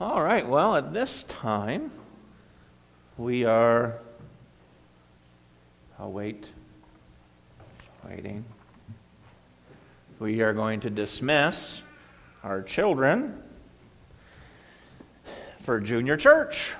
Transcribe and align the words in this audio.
All 0.00 0.22
right, 0.22 0.48
well, 0.48 0.76
at 0.76 0.92
this 0.92 1.24
time, 1.24 1.90
we 3.16 3.44
are. 3.44 3.98
I'll 5.98 6.12
wait. 6.12 6.44
Waiting. 8.08 8.44
We 10.20 10.40
are 10.42 10.52
going 10.52 10.78
to 10.80 10.90
dismiss 10.90 11.82
our 12.44 12.62
children 12.62 13.42
for 15.62 15.80
junior 15.80 16.16
church. 16.16 16.74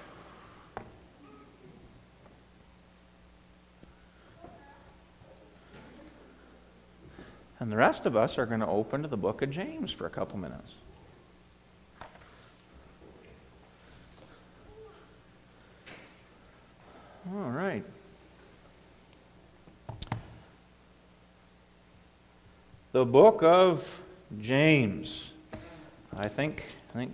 And 7.58 7.68
the 7.68 7.76
rest 7.76 8.06
of 8.06 8.16
us 8.16 8.38
are 8.38 8.46
going 8.46 8.60
to 8.60 8.68
open 8.68 9.02
to 9.02 9.08
the 9.08 9.16
book 9.16 9.42
of 9.42 9.50
James 9.50 9.90
for 9.90 10.06
a 10.06 10.10
couple 10.10 10.38
minutes. 10.38 10.72
All 17.34 17.50
right. 17.50 17.84
The 22.92 23.04
book 23.04 23.42
of 23.42 24.01
James. 24.41 25.30
I 26.16 26.27
think, 26.27 26.64
I 26.91 26.92
think 26.95 27.12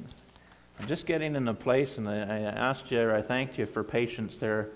I'm 0.78 0.86
just 0.86 1.06
getting 1.06 1.34
in 1.34 1.48
a 1.48 1.54
place, 1.54 1.98
and 1.98 2.08
I, 2.08 2.38
asked 2.38 2.92
you, 2.92 3.10
I 3.10 3.22
thanked 3.22 3.58
you 3.58 3.66
for 3.66 3.82
patience 3.82 4.38
there 4.38 4.68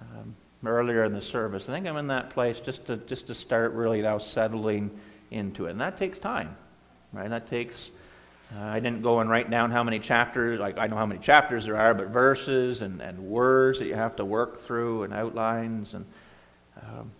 um, 0.00 0.34
earlier 0.64 1.02
in 1.02 1.12
the 1.12 1.20
service. 1.20 1.68
I 1.68 1.72
think 1.72 1.88
I'm 1.88 1.96
in 1.96 2.06
that 2.08 2.30
place 2.30 2.60
just 2.60 2.86
to 2.86 2.96
just 2.96 3.26
to 3.26 3.34
start 3.34 3.72
really 3.72 4.02
now 4.02 4.18
settling 4.18 4.90
into 5.32 5.66
it, 5.66 5.72
and 5.72 5.80
that 5.80 5.96
takes 5.96 6.18
time, 6.18 6.54
right? 7.12 7.28
That 7.28 7.48
takes. 7.48 7.90
Uh, 8.54 8.62
I 8.62 8.80
didn't 8.80 9.02
go 9.02 9.20
and 9.20 9.28
write 9.28 9.50
down 9.50 9.72
how 9.72 9.82
many 9.82 9.98
chapters, 9.98 10.60
like 10.60 10.78
I 10.78 10.86
know 10.86 10.96
how 10.96 11.06
many 11.06 11.20
chapters 11.20 11.64
there 11.64 11.76
are, 11.76 11.94
but 11.94 12.08
verses 12.08 12.82
and, 12.82 13.00
and 13.00 13.18
words 13.18 13.80
that 13.80 13.86
you 13.86 13.94
have 13.94 14.16
to 14.16 14.24
work 14.24 14.60
through 14.60 15.02
and 15.02 15.12
outlines. 15.12 15.94
And 15.94 16.04
um, 16.80 17.10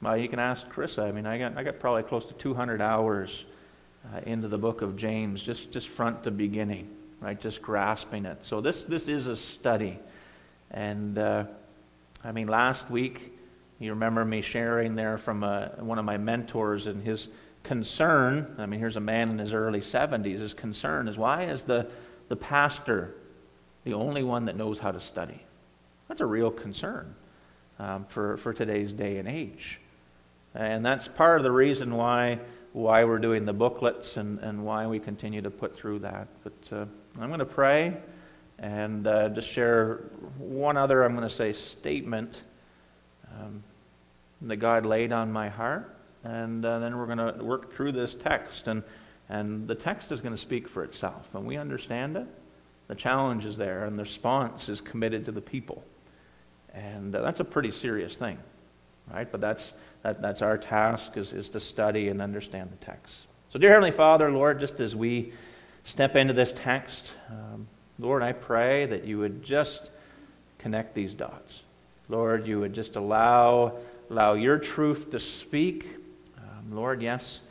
well, 0.00 0.16
you 0.16 0.28
can 0.28 0.38
ask 0.38 0.66
Carissa. 0.68 1.06
I 1.06 1.12
mean, 1.12 1.26
I 1.26 1.38
got, 1.38 1.56
I 1.56 1.62
got 1.62 1.78
probably 1.78 2.02
close 2.02 2.24
to 2.26 2.34
200 2.34 2.80
hours 2.80 3.44
uh, 4.12 4.20
into 4.24 4.48
the 4.48 4.58
book 4.58 4.80
of 4.82 4.96
James, 4.96 5.42
just, 5.42 5.70
just 5.70 5.88
front 5.88 6.24
to 6.24 6.30
beginning, 6.30 6.90
right? 7.20 7.38
Just 7.38 7.60
grasping 7.60 8.24
it. 8.24 8.44
So 8.44 8.60
this, 8.60 8.84
this 8.84 9.08
is 9.08 9.26
a 9.26 9.36
study. 9.36 9.98
And 10.70 11.18
uh, 11.18 11.44
I 12.24 12.32
mean, 12.32 12.48
last 12.48 12.90
week, 12.90 13.32
you 13.78 13.90
remember 13.90 14.24
me 14.24 14.40
sharing 14.40 14.94
there 14.94 15.18
from 15.18 15.42
a, 15.42 15.72
uh, 15.78 15.84
one 15.84 15.98
of 15.98 16.04
my 16.04 16.16
mentors 16.16 16.86
and 16.86 17.02
his 17.02 17.28
concern. 17.62 18.54
I 18.58 18.66
mean, 18.66 18.80
here's 18.80 18.96
a 18.96 19.00
man 19.00 19.30
in 19.30 19.38
his 19.38 19.54
early 19.54 19.80
70s. 19.80 20.38
His 20.38 20.54
concern 20.54 21.08
is 21.08 21.16
why 21.16 21.44
is 21.44 21.64
the, 21.64 21.88
the 22.28 22.36
pastor 22.36 23.14
the 23.84 23.94
only 23.94 24.22
one 24.22 24.46
that 24.46 24.56
knows 24.56 24.78
how 24.78 24.92
to 24.92 25.00
study? 25.00 25.42
That's 26.08 26.20
a 26.20 26.26
real 26.26 26.50
concern 26.50 27.14
um, 27.78 28.04
for, 28.06 28.36
for 28.36 28.52
today's 28.52 28.92
day 28.92 29.18
and 29.18 29.28
age. 29.28 29.80
And 30.54 30.84
that's 30.84 31.08
part 31.08 31.38
of 31.38 31.44
the 31.44 31.50
reason 31.50 31.94
why, 31.94 32.38
why 32.72 33.04
we're 33.04 33.18
doing 33.18 33.44
the 33.44 33.52
booklets 33.52 34.16
and, 34.16 34.38
and 34.40 34.64
why 34.64 34.86
we 34.86 34.98
continue 34.98 35.40
to 35.42 35.50
put 35.50 35.76
through 35.76 36.00
that. 36.00 36.28
But 36.44 36.76
uh, 36.76 36.84
I'm 37.20 37.28
going 37.28 37.38
to 37.38 37.46
pray 37.46 37.96
and 38.58 39.06
uh, 39.06 39.30
just 39.30 39.48
share 39.48 39.96
one 40.38 40.76
other, 40.76 41.02
I'm 41.02 41.16
going 41.16 41.28
to 41.28 41.34
say, 41.34 41.52
statement 41.52 42.42
um, 43.40 43.62
that 44.42 44.56
God 44.56 44.84
laid 44.84 45.12
on 45.12 45.32
my 45.32 45.48
heart. 45.48 45.96
And 46.24 46.64
uh, 46.64 46.78
then 46.78 46.96
we're 46.96 47.06
going 47.06 47.18
to 47.18 47.44
work 47.44 47.74
through 47.74 47.92
this 47.92 48.14
text. 48.14 48.68
And, 48.68 48.82
and 49.28 49.66
the 49.66 49.74
text 49.74 50.12
is 50.12 50.20
going 50.20 50.34
to 50.34 50.40
speak 50.40 50.68
for 50.68 50.84
itself. 50.84 51.34
And 51.34 51.46
we 51.46 51.56
understand 51.56 52.16
it. 52.16 52.26
The 52.88 52.94
challenge 52.94 53.44
is 53.44 53.56
there, 53.56 53.84
and 53.84 53.96
the 53.96 54.02
response 54.02 54.68
is 54.68 54.80
committed 54.80 55.24
to 55.24 55.32
the 55.32 55.40
people. 55.40 55.84
And 56.74 57.14
uh, 57.14 57.22
that's 57.22 57.40
a 57.40 57.44
pretty 57.44 57.70
serious 57.70 58.18
thing, 58.18 58.38
right? 59.10 59.30
But 59.30 59.40
that's, 59.40 59.72
that, 60.02 60.20
that's 60.20 60.42
our 60.42 60.58
task, 60.58 61.16
is, 61.16 61.32
is 61.32 61.48
to 61.50 61.60
study 61.60 62.08
and 62.08 62.20
understand 62.20 62.70
the 62.70 62.84
text. 62.84 63.26
So, 63.50 63.58
dear 63.58 63.70
Heavenly 63.70 63.92
Father, 63.92 64.30
Lord, 64.30 64.60
just 64.60 64.80
as 64.80 64.96
we 64.96 65.32
step 65.84 66.16
into 66.16 66.32
this 66.34 66.52
text, 66.54 67.10
um, 67.30 67.66
Lord, 67.98 68.22
I 68.22 68.32
pray 68.32 68.86
that 68.86 69.04
you 69.04 69.18
would 69.18 69.42
just 69.42 69.90
connect 70.58 70.94
these 70.94 71.14
dots. 71.14 71.62
Lord, 72.08 72.46
you 72.46 72.60
would 72.60 72.72
just 72.72 72.96
allow, 72.96 73.78
allow 74.10 74.34
your 74.34 74.58
truth 74.58 75.10
to 75.12 75.20
speak. 75.20 75.86
Um, 76.62 76.76
Lord, 76.76 77.02
yes, 77.02 77.42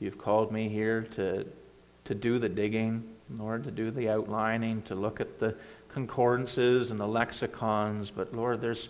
you've 0.00 0.18
called 0.18 0.52
me 0.52 0.68
here 0.68 1.02
to, 1.12 1.46
to 2.04 2.14
do 2.14 2.38
the 2.38 2.48
digging, 2.48 3.04
Lord, 3.36 3.64
to 3.64 3.70
do 3.70 3.90
the 3.90 4.08
outlining, 4.08 4.82
to 4.82 4.94
look 4.94 5.20
at 5.20 5.38
the 5.38 5.54
concordances 5.88 6.90
and 6.90 6.98
the 6.98 7.06
lexicons. 7.06 8.10
But 8.10 8.34
Lord, 8.34 8.60
there's, 8.60 8.88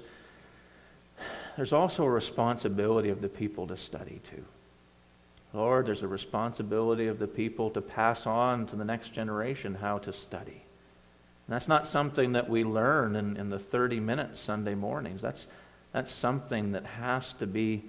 there's 1.57 1.73
also 1.73 2.05
a 2.05 2.11
responsibility 2.11 3.09
of 3.09 3.21
the 3.21 3.29
people 3.29 3.67
to 3.69 3.77
study 3.77 4.21
too. 4.25 4.45
Lord, 5.55 5.87
there's 5.87 6.03
a 6.03 6.09
responsibility 6.09 7.07
of 7.07 7.19
the 7.19 7.27
people 7.27 7.71
to 7.71 7.81
pass 7.81 8.27
on 8.27 8.67
to 8.67 8.77
the 8.77 8.85
next 8.85 9.15
generation 9.15 9.75
how 9.75 9.99
to 9.99 10.13
study. 10.13 10.63
And 11.47 11.55
that's 11.55 11.69
not 11.69 11.89
something 11.89 12.33
that 12.33 12.51
we 12.51 12.65
learn 12.65 13.17
in, 13.17 13.39
in 13.39 13.49
the 13.49 13.59
30 13.59 14.01
minutes 14.01 14.39
Sunday 14.39 14.75
mornings. 14.75 15.23
That's, 15.23 15.47
that's 15.93 16.13
something 16.13 16.73
that 16.73 16.85
has 16.85 17.33
to 17.35 17.47
be 17.47 17.85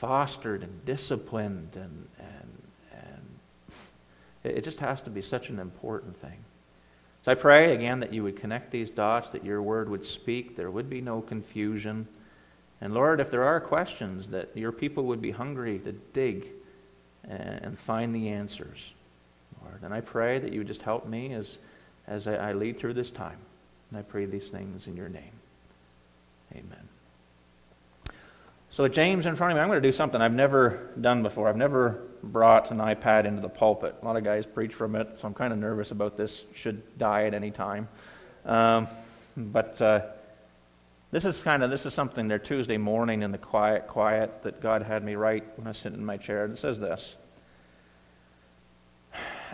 fostered 0.00 0.62
and 0.62 0.84
disciplined, 0.86 1.68
and, 1.74 2.08
and, 2.18 2.62
and 2.92 4.56
it 4.56 4.64
just 4.64 4.80
has 4.80 5.02
to 5.02 5.10
be 5.10 5.20
such 5.20 5.50
an 5.50 5.58
important 5.58 6.16
thing. 6.16 6.38
So 7.22 7.30
I 7.30 7.34
pray 7.34 7.74
again 7.74 8.00
that 8.00 8.14
you 8.14 8.22
would 8.22 8.36
connect 8.36 8.70
these 8.70 8.90
dots, 8.90 9.28
that 9.30 9.44
your 9.44 9.60
word 9.60 9.90
would 9.90 10.04
speak, 10.04 10.56
there 10.56 10.70
would 10.70 10.88
be 10.88 11.02
no 11.02 11.20
confusion. 11.20 12.08
And 12.80 12.94
Lord, 12.94 13.20
if 13.20 13.30
there 13.30 13.44
are 13.44 13.60
questions, 13.60 14.30
that 14.30 14.56
your 14.56 14.72
people 14.72 15.04
would 15.04 15.20
be 15.20 15.30
hungry 15.30 15.78
to 15.80 15.92
dig 15.92 16.46
and 17.28 17.78
find 17.78 18.14
the 18.14 18.30
answers, 18.30 18.92
Lord. 19.62 19.82
And 19.82 19.92
I 19.92 20.00
pray 20.00 20.38
that 20.38 20.50
you 20.50 20.60
would 20.60 20.66
just 20.66 20.80
help 20.80 21.06
me 21.06 21.34
as 21.34 21.58
as 22.06 22.26
I, 22.26 22.34
I 22.34 22.52
lead 22.52 22.78
through 22.78 22.94
this 22.94 23.10
time. 23.10 23.38
And 23.90 23.98
I 23.98 24.02
pray 24.02 24.24
these 24.24 24.50
things 24.50 24.86
in 24.86 24.96
your 24.96 25.08
name. 25.08 25.32
Amen. 26.52 26.89
So, 28.80 28.88
James 28.88 29.26
in 29.26 29.36
front 29.36 29.52
of 29.52 29.56
me, 29.56 29.60
I'm 29.60 29.68
going 29.68 29.82
to 29.82 29.86
do 29.86 29.92
something 29.92 30.22
I've 30.22 30.32
never 30.32 30.88
done 30.98 31.22
before. 31.22 31.50
I've 31.50 31.56
never 31.58 32.00
brought 32.22 32.70
an 32.70 32.78
iPad 32.78 33.26
into 33.26 33.42
the 33.42 33.48
pulpit. 33.50 33.94
A 34.00 34.04
lot 34.06 34.16
of 34.16 34.24
guys 34.24 34.46
preach 34.46 34.72
from 34.72 34.96
it, 34.96 35.18
so 35.18 35.28
I'm 35.28 35.34
kind 35.34 35.52
of 35.52 35.58
nervous 35.58 35.90
about 35.90 36.16
this. 36.16 36.44
Should 36.54 36.96
die 36.96 37.26
at 37.26 37.34
any 37.34 37.50
time. 37.50 37.88
Um, 38.46 38.88
but 39.36 39.82
uh, 39.82 40.06
this 41.10 41.26
is 41.26 41.42
kind 41.42 41.62
of 41.62 41.70
this 41.70 41.84
is 41.84 41.92
something 41.92 42.26
there 42.26 42.38
Tuesday 42.38 42.78
morning 42.78 43.20
in 43.20 43.32
the 43.32 43.36
quiet, 43.36 43.86
quiet 43.86 44.44
that 44.44 44.62
God 44.62 44.80
had 44.80 45.04
me 45.04 45.14
write 45.14 45.58
when 45.58 45.66
I 45.66 45.72
sit 45.72 45.92
in 45.92 46.02
my 46.02 46.16
chair. 46.16 46.44
And 46.44 46.54
it 46.54 46.58
says 46.58 46.80
this 46.80 47.16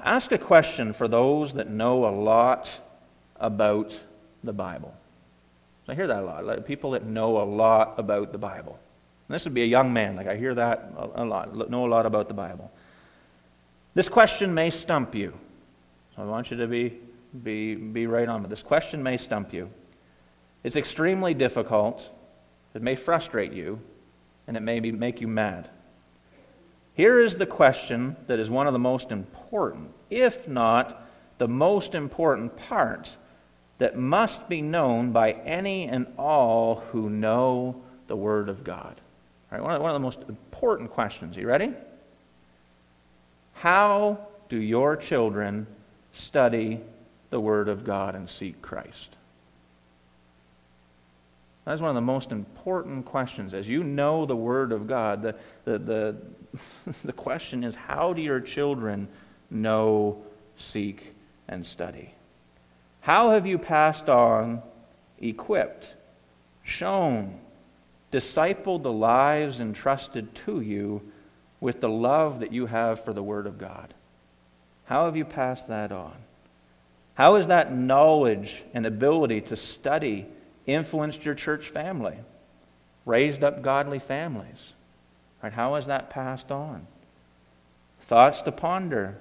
ask 0.04 0.30
a 0.30 0.38
question 0.38 0.92
for 0.92 1.08
those 1.08 1.54
that 1.54 1.68
know 1.68 2.06
a 2.06 2.14
lot 2.14 2.80
about 3.40 4.00
the 4.44 4.52
Bible. 4.52 4.94
I 5.88 5.96
hear 5.96 6.06
that 6.06 6.22
a 6.22 6.24
lot. 6.24 6.64
People 6.64 6.92
that 6.92 7.04
know 7.04 7.42
a 7.42 7.42
lot 7.42 7.98
about 7.98 8.30
the 8.30 8.38
Bible. 8.38 8.78
And 9.28 9.34
this 9.34 9.44
would 9.44 9.54
be 9.54 9.62
a 9.62 9.66
young 9.66 9.92
man. 9.92 10.16
Like 10.16 10.26
I 10.26 10.36
hear 10.36 10.54
that 10.54 10.92
a 11.14 11.24
lot. 11.24 11.70
Know 11.70 11.86
a 11.86 11.88
lot 11.88 12.06
about 12.06 12.28
the 12.28 12.34
Bible. 12.34 12.70
This 13.94 14.08
question 14.08 14.54
may 14.54 14.70
stump 14.70 15.14
you. 15.14 15.34
So 16.14 16.22
I 16.22 16.26
want 16.26 16.50
you 16.50 16.56
to 16.58 16.66
be, 16.66 16.94
be, 17.42 17.74
be 17.74 18.06
right 18.06 18.28
on. 18.28 18.42
But 18.42 18.50
this 18.50 18.62
question 18.62 19.02
may 19.02 19.16
stump 19.16 19.52
you. 19.52 19.70
It's 20.62 20.76
extremely 20.76 21.34
difficult. 21.34 22.08
It 22.74 22.82
may 22.82 22.94
frustrate 22.94 23.52
you. 23.52 23.80
And 24.46 24.56
it 24.56 24.60
may 24.60 24.80
be, 24.80 24.92
make 24.92 25.20
you 25.20 25.28
mad. 25.28 25.70
Here 26.94 27.20
is 27.20 27.36
the 27.36 27.46
question 27.46 28.16
that 28.26 28.38
is 28.38 28.48
one 28.48 28.66
of 28.66 28.72
the 28.72 28.78
most 28.78 29.10
important, 29.10 29.90
if 30.08 30.48
not 30.48 31.06
the 31.38 31.48
most 31.48 31.94
important 31.94 32.56
part, 32.56 33.16
that 33.78 33.98
must 33.98 34.48
be 34.48 34.62
known 34.62 35.12
by 35.12 35.32
any 35.32 35.86
and 35.86 36.06
all 36.16 36.76
who 36.92 37.10
know 37.10 37.82
the 38.06 38.16
Word 38.16 38.48
of 38.48 38.64
God. 38.64 39.00
All 39.50 39.58
right, 39.58 39.64
one 39.64 39.74
of, 39.74 39.82
one 39.82 39.90
of 39.90 39.94
the 39.94 40.00
most 40.00 40.18
important 40.28 40.90
questions. 40.90 41.36
You 41.36 41.46
ready? 41.46 41.72
How 43.54 44.18
do 44.48 44.56
your 44.56 44.96
children 44.96 45.66
study 46.12 46.80
the 47.30 47.40
Word 47.40 47.68
of 47.68 47.84
God 47.84 48.14
and 48.14 48.28
seek 48.28 48.60
Christ? 48.60 49.14
That's 51.64 51.80
one 51.80 51.90
of 51.90 51.96
the 51.96 52.00
most 52.00 52.32
important 52.32 53.04
questions. 53.04 53.54
As 53.54 53.68
you 53.68 53.82
know 53.82 54.24
the 54.24 54.36
Word 54.36 54.72
of 54.72 54.86
God, 54.86 55.22
the, 55.22 55.34
the, 55.64 55.78
the, 55.78 56.16
the 57.04 57.12
question 57.12 57.64
is 57.64 57.74
how 57.74 58.12
do 58.12 58.22
your 58.22 58.40
children 58.40 59.08
know, 59.50 60.22
seek, 60.56 61.14
and 61.48 61.64
study? 61.64 62.12
How 63.00 63.30
have 63.30 63.46
you 63.46 63.58
passed 63.58 64.08
on, 64.08 64.62
equipped, 65.20 65.92
shown, 66.62 67.38
discipled 68.12 68.82
the 68.82 68.92
lives 68.92 69.60
entrusted 69.60 70.34
to 70.34 70.60
you 70.60 71.02
with 71.60 71.80
the 71.80 71.88
love 71.88 72.40
that 72.40 72.52
you 72.52 72.66
have 72.66 73.04
for 73.04 73.12
the 73.12 73.22
Word 73.22 73.46
of 73.46 73.58
God? 73.58 73.92
How 74.86 75.06
have 75.06 75.16
you 75.16 75.24
passed 75.24 75.68
that 75.68 75.92
on? 75.92 76.14
How 77.14 77.36
has 77.36 77.48
that 77.48 77.74
knowledge 77.74 78.62
and 78.74 78.86
ability 78.86 79.40
to 79.42 79.56
study 79.56 80.26
influenced 80.66 81.24
your 81.24 81.34
church 81.34 81.68
family? 81.68 82.16
Raised 83.04 83.42
up 83.42 83.62
godly 83.62 83.98
families? 83.98 84.74
Right? 85.42 85.52
How 85.52 85.74
has 85.74 85.86
that 85.86 86.10
passed 86.10 86.52
on? 86.52 86.86
Thoughts 88.02 88.42
to 88.42 88.52
ponder. 88.52 89.16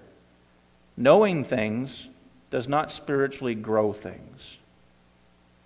Knowing 0.97 1.43
things 1.43 2.09
does 2.51 2.67
not 2.67 2.91
spiritually 2.91 3.55
grow 3.55 3.93
things. 3.93 4.57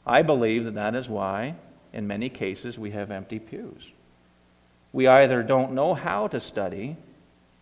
I 0.05 0.21
believe 0.21 0.65
that 0.65 0.75
that 0.75 0.95
is 0.95 1.09
why, 1.09 1.55
in 1.93 2.07
many 2.07 2.29
cases, 2.29 2.77
we 2.77 2.91
have 2.91 3.11
empty 3.11 3.39
pews. 3.39 3.91
We 4.91 5.07
either 5.07 5.43
don't 5.43 5.73
know 5.73 5.93
how 5.93 6.27
to 6.27 6.39
study 6.39 6.97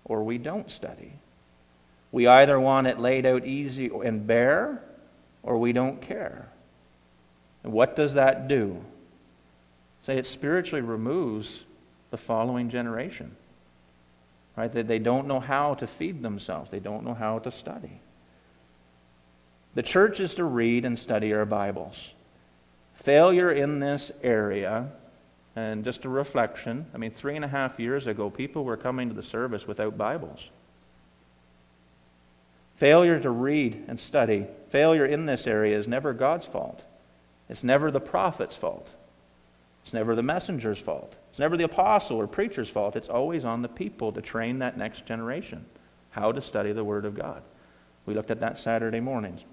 or 0.06 0.24
we 0.24 0.38
don't 0.38 0.72
study. 0.72 1.14
We 2.12 2.28
either 2.28 2.60
want 2.60 2.88
it 2.88 3.00
laid 3.00 3.26
out 3.26 3.46
easy 3.46 3.92
and 4.04 4.26
bare, 4.26 4.82
or 5.44 5.58
we 5.58 5.74
don't 5.74 6.02
care. 6.02 6.48
And 7.64 7.74
what 7.74 7.96
does 7.96 8.14
that 8.14 8.48
do? 8.48 8.82
Say 10.04 10.18
it 10.18 10.26
spiritually 10.26 10.82
removes 10.82 11.64
the 12.12 12.18
following 12.18 12.70
generation. 12.70 13.36
Right? 14.56 14.72
That 14.72 14.88
they 14.88 15.00
don't 15.00 15.28
know 15.28 15.40
how 15.40 15.76
to 15.76 15.88
feed 15.88 16.24
themselves. 16.24 16.72
They 16.72 16.80
don't 16.80 17.06
know 17.06 17.14
how 17.14 17.40
to 17.40 17.52
study. 17.52 18.00
The 19.76 19.84
church 19.84 20.20
is 20.20 20.36
to 20.36 20.44
read 20.44 20.86
and 20.86 20.98
study 20.98 21.34
our 21.34 21.46
Bibles. 21.46 22.14
Failure 22.98 23.50
in 23.50 23.80
this 23.80 24.12
area, 24.22 24.92
and 25.56 25.84
just 25.84 26.06
a 26.06 26.10
reflection, 26.10 26.86
I 26.94 26.98
mean, 26.98 27.12
three 27.12 27.36
and 27.36 27.46
a 27.46 27.48
half 27.48 27.80
years 27.80 28.06
ago, 28.06 28.30
people 28.30 28.64
were 28.64 28.78
coming 28.78 29.10
to 29.10 29.16
the 29.16 29.24
service 29.24 29.66
without 29.66 29.98
Bibles. 29.98 30.50
Failure 32.76 33.20
to 33.20 33.30
read 33.30 33.86
and 33.88 34.00
study, 34.00 34.46
failure 34.70 35.06
in 35.06 35.26
this 35.26 35.48
area 35.48 35.78
is 35.78 35.88
never 35.88 36.14
God's 36.14 36.46
fault. 36.46 36.84
It's 37.50 37.64
never 37.64 37.90
the 37.90 38.00
prophet's 38.00 38.56
fault. 38.56 38.88
It's 39.84 39.94
never 39.94 40.16
the 40.16 40.24
messenger's 40.24 40.80
fault. 40.80 41.16
It's 41.30 41.40
never 41.40 41.56
the 41.56 41.64
apostle 41.64 42.18
or 42.18 42.28
preacher's 42.28 42.70
fault. 42.70 42.96
It's 42.96 43.10
always 43.10 43.46
on 43.46 43.62
the 43.62 43.70
people 43.70 44.12
to 44.12 44.22
train 44.22 44.60
that 44.60 44.78
next 44.78 45.06
generation 45.06 45.66
how 46.10 46.32
to 46.32 46.42
study 46.42 46.72
the 46.72 46.84
Word 46.84 47.06
of 47.06 47.16
God. 47.16 47.42
We 48.06 48.16
looked 48.16 48.32
at 48.32 48.40
that 48.40 48.60
Saturday 48.60 49.00
mornings. 49.00 49.44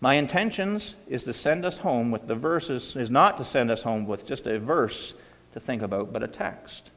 My 0.00 0.14
intentions 0.14 0.96
is 1.08 1.24
to 1.24 1.32
send 1.32 1.64
us 1.64 1.78
home 1.78 2.10
with 2.10 2.26
the 2.26 2.34
verses, 2.34 2.94
is 2.96 3.10
not 3.10 3.36
to 3.38 3.44
send 3.44 3.70
us 3.70 3.82
home 3.82 4.06
with 4.06 4.26
just 4.26 4.46
a 4.46 4.58
verse 4.58 5.14
to 5.52 5.60
think 5.60 5.82
about, 5.82 6.12
but 6.12 6.22
a 6.22 6.28
text. 6.28 6.90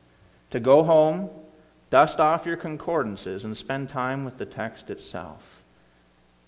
To 0.51 0.59
go 0.59 0.83
home 0.83 1.29
Dust 1.91 2.21
off 2.21 2.45
your 2.45 2.55
concordances 2.55 3.43
and 3.43 3.55
spend 3.55 3.89
time 3.89 4.23
with 4.23 4.37
the 4.37 4.45
text 4.45 4.89
itself. 4.89 5.61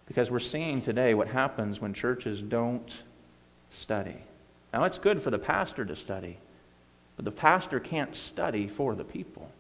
Because 0.08 0.32
we're 0.32 0.40
seeing 0.40 0.82
today 0.82 1.14
what 1.14 1.28
happens 1.28 1.80
when 1.82 1.94
churches 1.94 2.42
don't 2.42 3.04
study. 3.70 4.16
Now, 4.74 4.86
it's 4.86 4.98
good 4.98 5.22
for 5.22 5.32
the 5.32 5.40
pastor 5.40 5.86
to 5.86 5.96
study, 5.96 6.38
but 7.18 7.26
the 7.26 7.32
pastor 7.32 7.80
can't 7.80 8.16
study 8.16 8.68
for 8.68 8.96
the 8.96 9.04
people. 9.04 9.52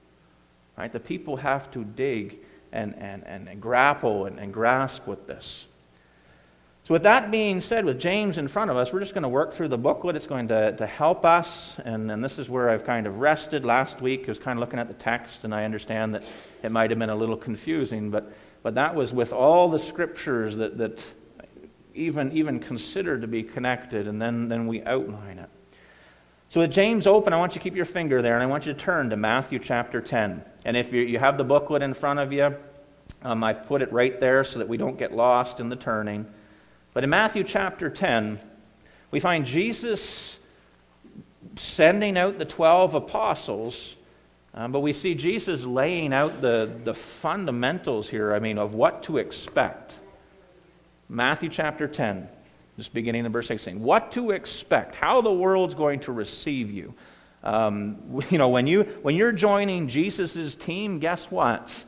Right? 0.77 0.91
The 0.91 1.01
people 1.01 1.35
have 1.37 1.69
to 1.71 1.83
dig 1.83 2.37
and, 2.71 2.95
and, 2.95 3.23
and, 3.27 3.61
grapple 3.61 4.25
and, 4.25 4.39
and 4.39 4.53
grasp 4.53 5.05
with 5.05 5.27
this. 5.27 5.65
So, 6.85 6.93
with 6.93 7.03
that 7.03 7.31
being 7.31 7.61
said, 7.61 7.85
with 7.85 7.97
James 7.97 8.37
in 8.37 8.49
front 8.49 8.69
of 8.69 8.75
us, 8.75 8.91
we're 8.91 8.99
just 8.99 9.13
going 9.13 9.23
to 9.23 9.29
work 9.29 9.53
through 9.53 9.69
the 9.69 9.77
booklet. 9.77 10.17
It's 10.17 10.27
going 10.27 10.49
to, 10.49 10.75
to 10.75 10.85
help 10.85 11.23
us. 11.23 11.77
And, 11.85 12.11
and 12.11 12.21
this 12.21 12.37
is 12.37 12.49
where 12.49 12.69
I've 12.69 12.83
kind 12.83 13.07
of 13.07 13.19
rested 13.19 13.63
last 13.63 14.01
week. 14.01 14.23
I 14.25 14.31
was 14.31 14.39
kind 14.39 14.59
of 14.59 14.59
looking 14.59 14.79
at 14.79 14.89
the 14.89 14.93
text, 14.93 15.45
and 15.45 15.55
I 15.55 15.63
understand 15.63 16.13
that 16.13 16.23
it 16.61 16.73
might 16.73 16.89
have 16.89 16.99
been 16.99 17.09
a 17.09 17.15
little 17.15 17.37
confusing, 17.37 18.11
but, 18.11 18.33
but 18.63 18.75
that 18.75 18.95
was 18.95 19.13
with 19.13 19.31
all 19.31 19.69
the 19.69 19.79
scriptures 19.79 20.57
that, 20.57 20.77
that 20.77 20.99
even, 21.93 22.33
even 22.33 22.59
considered 22.59 23.21
to 23.21 23.27
be 23.27 23.43
connected, 23.43 24.05
and 24.05 24.21
then, 24.21 24.49
then 24.49 24.67
we 24.67 24.83
outline 24.83 25.39
it. 25.39 25.49
So, 26.49 26.59
with 26.59 26.71
James 26.73 27.07
open, 27.07 27.31
I 27.31 27.37
want 27.37 27.53
you 27.53 27.59
to 27.59 27.63
keep 27.63 27.77
your 27.77 27.85
finger 27.85 28.21
there, 28.21 28.33
and 28.33 28.43
I 28.43 28.47
want 28.47 28.65
you 28.65 28.73
to 28.73 28.79
turn 28.79 29.09
to 29.11 29.15
Matthew 29.15 29.57
chapter 29.57 30.01
10. 30.01 30.43
And 30.65 30.75
if 30.75 30.91
you, 30.91 31.01
you 31.03 31.17
have 31.17 31.37
the 31.37 31.45
booklet 31.45 31.81
in 31.81 31.93
front 31.93 32.19
of 32.19 32.33
you, 32.33 32.57
um, 33.21 33.41
I've 33.41 33.67
put 33.67 33.81
it 33.81 33.93
right 33.93 34.19
there 34.19 34.43
so 34.43 34.59
that 34.59 34.67
we 34.67 34.75
don't 34.75 34.97
get 34.97 35.13
lost 35.13 35.61
in 35.61 35.69
the 35.69 35.77
turning. 35.77 36.27
But 36.93 37.03
in 37.03 37.09
Matthew 37.09 37.43
chapter 37.43 37.89
10, 37.89 38.37
we 39.09 39.19
find 39.19 39.47
Jesus 39.47 40.37
sending 41.55 42.17
out 42.17 42.37
the 42.37 42.45
12 42.45 42.93
apostles, 42.93 43.95
um, 44.53 44.71
but 44.71 44.81
we 44.81 44.93
see 44.93 45.15
Jesus 45.15 45.63
laying 45.65 46.13
out 46.13 46.39
the, 46.41 46.71
the 46.83 46.93
fundamentals 46.93 48.07
here, 48.07 48.33
I 48.33 48.39
mean, 48.39 48.59
of 48.59 48.75
what 48.75 49.03
to 49.03 49.17
expect. 49.17 49.95
Matthew 51.09 51.49
chapter 51.49 51.87
10, 51.87 52.27
just 52.77 52.93
beginning 52.93 53.25
in 53.25 53.31
verse 53.31 53.47
16. 53.47 53.81
What 53.81 54.11
to 54.11 54.29
expect, 54.29 54.93
how 54.93 55.21
the 55.21 55.33
world's 55.33 55.73
going 55.73 56.01
to 56.01 56.11
receive 56.11 56.69
you. 56.69 56.93
Um, 57.43 58.21
you 58.29 58.37
know, 58.37 58.49
when, 58.49 58.67
you, 58.67 58.83
when 59.01 59.15
you're 59.15 59.31
joining 59.31 59.87
Jesus' 59.87 60.53
team, 60.53 60.99
guess 60.99 61.31
what? 61.31 61.83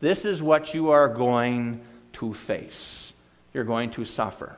This 0.00 0.24
is 0.24 0.42
what 0.42 0.74
you 0.74 0.90
are 0.90 1.08
going 1.08 1.80
to 2.14 2.34
face 2.34 3.07
you're 3.52 3.64
going 3.64 3.90
to 3.92 4.04
suffer. 4.04 4.56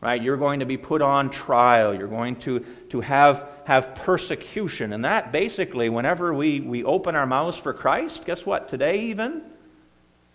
Right? 0.00 0.22
You're 0.22 0.38
going 0.38 0.60
to 0.60 0.66
be 0.66 0.78
put 0.78 1.02
on 1.02 1.28
trial. 1.28 1.94
You're 1.94 2.08
going 2.08 2.36
to, 2.36 2.60
to 2.88 3.02
have, 3.02 3.46
have 3.64 3.94
persecution. 3.96 4.94
And 4.94 5.04
that 5.04 5.30
basically, 5.30 5.90
whenever 5.90 6.32
we, 6.32 6.60
we 6.60 6.84
open 6.84 7.14
our 7.14 7.26
mouths 7.26 7.58
for 7.58 7.74
Christ, 7.74 8.24
guess 8.24 8.46
what? 8.46 8.70
Today, 8.70 9.08
even, 9.08 9.42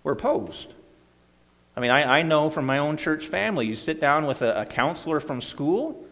we're 0.04 0.12
opposed. 0.12 0.72
I 1.76 1.80
mean, 1.80 1.90
I, 1.90 2.20
I 2.20 2.22
know 2.22 2.52
from 2.52 2.68
my 2.68 2.78
own 2.78 2.96
church 2.98 3.26
family, 3.26 3.66
you 3.66 3.76
sit 3.76 4.00
down 4.00 4.28
with 4.28 4.44
a, 4.44 4.62
a 4.62 4.66
counselor 4.66 5.20
from 5.20 5.42
school, 5.42 6.06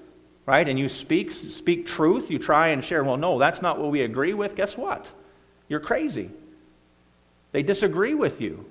right, 0.47 0.67
and 0.67 0.77
you 0.77 0.89
speak, 0.89 1.31
speak 1.31 1.85
truth, 1.85 2.31
you 2.31 2.39
try 2.39 2.69
and 2.69 2.83
share, 2.83 3.03
well, 3.03 3.17
no, 3.17 3.37
that's 3.37 3.61
not 3.61 3.79
what 3.79 3.91
we 3.91 4.01
agree 4.01 4.33
with. 4.33 4.55
Guess 4.55 4.75
what? 4.75 5.11
You're 5.69 5.79
crazy. 5.79 6.31
They 7.51 7.63
disagree 7.63 8.15
with 8.15 8.41
you. 8.41 8.65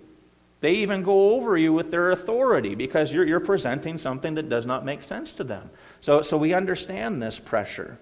They 0.63 0.75
even 0.75 1.03
go 1.03 1.35
over 1.35 1.59
you 1.59 1.73
with 1.73 1.91
their 1.91 2.13
authority 2.13 2.77
because 2.77 3.13
you're, 3.13 3.27
you're 3.27 3.41
presenting 3.41 3.99
something 3.99 4.37
that 4.37 4.49
does 4.49 4.65
not 4.65 4.85
make 4.85 5.03
sense 5.03 5.35
to 5.35 5.45
them. 5.45 5.69
So, 6.01 6.23
so 6.23 6.37
we 6.37 6.55
understand 6.55 7.21
this 7.21 7.41
pressure. 7.41 7.99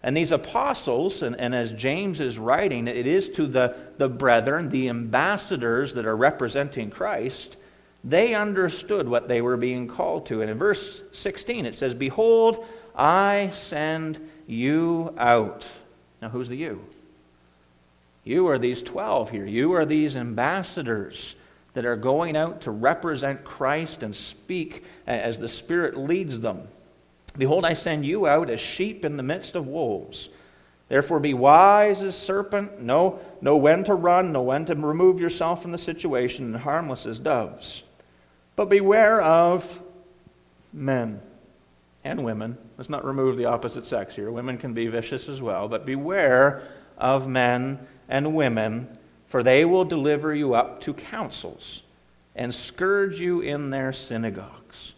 And 0.00 0.16
these 0.16 0.30
apostles, 0.30 1.22
and, 1.22 1.34
and 1.40 1.52
as 1.52 1.72
James 1.72 2.20
is 2.20 2.38
writing, 2.38 2.86
it 2.86 3.08
is 3.08 3.28
to 3.30 3.48
the, 3.48 3.74
the 3.96 4.08
brethren, 4.08 4.68
the 4.68 4.88
ambassadors 4.88 5.94
that 5.94 6.06
are 6.06 6.16
representing 6.16 6.88
Christ, 6.88 7.56
they 8.04 8.32
understood 8.32 9.08
what 9.08 9.26
they 9.26 9.40
were 9.40 9.56
being 9.56 9.88
called 9.88 10.26
to. 10.26 10.40
And 10.40 10.48
in 10.52 10.56
verse 10.56 11.02
16, 11.10 11.66
it 11.66 11.74
says, 11.74 11.94
Behold, 11.94 12.64
I 12.94 13.50
send 13.52 14.30
you 14.46 15.12
out. 15.18 15.66
Now, 16.22 16.28
who's 16.28 16.48
the 16.48 16.56
you? 16.56 16.80
You 18.22 18.46
are 18.46 18.58
these 18.58 18.82
12 18.82 19.30
here. 19.30 19.46
You 19.46 19.72
are 19.72 19.84
these 19.84 20.16
ambassadors 20.16 21.34
that 21.78 21.86
are 21.86 21.94
going 21.94 22.36
out 22.36 22.62
to 22.62 22.72
represent 22.72 23.44
Christ 23.44 24.02
and 24.02 24.14
speak 24.14 24.82
as 25.06 25.38
the 25.38 25.48
Spirit 25.48 25.96
leads 25.96 26.40
them. 26.40 26.62
Behold, 27.36 27.64
I 27.64 27.74
send 27.74 28.04
you 28.04 28.26
out 28.26 28.50
as 28.50 28.58
sheep 28.58 29.04
in 29.04 29.16
the 29.16 29.22
midst 29.22 29.54
of 29.54 29.68
wolves. 29.68 30.28
Therefore, 30.88 31.20
be 31.20 31.34
wise 31.34 32.02
as 32.02 32.18
serpent, 32.18 32.80
know, 32.80 33.20
know 33.40 33.56
when 33.56 33.84
to 33.84 33.94
run, 33.94 34.32
know 34.32 34.42
when 34.42 34.64
to 34.64 34.74
remove 34.74 35.20
yourself 35.20 35.62
from 35.62 35.70
the 35.70 35.78
situation, 35.78 36.46
and 36.46 36.56
harmless 36.56 37.06
as 37.06 37.20
doves. 37.20 37.84
But 38.56 38.68
beware 38.68 39.20
of 39.20 39.80
men 40.72 41.20
and 42.02 42.24
women. 42.24 42.58
Let's 42.76 42.90
not 42.90 43.04
remove 43.04 43.36
the 43.36 43.44
opposite 43.44 43.86
sex 43.86 44.16
here. 44.16 44.32
Women 44.32 44.58
can 44.58 44.74
be 44.74 44.88
vicious 44.88 45.28
as 45.28 45.40
well. 45.40 45.68
But 45.68 45.86
beware 45.86 46.64
of 46.96 47.28
men 47.28 47.78
and 48.08 48.34
women 48.34 48.97
for 49.28 49.42
they 49.42 49.64
will 49.64 49.84
deliver 49.84 50.34
you 50.34 50.54
up 50.54 50.80
to 50.82 50.94
councils 50.94 51.82
and 52.34 52.54
scourge 52.54 53.20
you 53.20 53.40
in 53.40 53.70
their 53.70 53.92
synagogues. 53.92 54.94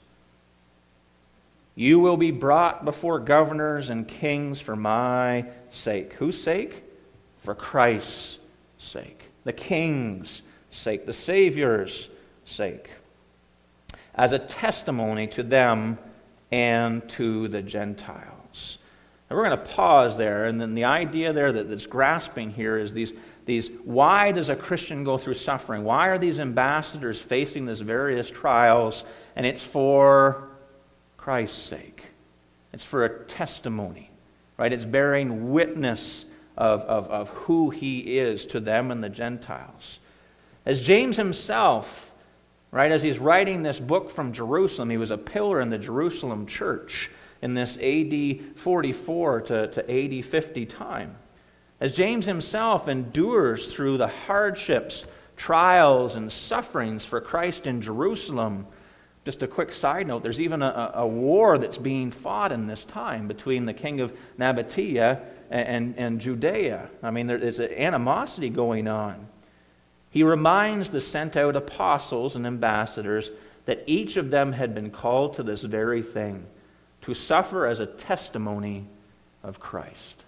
You 1.75 1.99
will 1.99 2.17
be 2.17 2.31
brought 2.31 2.85
before 2.85 3.19
governors 3.19 3.91
and 3.91 4.07
kings 4.07 4.61
for 4.61 4.77
my 4.77 5.47
sake. 5.71 6.13
Whose 6.15 6.41
sake? 6.41 6.83
For 7.43 7.55
Christ's 7.55 8.39
sake. 8.79 9.23
The 9.45 9.53
king's 9.53 10.43
sake. 10.71 11.07
The 11.07 11.13
Savior's 11.13 12.11
sake. 12.45 12.91
As 14.15 14.33
a 14.33 14.39
testimony 14.39 15.27
to 15.29 15.43
them 15.43 15.99
and 16.53 17.09
to 17.11 17.49
the 17.49 17.63
Gentiles. 17.63 18.79
And 19.29 19.39
we're 19.39 19.47
going 19.47 19.59
to 19.59 19.73
pause 19.73 20.19
there, 20.19 20.47
and 20.47 20.61
then 20.61 20.75
the 20.75 20.85
idea 20.85 21.33
there 21.33 21.53
that, 21.53 21.69
that's 21.69 21.87
grasping 21.87 22.51
here 22.51 22.77
is 22.77 22.93
these 22.93 23.13
these 23.47 23.71
why 23.85 24.33
does 24.33 24.49
a 24.49 24.57
Christian 24.57 25.05
go 25.05 25.19
through 25.19 25.35
suffering? 25.35 25.85
Why 25.85 26.09
are 26.09 26.19
these 26.19 26.41
ambassadors 26.41 27.21
facing 27.21 27.67
these 27.67 27.81
various 27.81 28.31
trials? 28.31 29.05
And 29.37 29.47
it's 29.47 29.65
for 29.65 30.49
Christ's 31.17 31.63
sake. 31.63 32.05
It's 32.73 32.85
for 32.85 33.05
a 33.05 33.25
testimony, 33.25 34.11
right? 34.57 34.73
It's 34.73 34.85
bearing 34.85 35.53
witness 35.53 36.25
of, 36.57 36.83
of, 36.83 37.09
of 37.09 37.29
who 37.31 37.71
he 37.71 38.19
is 38.19 38.47
to 38.47 38.61
them 38.61 38.91
and 38.91 39.03
the 39.03 39.09
Gentiles. 39.09 39.99
As 40.65 40.83
James 40.87 41.17
himself 41.17 42.11
Right? 42.71 42.93
As 42.93 43.03
he's 43.03 43.19
writing 43.19 43.63
this 43.63 43.81
book 43.81 44.11
from 44.11 44.33
Jerusalem, 44.33 44.91
he 44.91 44.97
was 44.97 45.11
a 45.11 45.19
pillar 45.19 45.61
in 45.61 45.71
the 45.71 45.79
Jerusalem 45.79 46.47
church 46.47 47.11
in 47.43 47.55
this 47.55 47.77
AD 47.79 48.57
44 48.57 49.41
to, 49.43 49.67
to 49.69 50.19
AD 50.19 50.25
50 50.25 50.67
time. 50.67 51.17
As 51.81 51.97
James 51.97 52.27
himself 52.27 52.89
endures 52.89 53.73
through 53.73 53.97
the 53.97 54.09
hardships, 54.09 55.07
trials, 55.37 56.15
and 56.15 56.31
sufferings 56.31 57.05
for 57.07 57.23
Christ 57.23 57.67
in 57.67 57.81
Jerusalem, 57.81 58.67
just 59.25 59.43
a 59.43 59.47
quick 59.47 59.73
side 59.73 60.07
note 60.07 60.23
there's 60.23 60.41
even 60.41 60.61
a, 60.61 60.93
a 60.95 61.07
war 61.07 61.57
that's 61.57 61.79
being 61.79 62.11
fought 62.11 62.53
in 62.53 62.67
this 62.67 62.85
time 62.85 63.29
between 63.29 63.65
the 63.65 63.73
king 63.73 64.01
of 64.01 64.13
Nabatea 64.39 65.21
and, 65.51 65.69
and, 65.69 65.99
and 65.99 66.21
Judea. 66.21 66.91
I 67.03 67.11
mean, 67.11 67.27
there's 67.27 67.59
an 67.59 67.73
animosity 67.73 68.51
going 68.51 68.87
on. 68.87 69.27
He 70.11 70.23
reminds 70.23 70.91
the 70.91 71.01
sent 71.01 71.37
out 71.37 71.57
apostles 71.57 72.37
and 72.37 72.47
ambassadors 72.47 73.31
that 73.65 73.85
each 73.87 74.17
of 74.17 74.31
them 74.31 74.53
had 74.53 74.75
been 74.75 74.91
called 74.91 75.35
to 75.35 75.43
this 75.43 75.63
very 75.63 76.03
thing 76.03 76.47
to 77.03 77.15
suffer 77.15 77.67
as 77.67 77.81
a 77.81 77.87
testimony 77.87 78.87
of 79.43 79.61
Christ. 79.61 80.25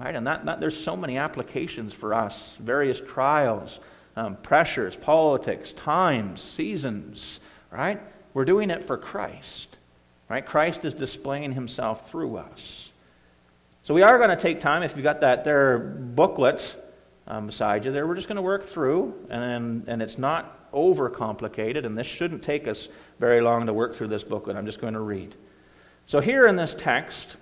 Right? 0.00 0.14
And 0.14 0.26
that, 0.26 0.46
that 0.46 0.60
there's 0.60 0.82
so 0.82 0.96
many 0.96 1.18
applications 1.18 1.92
for 1.92 2.14
us 2.14 2.56
various 2.56 3.02
trials, 3.02 3.80
um, 4.16 4.36
pressures, 4.36 4.96
politics, 4.96 5.74
times, 5.74 6.40
seasons, 6.40 7.38
right? 7.70 8.00
We're 8.32 8.46
doing 8.46 8.70
it 8.70 8.82
for 8.82 8.96
Christ. 8.96 9.76
Right? 10.30 10.44
Christ 10.46 10.86
is 10.86 10.94
displaying 10.94 11.52
himself 11.52 12.08
through 12.08 12.36
us. 12.38 12.92
So 13.82 13.92
we 13.92 14.02
are 14.02 14.16
going 14.16 14.30
to 14.30 14.36
take 14.36 14.60
time, 14.60 14.82
if 14.82 14.96
you've 14.96 15.04
got 15.04 15.20
that 15.20 15.44
there 15.44 15.78
booklet 15.78 16.76
um, 17.26 17.46
beside 17.46 17.84
you 17.84 17.92
there, 17.92 18.06
we're 18.06 18.14
just 18.14 18.28
going 18.28 18.36
to 18.36 18.42
work 18.42 18.64
through, 18.64 19.14
and, 19.28 19.86
and 19.86 20.00
it's 20.00 20.16
not 20.16 20.72
overcomplicated, 20.72 21.84
and 21.84 21.98
this 21.98 22.06
shouldn't 22.06 22.42
take 22.42 22.68
us 22.68 22.88
very 23.18 23.40
long 23.40 23.66
to 23.66 23.74
work 23.74 23.96
through 23.96 24.08
this 24.08 24.22
booklet. 24.22 24.56
I'm 24.56 24.66
just 24.66 24.80
going 24.80 24.94
to 24.94 25.00
read. 25.00 25.34
So 26.06 26.20
here 26.20 26.46
in 26.46 26.56
this 26.56 26.74
text, 26.74 27.36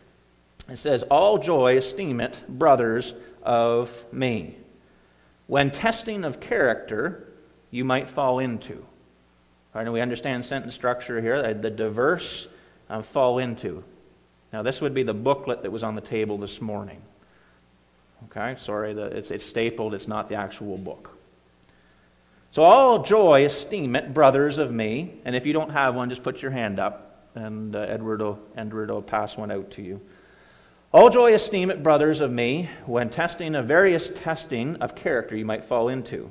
it 0.68 0.78
says, 0.78 1.02
All 1.04 1.38
joy 1.38 1.76
esteem 1.78 2.20
it, 2.20 2.42
brothers 2.48 3.14
of 3.42 4.04
me. 4.12 4.56
When 5.46 5.70
testing 5.70 6.24
of 6.24 6.40
character, 6.40 7.32
you 7.70 7.84
might 7.84 8.08
fall 8.08 8.38
into. 8.38 8.84
Right, 9.74 9.82
and 9.82 9.92
we 9.92 10.00
understand 10.00 10.44
sentence 10.44 10.74
structure 10.74 11.20
here, 11.20 11.54
the 11.54 11.70
diverse 11.70 12.48
uh, 12.88 13.02
fall 13.02 13.38
into. 13.38 13.84
Now, 14.52 14.62
this 14.62 14.80
would 14.80 14.94
be 14.94 15.02
the 15.02 15.14
booklet 15.14 15.62
that 15.62 15.70
was 15.70 15.82
on 15.82 15.94
the 15.94 16.00
table 16.00 16.38
this 16.38 16.60
morning. 16.60 17.02
Okay, 18.24 18.56
sorry, 18.58 18.94
the, 18.94 19.04
it's, 19.04 19.30
it's 19.30 19.44
stapled, 19.44 19.94
it's 19.94 20.08
not 20.08 20.28
the 20.28 20.34
actual 20.34 20.76
book. 20.76 21.16
So, 22.50 22.62
all 22.62 23.02
joy, 23.02 23.44
esteem 23.44 23.94
it, 23.94 24.14
brothers 24.14 24.58
of 24.58 24.72
me. 24.72 25.20
And 25.24 25.36
if 25.36 25.44
you 25.46 25.52
don't 25.52 25.70
have 25.70 25.94
one, 25.94 26.08
just 26.08 26.22
put 26.22 26.40
your 26.40 26.50
hand 26.50 26.80
up, 26.80 27.28
and 27.34 27.76
uh, 27.76 27.80
Edward, 27.80 28.20
will, 28.20 28.38
Edward 28.56 28.90
will 28.90 29.02
pass 29.02 29.36
one 29.36 29.50
out 29.50 29.70
to 29.72 29.82
you. 29.82 30.00
All 30.92 31.10
joy, 31.10 31.34
esteem 31.34 31.70
it, 31.70 31.82
brothers 31.82 32.20
of 32.20 32.32
me, 32.32 32.70
when 32.86 33.10
testing 33.10 33.54
a 33.54 33.62
various 33.62 34.08
testing 34.08 34.76
of 34.76 34.94
character 34.94 35.36
you 35.36 35.44
might 35.44 35.64
fall 35.64 35.88
into, 35.88 36.30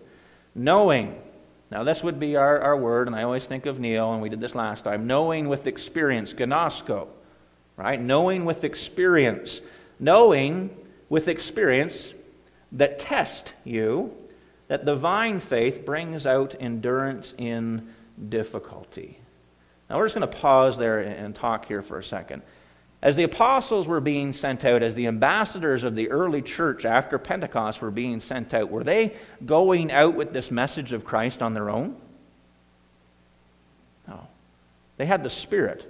knowing 0.55 1.15
now, 1.69 1.83
this 1.83 2.01
would 2.01 2.19
be 2.19 2.37
our, 2.37 2.59
our 2.59 2.77
word, 2.77 3.07
and 3.07 3.15
I 3.15 3.23
always 3.23 3.45
think 3.45 3.65
of 3.65 3.79
Neil, 3.79 4.13
and 4.13 4.21
we 4.21 4.29
did 4.29 4.39
this 4.39 4.55
last 4.55 4.85
time 4.85 5.05
knowing 5.05 5.49
with 5.49 5.67
experience, 5.67 6.33
gnosko, 6.33 7.07
right? 7.75 8.01
Knowing 8.01 8.45
with 8.45 8.63
experience. 8.63 9.61
Knowing 9.99 10.75
with 11.09 11.27
experience 11.27 12.13
that 12.71 12.99
test 12.99 13.53
you, 13.65 14.15
that 14.69 14.85
divine 14.85 15.39
faith 15.41 15.85
brings 15.85 16.25
out 16.25 16.55
endurance 16.59 17.33
in 17.37 17.93
difficulty. 18.29 19.19
Now, 19.89 19.97
we're 19.97 20.05
just 20.05 20.15
going 20.15 20.29
to 20.29 20.37
pause 20.37 20.77
there 20.77 20.99
and 20.99 21.35
talk 21.35 21.65
here 21.65 21.81
for 21.81 21.99
a 21.99 22.03
second. 22.03 22.43
As 23.01 23.16
the 23.16 23.24
apostles 23.24 23.88
were 23.88 24.00
being 24.00 24.34
sent 24.34 24.66
out, 24.66 24.82
as 24.82 24.96
the 24.96 25.08
ambassadors 25.08 25.84
of 25.84 25.96
the 25.96 26.10
early 26.10 26.42
church 26.42 26.84
after 26.84 27.20
Pentecost 27.20 27.82
were 27.82 27.92
being 27.92 28.20
sent 28.20 28.54
out, 28.54 28.72
were 28.72 28.84
they 28.84 29.16
going 29.46 29.92
out 29.92 30.16
with 30.16 30.34
this 30.34 30.50
message 30.50 30.94
of 30.94 31.06
Christ 31.06 31.42
on 31.44 31.54
their 31.54 31.70
own? 31.70 31.96
No. 34.08 34.27
They 34.98 35.06
had 35.06 35.24
the 35.24 35.30
Spirit, 35.30 35.86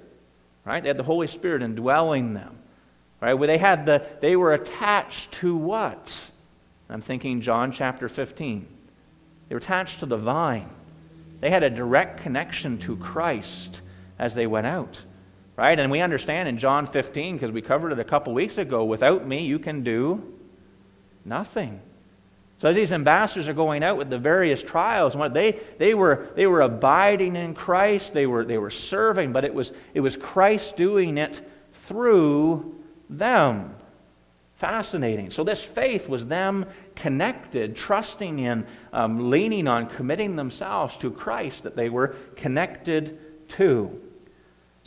right? 0.66 0.84
They 0.84 0.90
had 0.90 0.98
the 0.98 1.04
Holy 1.04 1.28
Spirit 1.28 1.62
indwelling 1.62 2.34
them, 2.34 2.58
right? 3.22 3.36
Where 3.36 3.48
they 3.48 3.58
had 3.58 3.86
the, 3.86 4.06
they 4.20 4.36
were 4.36 4.54
attached 4.54 5.32
to 5.34 5.56
what? 5.56 6.14
I'm 6.90 7.02
thinking 7.02 7.40
John 7.40 7.72
chapter 7.72 8.10
15. 8.10 8.68
They 9.48 9.56
were 9.56 9.60
attached 9.60 10.00
to 10.00 10.06
the 10.06 10.18
vine. 10.18 10.70
They 11.40 11.50
had 11.50 11.64
a 11.64 11.70
direct 11.70 12.22
connection 12.22 12.78
to 12.80 12.98
Christ 12.98 13.82
as 14.20 14.36
they 14.36 14.48
went 14.48 14.68
out. 14.68 15.02
Right? 15.58 15.78
And 15.78 15.92
we 15.92 16.02
understand 16.02 16.48
in 16.48 16.60
John 16.60 16.86
15, 16.86 17.36
because 17.36 17.52
we 17.52 17.64
covered 17.64 17.92
it 17.92 18.00
a 18.00 18.04
couple 18.04 18.34
weeks 18.34 18.60
ago, 18.60 18.86
without 18.86 19.28
me 19.28 19.44
you 19.44 19.58
can 19.58 19.84
do 19.84 20.36
nothing. 21.26 21.82
So 22.60 22.70
as 22.70 22.76
these 22.76 22.92
ambassadors 22.92 23.48
are 23.48 23.54
going 23.54 23.84
out 23.84 23.98
with 23.98 24.10
the 24.10 24.20
various 24.20 24.62
trials, 24.62 25.14
and 25.14 25.20
what 25.20 25.34
they, 25.34 25.60
they, 25.80 25.96
were, 25.96 26.28
they 26.36 26.46
were 26.46 26.62
abiding 26.62 27.36
in 27.36 27.56
Christ, 27.56 28.14
they 28.14 28.28
were, 28.28 28.46
they 28.46 28.60
were 28.60 28.70
serving, 28.70 29.34
but 29.34 29.44
it 29.44 29.54
was, 29.54 29.74
it 29.96 30.00
was 30.00 30.16
Christ 30.16 30.78
doing 30.78 31.18
it 31.18 31.42
through 31.74 32.76
them. 33.10 33.76
Fascinating. 34.56 35.32
So 35.32 35.44
this 35.44 35.64
faith 35.64 36.08
was 36.08 36.28
them 36.28 36.66
connected, 36.96 37.76
trusting 37.76 38.40
in, 38.40 38.66
um, 38.94 39.30
leaning 39.30 39.68
on, 39.68 39.88
committing 39.88 40.36
themselves 40.36 40.98
to 40.98 41.12
Christ 41.12 41.64
that 41.64 41.76
they 41.76 41.90
were 41.90 42.16
connected 42.36 43.50
to. 43.50 44.02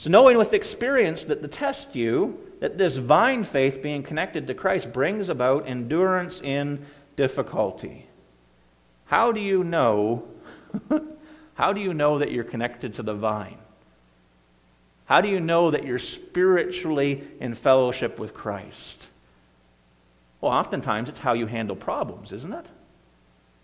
So, 0.01 0.09
knowing 0.09 0.39
with 0.39 0.55
experience 0.55 1.27
that 1.27 1.43
the 1.43 1.49
test 1.49 1.95
you, 1.95 2.39
that 2.61 2.79
this 2.79 2.97
vine 2.97 3.45
faith 3.45 3.83
being 3.83 4.03
connected 4.03 4.47
to 4.47 4.55
Christ 4.55 4.95
brings 4.95 5.29
about 5.29 5.69
endurance 5.69 6.41
in 6.41 6.87
difficulty. 7.17 8.07
How 9.05 9.31
do 9.31 9.41
you 9.41 9.63
know? 9.63 10.27
how 11.55 11.75
do 11.75 11.83
you 11.83 11.93
know 11.93 12.17
that 12.17 12.33
you're 12.33 12.45
connected 12.45 12.95
to 12.95 13.03
the 13.03 13.13
vine? 13.13 13.59
How 15.05 15.21
do 15.21 15.29
you 15.29 15.39
know 15.39 15.71
that 15.71 15.85
you're 15.85 15.99
spiritually 15.99 17.23
in 17.39 17.53
fellowship 17.55 18.19
with 18.19 18.33
Christ? 18.33 19.07
Well, 20.41 20.51
oftentimes 20.51 21.11
it's 21.11 21.19
how 21.19 21.35
you 21.35 21.45
handle 21.45 21.77
problems, 21.77 22.33
isn't 22.33 22.55
it? 22.55 22.67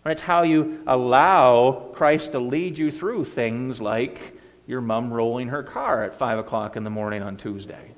It's 0.05 0.21
how 0.21 0.43
you 0.43 0.83
allow 0.85 1.89
Christ 1.95 2.33
to 2.33 2.39
lead 2.39 2.77
you 2.77 2.91
through 2.91 3.25
things 3.25 3.81
like 3.81 4.36
your 4.67 4.81
mom 4.81 5.11
rolling 5.11 5.47
her 5.47 5.63
car 5.63 6.03
at 6.03 6.13
5 6.13 6.39
o'clock 6.39 6.75
in 6.75 6.83
the 6.83 6.89
morning 6.89 7.23
on 7.23 7.37
Tuesday. 7.37 7.91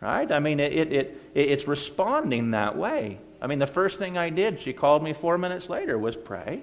Right? 0.00 0.30
I 0.32 0.38
mean, 0.38 0.58
it, 0.58 0.72
it, 0.72 0.92
it, 0.92 1.20
it's 1.34 1.68
responding 1.68 2.52
that 2.52 2.76
way. 2.76 3.18
I 3.40 3.46
mean, 3.46 3.58
the 3.58 3.66
first 3.66 3.98
thing 3.98 4.16
I 4.16 4.30
did, 4.30 4.60
she 4.60 4.72
called 4.72 5.02
me 5.02 5.12
four 5.12 5.36
minutes 5.36 5.68
later, 5.68 5.98
was 5.98 6.16
pray. 6.16 6.62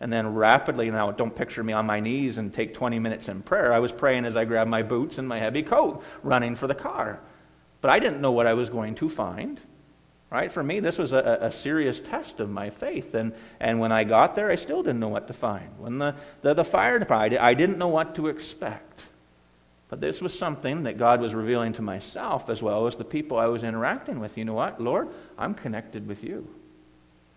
And 0.00 0.12
then 0.12 0.34
rapidly, 0.34 0.90
now 0.90 1.12
don't 1.12 1.34
picture 1.34 1.62
me 1.62 1.74
on 1.74 1.86
my 1.86 2.00
knees 2.00 2.38
and 2.38 2.52
take 2.52 2.74
20 2.74 2.98
minutes 2.98 3.28
in 3.28 3.42
prayer. 3.42 3.72
I 3.72 3.78
was 3.78 3.92
praying 3.92 4.24
as 4.24 4.36
I 4.36 4.44
grabbed 4.46 4.70
my 4.70 4.82
boots 4.82 5.18
and 5.18 5.28
my 5.28 5.38
heavy 5.38 5.62
coat, 5.62 6.02
running 6.22 6.56
for 6.56 6.66
the 6.66 6.74
car. 6.74 7.20
But 7.82 7.90
I 7.90 7.98
didn't 7.98 8.20
know 8.20 8.32
what 8.32 8.46
I 8.46 8.54
was 8.54 8.68
going 8.68 8.94
to 8.96 9.08
find. 9.08 9.60
Right? 10.32 10.50
For 10.50 10.62
me, 10.62 10.80
this 10.80 10.96
was 10.96 11.12
a, 11.12 11.38
a, 11.42 11.52
serious 11.52 12.00
test 12.00 12.40
of 12.40 12.48
my 12.48 12.70
faith. 12.70 13.12
And, 13.12 13.34
and 13.60 13.78
when 13.78 13.92
I 13.92 14.04
got 14.04 14.34
there, 14.34 14.50
I 14.50 14.56
still 14.56 14.82
didn't 14.82 14.98
know 14.98 15.08
what 15.08 15.26
to 15.26 15.34
find. 15.34 15.68
When 15.78 15.98
the, 15.98 16.14
the, 16.40 16.54
the 16.54 16.64
fire 16.64 16.98
department, 16.98 17.42
I 17.42 17.52
didn't 17.52 17.76
know 17.76 17.88
what 17.88 18.14
to 18.14 18.28
expect. 18.28 19.04
But 19.90 20.00
this 20.00 20.22
was 20.22 20.36
something 20.36 20.84
that 20.84 20.96
God 20.96 21.20
was 21.20 21.34
revealing 21.34 21.74
to 21.74 21.82
myself 21.82 22.48
as 22.48 22.62
well 22.62 22.86
as 22.86 22.96
the 22.96 23.04
people 23.04 23.36
I 23.36 23.44
was 23.44 23.62
interacting 23.62 24.20
with. 24.20 24.38
You 24.38 24.46
know 24.46 24.54
what, 24.54 24.80
Lord? 24.80 25.08
I'm 25.36 25.52
connected 25.52 26.08
with 26.08 26.24
you. 26.24 26.48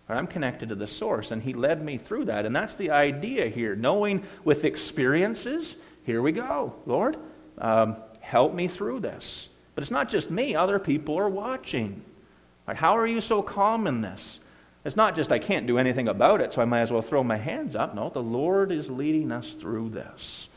I'm 0.08 0.26
connected 0.26 0.70
to 0.70 0.74
the 0.74 0.86
source. 0.86 1.32
And 1.32 1.42
He 1.42 1.52
led 1.52 1.84
me 1.84 1.98
through 1.98 2.24
that. 2.26 2.46
And 2.46 2.56
that's 2.56 2.76
the 2.76 2.92
idea 2.92 3.48
here. 3.48 3.76
Knowing 3.76 4.24
with 4.42 4.64
experiences, 4.64 5.76
here 6.04 6.22
we 6.22 6.32
go. 6.32 6.74
Lord, 6.86 7.18
um, 7.58 7.96
help 8.20 8.54
me 8.54 8.68
through 8.68 9.00
this. 9.00 9.50
But 9.74 9.82
it's 9.82 9.90
not 9.90 10.08
just 10.08 10.30
me, 10.30 10.54
other 10.54 10.78
people 10.78 11.18
are 11.18 11.28
watching. 11.28 12.02
Right? 12.66 12.76
How 12.76 12.96
are 12.96 13.06
you 13.06 13.20
so 13.20 13.42
calm 13.42 13.86
in 13.86 14.00
this? 14.00 14.40
It's 14.84 14.96
not 14.96 15.16
just 15.16 15.32
I 15.32 15.38
can't 15.38 15.66
do 15.66 15.78
anything 15.78 16.08
about 16.08 16.40
it, 16.40 16.52
so 16.52 16.62
I 16.62 16.64
might 16.64 16.82
as 16.82 16.92
well 16.92 17.02
throw 17.02 17.24
my 17.24 17.36
hands 17.36 17.74
up. 17.74 17.94
No, 17.94 18.08
the 18.08 18.22
Lord 18.22 18.70
is 18.70 18.88
leading 18.88 19.32
us 19.32 19.54
through 19.54 19.90
this. 19.90 20.48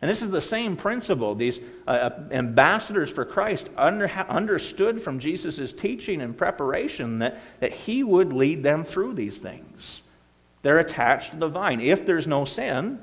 And 0.00 0.10
this 0.10 0.22
is 0.22 0.30
the 0.30 0.40
same 0.40 0.76
principle. 0.76 1.34
These 1.34 1.60
uh, 1.86 1.90
uh 1.90 2.28
ambassadors 2.30 3.10
for 3.10 3.24
Christ 3.24 3.68
under, 3.76 4.08
understood 4.08 5.02
from 5.02 5.18
Jesus' 5.18 5.72
teaching 5.72 6.20
and 6.20 6.36
preparation 6.36 7.18
that, 7.20 7.38
that 7.60 7.72
he 7.72 8.02
would 8.02 8.32
lead 8.32 8.62
them 8.62 8.84
through 8.84 9.14
these 9.14 9.38
things. 9.38 10.02
They're 10.62 10.78
attached 10.78 11.32
to 11.32 11.36
the 11.36 11.48
vine. 11.48 11.80
If 11.80 12.06
there's 12.06 12.26
no 12.26 12.44
sin, 12.44 12.98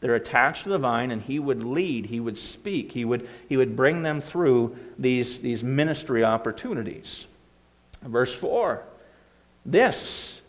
they're 0.00 0.14
attached 0.14 0.64
to 0.64 0.70
the 0.70 0.78
vine, 0.78 1.10
and 1.10 1.20
he 1.20 1.38
would 1.38 1.62
lead, 1.62 2.06
he 2.06 2.20
would 2.20 2.38
speak, 2.38 2.92
he 2.92 3.04
would, 3.04 3.28
he 3.48 3.56
would 3.56 3.76
bring 3.76 4.02
them 4.02 4.20
through 4.20 4.76
these, 4.98 5.40
these 5.40 5.62
ministry 5.62 6.24
opportunities. 6.24 7.26
Verse 8.02 8.34
4 8.34 8.84
This, 9.64 10.40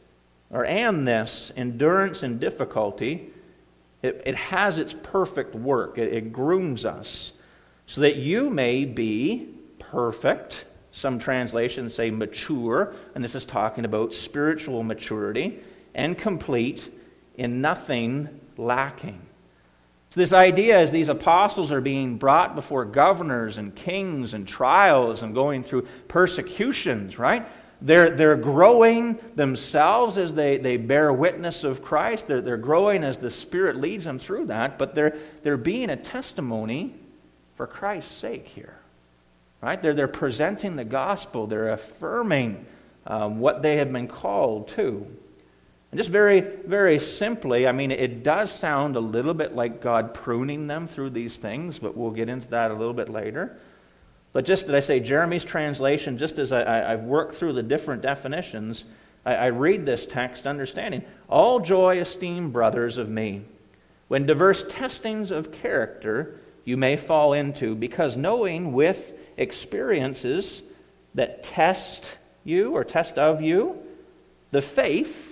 or 0.49 0.65
and 0.65 1.07
this, 1.07 1.51
endurance 1.55 2.23
and 2.23 2.39
difficulty, 2.39 3.29
It, 4.01 4.21
it 4.25 4.35
has 4.35 4.77
its 4.77 4.95
perfect 5.03 5.53
work, 5.55 5.97
it, 5.97 6.13
it 6.13 6.33
grooms 6.33 6.85
us 6.85 7.33
so 7.85 8.01
that 8.01 8.15
you 8.15 8.49
may 8.49 8.85
be 8.85 9.49
perfect. 9.79 10.65
Some 10.93 11.19
translations 11.19 11.93
say 11.93 12.09
mature, 12.09 12.93
and 13.15 13.23
this 13.23 13.35
is 13.35 13.45
talking 13.45 13.85
about 13.85 14.13
spiritual 14.13 14.83
maturity, 14.83 15.59
and 15.93 16.17
complete 16.17 16.89
in 17.37 17.61
nothing 17.61 18.27
lacking. 18.57 19.21
So, 20.11 20.19
this 20.19 20.33
idea 20.33 20.77
as 20.77 20.91
these 20.91 21.07
apostles 21.07 21.71
are 21.71 21.79
being 21.79 22.17
brought 22.17 22.53
before 22.53 22.83
governors 22.83 23.57
and 23.57 23.73
kings 23.73 24.33
and 24.33 24.45
trials 24.45 25.23
and 25.23 25.33
going 25.33 25.63
through 25.63 25.83
persecutions, 26.09 27.17
right? 27.17 27.47
They're, 27.81 28.09
they're 28.09 28.35
growing 28.35 29.19
themselves 29.35 30.17
as 30.17 30.35
they, 30.35 30.57
they 30.57 30.75
bear 30.75 31.13
witness 31.13 31.63
of 31.63 31.81
Christ. 31.81 32.27
They're, 32.27 32.41
they're 32.41 32.57
growing 32.57 33.05
as 33.05 33.19
the 33.19 33.31
Spirit 33.31 33.77
leads 33.77 34.03
them 34.03 34.19
through 34.19 34.47
that, 34.47 34.77
but 34.77 34.93
they're, 34.93 35.17
they're 35.43 35.55
being 35.55 35.89
a 35.89 35.95
testimony 35.95 36.93
for 37.55 37.65
Christ's 37.65 38.13
sake 38.13 38.47
here. 38.47 38.75
Right? 39.61 39.81
They're, 39.81 39.93
they're 39.93 40.09
presenting 40.09 40.75
the 40.75 40.83
gospel, 40.83 41.47
they're 41.47 41.71
affirming 41.71 42.65
um, 43.07 43.39
what 43.39 43.61
they 43.61 43.77
have 43.77 43.93
been 43.93 44.07
called 44.09 44.67
to. 44.69 45.07
And 45.91 45.97
just 45.97 46.09
very, 46.09 46.39
very 46.39 46.99
simply, 46.99 47.67
I 47.67 47.73
mean, 47.73 47.91
it 47.91 48.23
does 48.23 48.49
sound 48.49 48.95
a 48.95 49.01
little 49.01 49.33
bit 49.33 49.55
like 49.55 49.81
God 49.81 50.13
pruning 50.13 50.67
them 50.67 50.87
through 50.87 51.09
these 51.09 51.37
things, 51.37 51.79
but 51.79 51.97
we'll 51.97 52.11
get 52.11 52.29
into 52.29 52.47
that 52.49 52.71
a 52.71 52.73
little 52.73 52.93
bit 52.93 53.09
later. 53.09 53.57
But 54.31 54.45
just 54.45 54.67
did 54.67 54.75
I 54.75 54.79
say 54.79 55.01
Jeremy's 55.01 55.43
translation, 55.43 56.17
just 56.17 56.39
as 56.39 56.53
I, 56.53 56.91
have 56.91 57.03
worked 57.03 57.35
through 57.35 57.53
the 57.53 57.63
different 57.63 58.01
definitions, 58.01 58.85
I, 59.25 59.35
I 59.35 59.47
read 59.47 59.85
this 59.85 60.05
text 60.05 60.47
understanding 60.47 61.03
all 61.27 61.59
joy 61.59 61.99
esteem 61.99 62.51
brothers 62.51 62.97
of 62.97 63.09
me, 63.09 63.41
when 64.07 64.25
diverse 64.25 64.63
testings 64.69 65.29
of 65.29 65.51
character 65.51 66.39
you 66.63 66.77
may 66.77 66.95
fall 66.95 67.33
into, 67.33 67.75
because 67.75 68.15
knowing 68.15 68.71
with 68.71 69.13
experiences 69.35 70.61
that 71.15 71.43
test 71.43 72.17
you 72.45 72.71
or 72.71 72.85
test 72.85 73.17
of 73.17 73.41
you 73.41 73.77
the 74.51 74.61
faith 74.61 75.30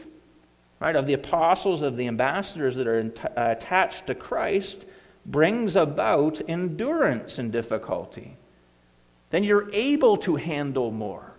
right, 0.80 0.96
of 0.96 1.08
the 1.08 1.14
apostles, 1.14 1.82
of 1.82 1.98
the 1.98 2.08
ambassadors 2.08 2.76
that 2.78 2.88
are 2.88 3.00
uh, 3.00 3.52
attached 3.52 4.08
to 4.08 4.16
Christ, 4.16 4.86
brings 5.26 5.76
about 5.76 6.42
endurance 6.48 7.40
in 7.40 7.52
difficulty. 7.52 8.36
Then 9.30 9.44
you're 9.44 9.70
able 9.74 10.18
to 10.18 10.36
handle 10.36 10.92
more. 10.92 11.30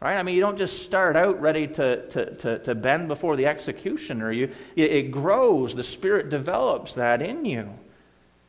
Right? 0.00 0.18
I 0.18 0.22
mean, 0.22 0.34
you 0.34 0.40
don't 0.42 0.58
just 0.58 0.82
start 0.82 1.16
out 1.16 1.40
ready 1.40 1.66
to, 1.66 2.06
to, 2.08 2.34
to, 2.36 2.58
to 2.58 2.74
bend 2.74 3.08
before 3.08 3.36
the 3.36 3.46
executioner. 3.46 4.32
You, 4.32 4.50
it 4.76 5.10
grows, 5.10 5.74
the 5.74 5.84
Spirit 5.84 6.28
develops 6.28 6.94
that 6.96 7.22
in 7.22 7.46
you. 7.46 7.70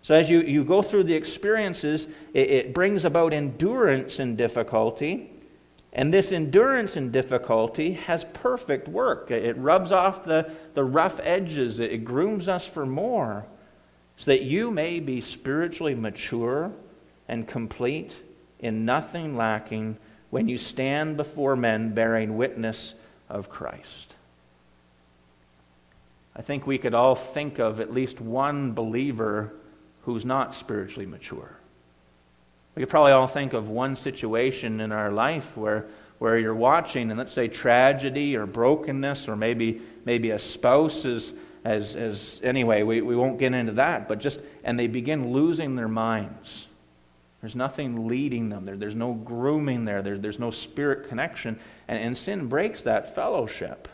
So 0.02 0.14
as 0.14 0.30
you, 0.30 0.42
you 0.42 0.66
go 0.66 0.82
through 0.82 1.06
the 1.06 1.14
experiences, 1.16 2.08
it, 2.34 2.50
it 2.50 2.74
brings 2.74 3.06
about 3.06 3.32
endurance 3.32 4.20
in 4.20 4.36
difficulty. 4.36 5.32
And 5.96 6.14
this 6.14 6.34
endurance 6.34 6.98
in 6.98 7.10
difficulty 7.12 7.94
has 7.94 8.26
perfect 8.26 8.90
work. 8.90 9.32
It 9.32 9.58
rubs 9.58 9.94
off 9.94 10.26
the, 10.26 10.52
the 10.74 10.84
rough 10.84 11.22
edges, 11.24 11.80
it 11.80 12.04
grooms 12.04 12.50
us 12.50 12.68
for 12.68 12.86
more, 12.86 13.46
so 14.18 14.32
that 14.32 14.42
you 14.42 14.72
may 14.72 15.00
be 15.00 15.22
spiritually 15.22 15.96
mature 15.96 16.74
and 17.30 17.48
complete, 17.48 18.22
in 18.60 18.84
nothing 18.84 19.38
lacking, 19.38 19.98
when 20.32 20.50
you 20.50 20.58
stand 20.58 21.16
before 21.16 21.56
men 21.56 21.94
bearing 21.94 22.36
witness 22.36 22.94
of 23.30 23.50
Christ. 23.50 24.14
I 26.36 26.42
think 26.42 26.68
we 26.68 26.78
could 26.78 26.94
all 26.94 27.16
think 27.16 27.58
of 27.58 27.80
at 27.80 27.94
least 27.94 28.20
one 28.20 28.74
believer 28.74 29.54
who's 30.02 30.26
not 30.26 30.56
spiritually 30.56 31.06
mature. 31.06 31.58
We 32.76 32.82
could 32.82 32.90
probably 32.90 33.14
all 33.14 33.28
think 33.28 33.54
of 33.54 33.70
one 33.70 33.96
situation 33.96 34.82
in 34.82 34.92
our 34.92 35.12
life 35.12 35.56
where, 35.56 35.86
where 36.20 36.38
you're 36.38 36.54
watching, 36.54 37.10
and 37.10 37.18
let's 37.18 37.32
say 37.32 37.48
tragedy 37.48 38.36
or 38.36 38.46
brokenness, 38.46 39.30
or 39.30 39.36
maybe, 39.36 39.82
maybe 40.04 40.32
a 40.32 40.40
spouse 40.40 41.06
is, 41.06 41.34
as, 41.64 41.96
as 41.96 42.42
anyway, 42.44 42.84
we, 42.84 43.02
we 43.02 43.16
won't 43.16 43.40
get 43.40 43.54
into 43.54 43.74
that, 43.74 44.08
but 44.08 44.20
just, 44.20 44.40
and 44.64 44.78
they 44.78 44.88
begin 44.88 45.32
losing 45.32 45.76
their 45.76 45.88
minds. 45.88 46.68
There's 47.46 47.56
nothing 47.56 48.08
leading 48.08 48.50
them 48.50 48.66
there. 48.66 48.76
There's 48.76 48.96
no 48.96 49.14
grooming 49.14 49.86
there. 49.86 50.02
there 50.02 50.18
there's 50.18 50.40
no 50.40 50.50
spirit 50.50 51.08
connection. 51.08 51.60
And, 51.88 52.00
and 52.00 52.18
sin 52.18 52.48
breaks 52.48 52.82
that 52.84 53.14
fellowship. 53.14 53.88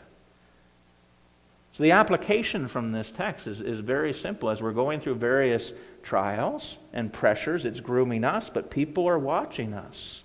So 1.74 1.82
the 1.82 1.92
application 1.92 2.66
from 2.66 2.92
this 2.92 3.10
text 3.10 3.46
is, 3.46 3.60
is 3.60 3.80
very 3.80 4.14
simple. 4.14 4.48
As 4.48 4.62
we're 4.62 4.72
going 4.72 5.00
through 5.00 5.16
various 5.16 5.74
trials 6.02 6.76
and 6.92 7.12
pressures. 7.12 7.64
It's 7.64 7.80
grooming 7.80 8.24
us, 8.24 8.50
but 8.50 8.70
people 8.70 9.08
are 9.08 9.18
watching 9.18 9.74
us. 9.74 10.24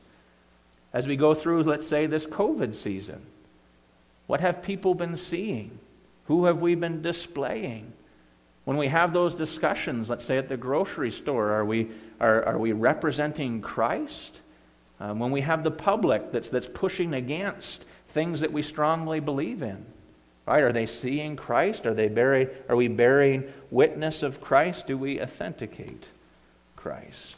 As 0.94 1.08
we 1.08 1.16
go 1.16 1.34
through, 1.34 1.64
let's 1.64 1.88
say, 1.88 2.06
this 2.06 2.26
COVID 2.26 2.74
season, 2.74 3.22
what 4.28 4.42
have 4.42 4.62
people 4.62 4.96
been 4.96 5.18
seeing? 5.18 5.80
Who 6.26 6.46
have 6.46 6.60
we 6.60 6.76
been 6.76 7.02
displaying? 7.02 7.94
When 8.66 8.78
we 8.78 8.88
have 8.88 9.14
those 9.14 9.34
discussions, 9.34 10.10
let's 10.10 10.26
say 10.26 10.38
at 10.38 10.50
the 10.50 10.58
grocery 10.58 11.12
store, 11.12 11.52
are 11.52 11.64
we, 11.64 11.90
are, 12.20 12.44
are 12.44 12.58
we 12.58 12.74
representing 12.74 13.62
Christ? 13.62 14.42
Um, 15.00 15.20
when 15.20 15.32
we 15.32 15.42
have 15.42 15.64
the 15.64 15.72
public 15.72 16.32
that's, 16.32 16.50
that's 16.50 16.68
pushing 16.68 17.14
against 17.14 17.86
things 18.10 18.42
that 18.42 18.52
we 18.52 18.62
strongly 18.62 19.20
believe 19.20 19.64
in, 19.64 19.86
Right? 20.48 20.64
Are 20.64 20.72
they 20.72 20.86
seeing 20.86 21.36
Christ? 21.36 21.86
Are, 21.86 21.94
they 21.94 22.08
bearing, 22.08 22.48
are 22.70 22.78
we 22.78 22.88
bearing 22.88 23.52
witness 23.70 24.24
of 24.24 24.40
Christ? 24.40 24.88
Do 24.88 24.98
we 24.98 25.22
authenticate 25.22 26.06
Christ? 26.78 27.36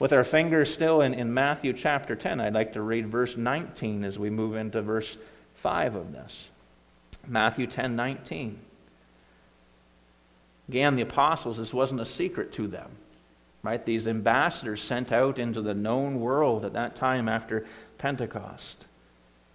With 0.00 0.12
our 0.12 0.24
fingers 0.24 0.74
still 0.74 1.00
in, 1.00 1.14
in 1.14 1.32
Matthew 1.32 1.74
chapter 1.74 2.16
10, 2.16 2.40
I'd 2.40 2.54
like 2.54 2.72
to 2.72 2.82
read 2.82 3.06
verse 3.06 3.36
19 3.36 4.02
as 4.02 4.18
we 4.18 4.30
move 4.30 4.56
into 4.56 4.82
verse 4.82 5.16
5 5.54 5.94
of 5.94 6.12
this. 6.12 6.48
Matthew 7.24 7.68
10 7.68 7.94
19. 7.94 8.58
Again, 10.68 10.96
the 10.96 11.02
apostles, 11.02 11.58
this 11.58 11.72
wasn't 11.72 12.00
a 12.00 12.04
secret 12.04 12.52
to 12.54 12.66
them. 12.66 12.90
Right? 13.62 13.84
These 13.86 14.08
ambassadors 14.08 14.82
sent 14.82 15.12
out 15.12 15.38
into 15.38 15.62
the 15.62 15.74
known 15.74 16.18
world 16.18 16.64
at 16.64 16.72
that 16.72 16.96
time 16.96 17.28
after 17.28 17.64
Pentecost. 17.98 18.86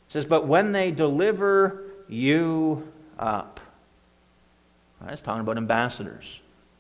Says, 0.10 0.26
But 0.26 0.48
when 0.48 0.72
they 0.72 0.91
deliver 0.91 1.84
you 2.08 2.91
up. 3.20 3.60
Right, 5.02 5.13
it's 5.13 5.22
talking 5.22 5.41
about 5.41 5.58
ambassadors. 5.58 6.39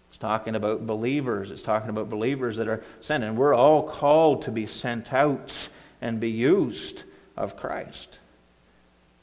It's 0.09 0.17
talking 0.17 0.55
about 0.55 0.87
believers. 0.87 1.51
It's 1.51 1.61
talking 1.61 1.89
about 1.89 2.09
believers 2.09 2.57
that 2.57 2.67
are 2.67 2.83
sent. 3.01 3.23
And 3.23 3.37
we're 3.37 3.53
all 3.53 3.83
called 3.83 4.43
to 4.43 4.51
be 4.51 4.65
sent 4.65 5.13
out 5.13 5.69
and 6.01 6.19
be 6.19 6.31
used 6.31 7.03
of 7.35 7.57
Christ. 7.57 8.19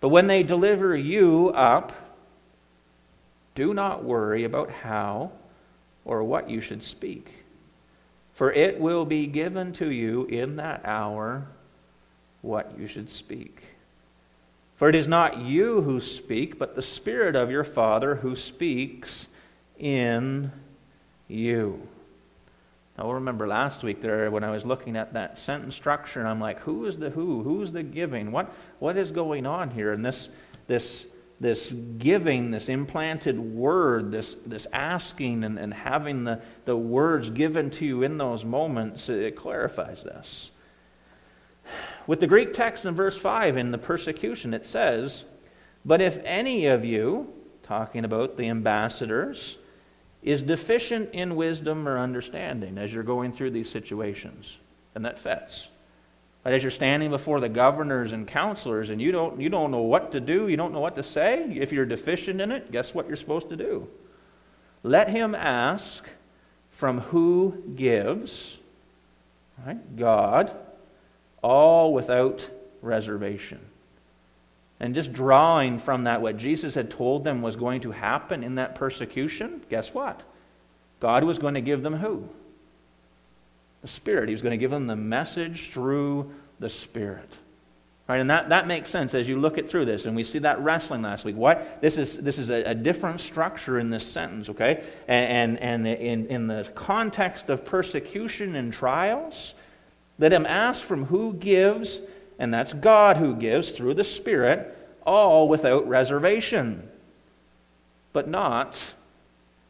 But 0.00 0.10
when 0.10 0.26
they 0.26 0.42
deliver 0.42 0.94
you 0.94 1.50
up, 1.54 1.92
do 3.54 3.72
not 3.72 4.04
worry 4.04 4.44
about 4.44 4.70
how 4.70 5.32
or 6.04 6.22
what 6.22 6.50
you 6.50 6.60
should 6.60 6.82
speak. 6.82 7.28
For 8.34 8.52
it 8.52 8.78
will 8.80 9.04
be 9.04 9.26
given 9.26 9.72
to 9.74 9.90
you 9.90 10.24
in 10.26 10.56
that 10.56 10.82
hour 10.84 11.46
what 12.42 12.78
you 12.78 12.86
should 12.86 13.08
speak. 13.08 13.62
For 14.76 14.88
it 14.88 14.96
is 14.96 15.06
not 15.06 15.38
you 15.38 15.82
who 15.82 16.00
speak, 16.00 16.58
but 16.58 16.74
the 16.74 16.82
Spirit 16.82 17.36
of 17.36 17.50
your 17.50 17.64
Father 17.64 18.16
who 18.16 18.34
speaks 18.34 19.28
in 19.78 20.50
you. 21.28 21.86
Now, 22.98 23.10
remember 23.12 23.46
last 23.46 23.82
week 23.82 24.00
there 24.00 24.30
when 24.30 24.44
I 24.44 24.50
was 24.50 24.64
looking 24.64 24.96
at 24.96 25.14
that 25.14 25.38
sentence 25.38 25.74
structure, 25.74 26.20
and 26.20 26.28
I'm 26.28 26.40
like, 26.40 26.60
who 26.60 26.86
is 26.86 26.98
the 26.98 27.10
who? 27.10 27.42
Who's 27.42 27.72
the 27.72 27.82
giving? 27.82 28.30
What, 28.30 28.52
what 28.78 28.96
is 28.96 29.10
going 29.10 29.46
on 29.46 29.70
here? 29.70 29.92
And 29.92 30.04
this, 30.04 30.28
this, 30.68 31.06
this 31.40 31.72
giving, 31.72 32.52
this 32.52 32.68
implanted 32.68 33.38
word, 33.38 34.12
this, 34.12 34.34
this 34.46 34.68
asking 34.72 35.42
and, 35.42 35.58
and 35.58 35.74
having 35.74 36.24
the, 36.24 36.40
the 36.66 36.76
words 36.76 37.30
given 37.30 37.70
to 37.72 37.84
you 37.84 38.02
in 38.04 38.16
those 38.16 38.44
moments, 38.44 39.08
it 39.08 39.34
clarifies 39.34 40.04
this. 40.04 40.50
With 42.06 42.20
the 42.20 42.26
Greek 42.26 42.52
text 42.52 42.84
in 42.84 42.94
verse 42.94 43.16
5 43.16 43.56
in 43.56 43.70
the 43.70 43.78
persecution, 43.78 44.52
it 44.52 44.66
says, 44.66 45.24
But 45.84 46.02
if 46.02 46.20
any 46.24 46.66
of 46.66 46.84
you, 46.84 47.32
talking 47.62 48.04
about 48.04 48.36
the 48.36 48.48
ambassadors, 48.48 49.56
is 50.22 50.42
deficient 50.42 51.10
in 51.12 51.36
wisdom 51.36 51.88
or 51.88 51.98
understanding 51.98 52.78
as 52.78 52.92
you're 52.92 53.02
going 53.02 53.32
through 53.32 53.50
these 53.50 53.70
situations, 53.70 54.58
and 54.94 55.04
that 55.04 55.18
fits. 55.18 55.68
But 56.42 56.52
as 56.52 56.62
you're 56.62 56.70
standing 56.70 57.08
before 57.08 57.40
the 57.40 57.48
governors 57.48 58.12
and 58.12 58.28
counselors 58.28 58.90
and 58.90 59.00
you 59.00 59.12
don't, 59.12 59.40
you 59.40 59.48
don't 59.48 59.70
know 59.70 59.80
what 59.80 60.12
to 60.12 60.20
do, 60.20 60.48
you 60.48 60.58
don't 60.58 60.74
know 60.74 60.80
what 60.80 60.96
to 60.96 61.02
say, 61.02 61.42
if 61.58 61.72
you're 61.72 61.86
deficient 61.86 62.40
in 62.42 62.52
it, 62.52 62.70
guess 62.70 62.92
what 62.92 63.06
you're 63.06 63.16
supposed 63.16 63.48
to 63.48 63.56
do? 63.56 63.88
Let 64.82 65.08
him 65.08 65.34
ask 65.34 66.04
from 66.70 67.00
who 67.00 67.62
gives, 67.74 68.58
right? 69.64 69.96
God 69.96 70.54
all 71.44 71.92
without 71.92 72.48
reservation. 72.80 73.60
And 74.80 74.94
just 74.94 75.12
drawing 75.12 75.78
from 75.78 76.04
that 76.04 76.22
what 76.22 76.38
Jesus 76.38 76.74
had 76.74 76.90
told 76.90 77.22
them 77.22 77.42
was 77.42 77.54
going 77.54 77.82
to 77.82 77.90
happen 77.90 78.42
in 78.42 78.54
that 78.54 78.74
persecution, 78.74 79.62
guess 79.68 79.92
what? 79.92 80.22
God 81.00 81.22
was 81.22 81.38
going 81.38 81.54
to 81.54 81.60
give 81.60 81.82
them 81.82 81.94
who? 81.94 82.26
The 83.82 83.88
Spirit. 83.88 84.30
He 84.30 84.34
was 84.34 84.40
going 84.40 84.52
to 84.52 84.56
give 84.56 84.70
them 84.70 84.86
the 84.86 84.96
message 84.96 85.70
through 85.70 86.32
the 86.60 86.70
Spirit. 86.70 87.30
Right, 88.08 88.20
and 88.20 88.30
that, 88.30 88.48
that 88.48 88.66
makes 88.66 88.88
sense 88.88 89.14
as 89.14 89.28
you 89.28 89.38
look 89.38 89.58
it 89.58 89.68
through 89.68 89.84
this. 89.84 90.06
And 90.06 90.16
we 90.16 90.24
see 90.24 90.38
that 90.40 90.60
wrestling 90.60 91.02
last 91.02 91.26
week. 91.26 91.36
What? 91.36 91.80
This 91.82 91.98
is, 91.98 92.16
this 92.16 92.38
is 92.38 92.50
a, 92.50 92.62
a 92.70 92.74
different 92.74 93.20
structure 93.20 93.78
in 93.78 93.90
this 93.90 94.06
sentence, 94.06 94.48
okay? 94.48 94.82
And, 95.08 95.58
and, 95.58 95.86
and 95.86 95.86
in, 95.86 96.26
in 96.26 96.46
the 96.46 96.70
context 96.74 97.50
of 97.50 97.66
persecution 97.66 98.56
and 98.56 98.72
trials, 98.72 99.54
let 100.18 100.32
him 100.32 100.46
ask 100.46 100.84
from 100.84 101.06
who 101.06 101.34
gives, 101.34 102.00
and 102.38 102.52
that's 102.52 102.72
God 102.72 103.16
who 103.16 103.34
gives 103.34 103.72
through 103.72 103.94
the 103.94 104.04
Spirit, 104.04 104.76
all 105.06 105.48
without 105.48 105.88
reservation, 105.88 106.88
but 108.12 108.28
not 108.28 108.82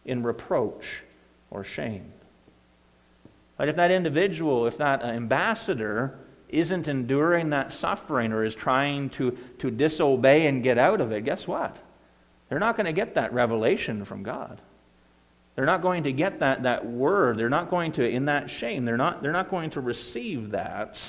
in 0.04 0.22
reproach 0.22 1.02
or 1.50 1.64
shame. 1.64 2.12
But 3.56 3.68
if 3.68 3.76
that 3.76 3.90
individual, 3.90 4.66
if 4.66 4.78
that 4.78 5.02
uh, 5.02 5.06
ambassador, 5.06 6.18
isn't 6.48 6.86
enduring 6.88 7.50
that 7.50 7.72
suffering 7.72 8.32
or 8.32 8.44
is 8.44 8.54
trying 8.54 9.10
to, 9.10 9.36
to 9.58 9.70
disobey 9.70 10.46
and 10.46 10.62
get 10.62 10.78
out 10.78 11.00
of 11.00 11.12
it, 11.12 11.24
guess 11.24 11.48
what? 11.48 11.76
They're 12.48 12.58
not 12.60 12.76
going 12.76 12.86
to 12.86 12.92
get 12.92 13.14
that 13.14 13.32
revelation 13.32 14.04
from 14.04 14.22
God. 14.22 14.60
They're 15.54 15.66
not 15.66 15.82
going 15.82 16.04
to 16.04 16.12
get 16.12 16.40
that, 16.40 16.64
that 16.64 16.84
word. 16.84 17.38
They're 17.38 17.48
not 17.48 17.70
going 17.70 17.92
to, 17.92 18.08
in 18.08 18.24
that 18.24 18.50
shame, 18.50 18.84
they're 18.84 18.96
not, 18.96 19.22
they're 19.22 19.32
not 19.32 19.50
going 19.50 19.70
to 19.70 19.80
receive 19.80 20.50
that. 20.50 21.00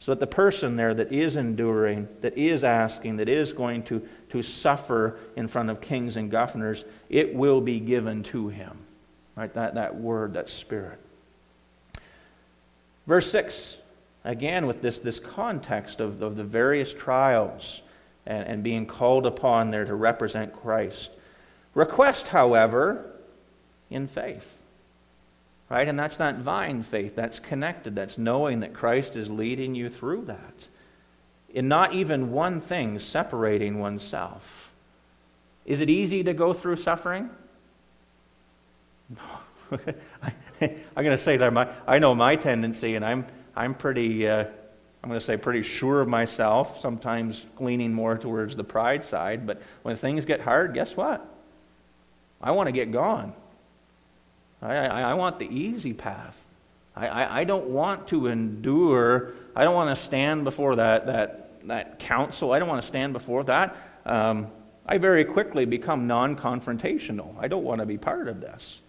So 0.00 0.12
that 0.12 0.20
the 0.20 0.26
person 0.26 0.76
there 0.76 0.94
that 0.94 1.12
is 1.12 1.36
enduring, 1.36 2.08
that 2.20 2.36
is 2.36 2.64
asking, 2.64 3.16
that 3.16 3.28
is 3.28 3.52
going 3.52 3.82
to, 3.84 4.06
to 4.30 4.42
suffer 4.42 5.18
in 5.36 5.48
front 5.48 5.70
of 5.70 5.80
kings 5.80 6.16
and 6.16 6.30
governors, 6.30 6.84
it 7.08 7.34
will 7.34 7.60
be 7.60 7.80
given 7.80 8.22
to 8.24 8.48
him. 8.48 8.76
Right? 9.34 9.52
That, 9.54 9.74
that 9.74 9.96
word, 9.96 10.34
that 10.34 10.48
spirit. 10.48 10.98
Verse 13.06 13.30
6 13.30 13.78
again 14.26 14.66
with 14.66 14.82
this, 14.82 15.00
this 15.00 15.20
context 15.20 16.00
of, 16.00 16.20
of 16.20 16.36
the 16.36 16.44
various 16.44 16.92
trials 16.92 17.80
and, 18.26 18.46
and 18.46 18.62
being 18.62 18.84
called 18.84 19.24
upon 19.24 19.70
there 19.70 19.84
to 19.84 19.94
represent 19.94 20.52
Christ. 20.52 21.12
Request, 21.76 22.28
however, 22.28 23.04
in 23.90 24.06
faith. 24.06 24.62
Right? 25.68 25.86
And 25.86 25.98
that's 25.98 26.16
that 26.16 26.38
vine 26.38 26.82
faith. 26.82 27.14
That's 27.14 27.38
connected. 27.38 27.94
That's 27.94 28.16
knowing 28.16 28.60
that 28.60 28.72
Christ 28.72 29.14
is 29.14 29.28
leading 29.28 29.74
you 29.74 29.90
through 29.90 30.24
that. 30.24 30.68
In 31.52 31.68
not 31.68 31.92
even 31.92 32.32
one 32.32 32.62
thing 32.62 32.98
separating 32.98 33.78
oneself. 33.78 34.72
Is 35.66 35.80
it 35.80 35.90
easy 35.90 36.24
to 36.24 36.32
go 36.32 36.54
through 36.54 36.76
suffering? 36.76 37.28
No. 39.10 39.78
I'm 40.62 41.04
going 41.04 41.10
to 41.10 41.18
say 41.18 41.36
that 41.36 41.52
my, 41.52 41.68
I 41.86 41.98
know 41.98 42.14
my 42.14 42.36
tendency, 42.36 42.94
and 42.94 43.04
I'm, 43.04 43.26
I'm 43.54 43.74
pretty, 43.74 44.26
uh, 44.26 44.44
I'm 45.02 45.10
going 45.10 45.20
to 45.20 45.24
say, 45.24 45.36
pretty 45.36 45.62
sure 45.62 46.00
of 46.00 46.08
myself, 46.08 46.80
sometimes 46.80 47.44
leaning 47.60 47.92
more 47.92 48.16
towards 48.16 48.56
the 48.56 48.64
pride 48.64 49.04
side. 49.04 49.46
But 49.46 49.60
when 49.82 49.96
things 49.96 50.24
get 50.24 50.40
hard, 50.40 50.72
guess 50.72 50.96
what? 50.96 51.34
I 52.40 52.52
want 52.52 52.68
to 52.68 52.72
get 52.72 52.92
gone. 52.92 53.32
I, 54.62 54.74
I, 54.74 55.00
I 55.10 55.14
want 55.14 55.38
the 55.38 55.46
easy 55.46 55.92
path. 55.92 56.46
I, 56.94 57.06
I, 57.06 57.40
I 57.40 57.44
don't 57.44 57.68
want 57.68 58.08
to 58.08 58.26
endure. 58.26 59.32
I 59.54 59.64
don't 59.64 59.74
want 59.74 59.96
to 59.96 60.02
stand 60.02 60.44
before 60.44 60.76
that, 60.76 61.06
that, 61.06 61.66
that 61.68 61.98
council. 61.98 62.52
I 62.52 62.58
don't 62.58 62.68
want 62.68 62.80
to 62.80 62.86
stand 62.86 63.12
before 63.12 63.44
that. 63.44 63.76
Um, 64.04 64.48
I 64.86 64.98
very 64.98 65.24
quickly 65.24 65.64
become 65.64 66.06
non 66.06 66.36
confrontational. 66.36 67.34
I 67.38 67.48
don't 67.48 67.64
want 67.64 67.80
to 67.80 67.86
be 67.86 67.98
part 67.98 68.28
of 68.28 68.40
this. 68.40 68.80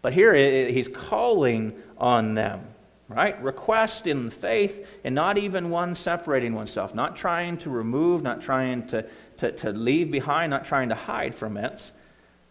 But 0.00 0.12
here 0.12 0.34
he's 0.34 0.88
calling 0.88 1.74
on 1.98 2.34
them 2.34 2.66
right? 3.14 3.40
Request 3.42 4.06
in 4.06 4.30
faith 4.30 4.86
and 5.04 5.14
not 5.14 5.38
even 5.38 5.70
one 5.70 5.94
separating 5.94 6.54
oneself, 6.54 6.94
not 6.94 7.16
trying 7.16 7.58
to 7.58 7.70
remove, 7.70 8.22
not 8.22 8.42
trying 8.42 8.86
to, 8.88 9.04
to, 9.38 9.52
to 9.52 9.72
leave 9.72 10.10
behind, 10.10 10.50
not 10.50 10.64
trying 10.64 10.88
to 10.88 10.94
hide 10.94 11.34
from 11.34 11.56
it. 11.56 11.90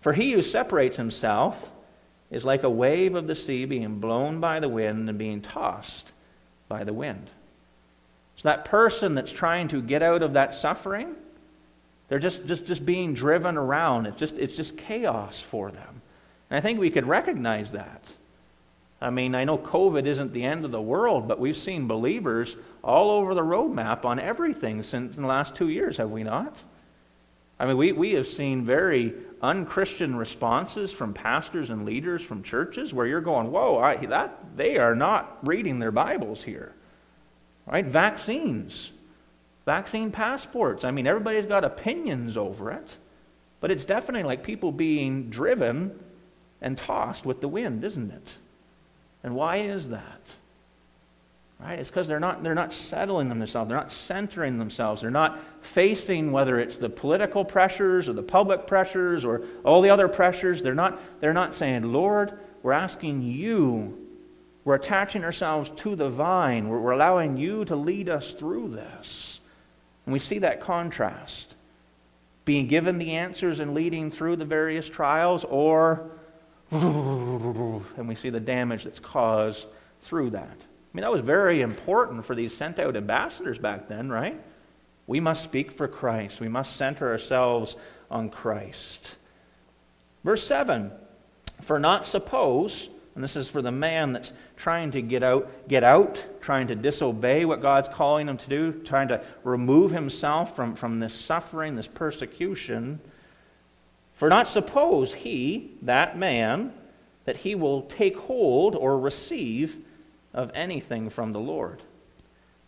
For 0.02 0.14
he 0.14 0.32
who 0.32 0.42
separates 0.42 0.98
himself 0.98 1.72
is 2.30 2.44
like 2.46 2.64
a 2.64 2.70
wave 2.70 3.16
of 3.16 3.28
the 3.28 3.36
sea 3.36 3.66
being 3.66 4.00
blown 4.00 4.40
by 4.40 4.60
the 4.60 4.70
wind 4.70 5.08
and 5.10 5.18
being 5.18 5.42
tossed 5.42 6.12
by 6.68 6.84
the 6.84 6.94
wind. 6.94 7.30
So 8.38 8.50
that 8.50 8.66
person 8.66 9.14
that's 9.14 9.32
trying 9.32 9.68
to 9.70 9.82
get 9.82 10.02
out 10.02 10.24
of 10.24 10.34
that 10.34 10.56
suffering, 10.56 11.16
they're 12.08 12.20
just, 12.20 12.46
just, 12.46 12.66
just 12.66 12.86
being 12.86 13.14
driven 13.14 13.58
around. 13.58 14.08
It's 14.08 14.18
just, 14.18 14.40
it's 14.40 14.56
just 14.56 14.78
chaos 14.78 15.40
for 15.40 15.70
them. 15.70 16.02
And 16.50 16.58
I 16.58 16.62
think 16.62 16.80
we 16.80 16.90
could 16.90 17.06
recognize 17.06 17.74
that. 17.74 18.02
I 19.02 19.10
mean, 19.10 19.36
I 19.36 19.44
know 19.44 19.58
COVID 19.58 20.06
isn't 20.06 20.34
the 20.34 20.44
end 20.44 20.64
of 20.64 20.72
the 20.72 20.82
world, 20.82 21.28
but 21.28 21.40
we've 21.40 21.58
seen 21.58 21.88
believers 21.88 22.56
all 22.84 23.12
over 23.12 23.34
the 23.34 23.42
roadmap 23.42 24.06
on 24.06 24.20
everything 24.20 24.84
since 24.84 25.16
the 25.16 25.26
last 25.26 25.56
two 25.56 25.70
years, 25.70 25.98
have 25.98 26.12
we 26.12 26.24
not? 26.24 26.56
I 27.60 27.66
mean, 27.66 27.78
we, 27.78 27.92
we 27.92 28.12
have 28.14 28.28
seen 28.28 28.64
very 28.64 29.14
unchristian 29.42 30.16
responses 30.16 30.92
from 30.92 31.14
pastors 31.14 31.70
and 31.70 31.86
leaders 31.86 32.22
from 32.22 32.44
churches 32.44 32.94
where 32.94 33.08
you're 33.08 33.22
going, 33.22 33.52
whoa, 33.52 33.78
I, 33.78 33.96
that, 34.08 34.56
they 34.56 34.78
are 34.78 34.96
not 34.96 35.40
reading 35.44 35.80
their 35.80 35.92
Bibles 35.92 36.44
here. 36.44 36.74
Right? 37.66 37.86
Vaccines, 37.86 38.92
vaccine 39.66 40.12
passports. 40.12 40.84
I 40.84 40.92
mean, 40.92 41.08
everybody's 41.08 41.46
got 41.46 41.64
opinions 41.64 42.38
over 42.38 42.72
it, 42.72 42.98
but 43.60 43.72
it's 43.72 43.86
definitely 43.86 44.24
like 44.24 44.44
people 44.44 44.72
being 44.72 45.30
driven 45.30 46.00
and 46.62 46.78
tossed 46.78 47.26
with 47.26 47.42
the 47.42 47.48
wind, 47.48 47.84
isn't 47.84 48.12
it? 48.12 48.34
And 49.24 49.36
why 49.36 49.58
is 49.58 49.90
that? 49.90 50.22
Right? 51.62 51.78
It's 51.78 51.90
because 51.90 52.08
they're 52.08 52.20
not, 52.20 52.42
they're 52.42 52.56
not 52.56 52.74
settling 52.74 53.30
themselves. 53.30 53.70
They're 53.70 53.78
not 53.78 53.92
centering 53.92 54.58
themselves. 54.58 55.02
They're 55.02 55.12
not 55.12 55.40
facing 55.62 56.32
whether 56.32 56.60
it's 56.60 56.78
the 56.78 56.90
political 56.90 57.46
pressures 57.46 58.10
or 58.10 58.14
the 58.14 58.24
public 58.24 58.66
pressures 58.66 59.24
or 59.24 59.44
all 59.64 59.82
the 59.82 59.92
other 59.92 60.08
pressures. 60.08 60.64
They're 60.64 60.74
not, 60.74 61.00
they're 61.20 61.34
not 61.34 61.54
saying, 61.54 61.84
Lord, 61.84 62.40
we're 62.64 62.72
asking 62.72 63.22
you. 63.22 64.08
We're 64.66 64.76
attaching 64.76 65.24
ourselves 65.24 65.70
to 65.78 65.96
the 65.96 66.10
vine. 66.10 66.68
We're, 66.68 66.80
we're 66.80 66.92
allowing 66.92 67.38
you 67.38 67.64
to 67.66 67.76
lead 67.76 68.10
us 68.10 68.34
through 68.34 68.70
this. 68.70 69.40
And 70.06 70.14
we 70.14 70.20
see 70.20 70.40
that 70.40 70.62
contrast. 70.62 71.54
Being 72.44 72.66
given 72.66 72.98
the 72.98 73.12
answers 73.12 73.60
and 73.60 73.76
leading 73.76 74.10
through 74.10 74.38
the 74.38 74.46
various 74.46 74.90
trials 74.90 75.44
or 75.44 76.10
and 76.72 78.08
we 78.08 78.16
see 78.16 78.30
the 78.30 78.40
damage 78.40 78.86
that's 78.86 79.00
caused 79.00 79.68
through 80.04 80.30
that. 80.30 80.58
I 80.92 80.98
mean, 80.98 81.04
that 81.04 81.12
was 81.12 81.22
very 81.22 81.62
important 81.62 82.26
for 82.26 82.36
these 82.36 82.54
sent 82.54 82.78
out 82.78 82.98
ambassadors 82.98 83.58
back 83.58 83.88
then, 83.88 84.10
right? 84.10 84.38
We 85.08 85.22
must 85.22 85.44
speak 85.44 85.72
for 85.72 85.88
Christ. 85.88 86.42
We 86.42 86.50
must 86.50 86.76
center 86.76 87.10
ourselves 87.10 87.78
on 88.10 88.30
Christ. 88.30 89.16
Verse 90.26 90.46
7 90.46 90.92
For 91.62 91.80
not 91.80 92.06
suppose, 92.06 92.90
and 93.16 93.24
this 93.24 93.38
is 93.38 93.50
for 93.50 93.62
the 93.62 93.72
man 93.72 94.12
that's 94.12 94.34
trying 94.58 94.92
to 94.92 95.02
get 95.02 95.24
out, 95.24 95.50
get 95.70 95.84
out, 95.84 96.24
trying 96.42 96.68
to 96.68 96.76
disobey 96.76 97.46
what 97.46 97.62
God's 97.62 97.88
calling 97.88 98.28
him 98.28 98.38
to 98.38 98.50
do, 98.50 98.74
trying 98.84 99.08
to 99.08 99.22
remove 99.44 99.92
himself 99.92 100.56
from, 100.56 100.76
from 100.76 101.00
this 101.00 101.14
suffering, 101.14 101.76
this 101.76 101.88
persecution. 101.88 103.00
For 104.14 104.28
not 104.28 104.48
suppose 104.48 105.14
he, 105.14 105.72
that 105.84 106.18
man, 106.18 106.74
that 107.26 107.38
he 107.38 107.56
will 107.56 107.84
take 107.84 108.18
hold 108.18 108.76
or 108.76 109.00
receive 109.00 109.86
of 110.34 110.52
anything 110.54 111.10
from 111.10 111.34
the 111.34 111.40
Lord. 111.40 111.82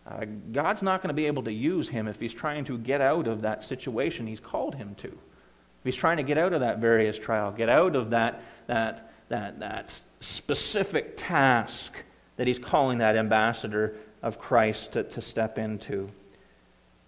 Uh, 0.06 0.26
God's 0.52 0.82
not 0.82 1.00
going 1.00 1.08
to 1.08 1.14
be 1.14 1.26
able 1.26 1.44
to 1.44 1.52
use 1.52 1.88
him 1.88 2.08
if 2.08 2.20
he's 2.20 2.34
trying 2.34 2.64
to 2.66 2.76
get 2.76 3.00
out 3.00 3.26
of 3.26 3.42
that 3.42 3.64
situation 3.64 4.26
he's 4.26 4.40
called 4.40 4.74
him 4.74 4.94
to. 4.96 5.08
If 5.08 5.84
he's 5.84 5.96
trying 5.96 6.18
to 6.18 6.22
get 6.22 6.36
out 6.36 6.52
of 6.52 6.60
that 6.60 6.78
various 6.78 7.18
trial, 7.18 7.52
get 7.52 7.68
out 7.68 7.96
of 7.96 8.10
that, 8.10 8.42
that, 8.66 9.12
that, 9.28 9.60
that 9.60 10.00
specific 10.20 11.14
task 11.16 11.94
that 12.36 12.46
he's 12.46 12.58
calling 12.58 12.98
that 12.98 13.16
ambassador 13.16 13.94
of 14.22 14.38
Christ 14.38 14.92
to, 14.92 15.04
to 15.04 15.22
step 15.22 15.58
into. 15.58 16.10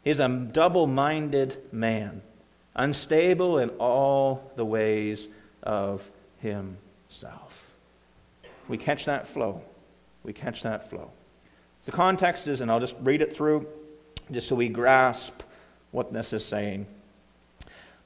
He's 0.04 0.20
a 0.20 0.28
double 0.28 0.86
minded 0.86 1.56
man 1.72 2.22
unstable 2.76 3.58
in 3.58 3.70
all 3.70 4.52
the 4.54 4.64
ways 4.64 5.26
of 5.62 6.08
himself. 6.38 7.74
We 8.68 8.78
catch 8.78 9.06
that 9.06 9.26
flow. 9.26 9.62
We 10.26 10.34
catch 10.34 10.62
that 10.64 10.90
flow. 10.90 11.10
The 11.84 11.92
context 11.92 12.48
is, 12.48 12.60
and 12.60 12.70
I'll 12.70 12.80
just 12.80 12.96
read 13.00 13.22
it 13.22 13.34
through 13.34 13.66
just 14.30 14.48
so 14.48 14.56
we 14.56 14.68
grasp 14.68 15.42
what 15.92 16.12
this 16.12 16.32
is 16.32 16.44
saying. 16.44 16.86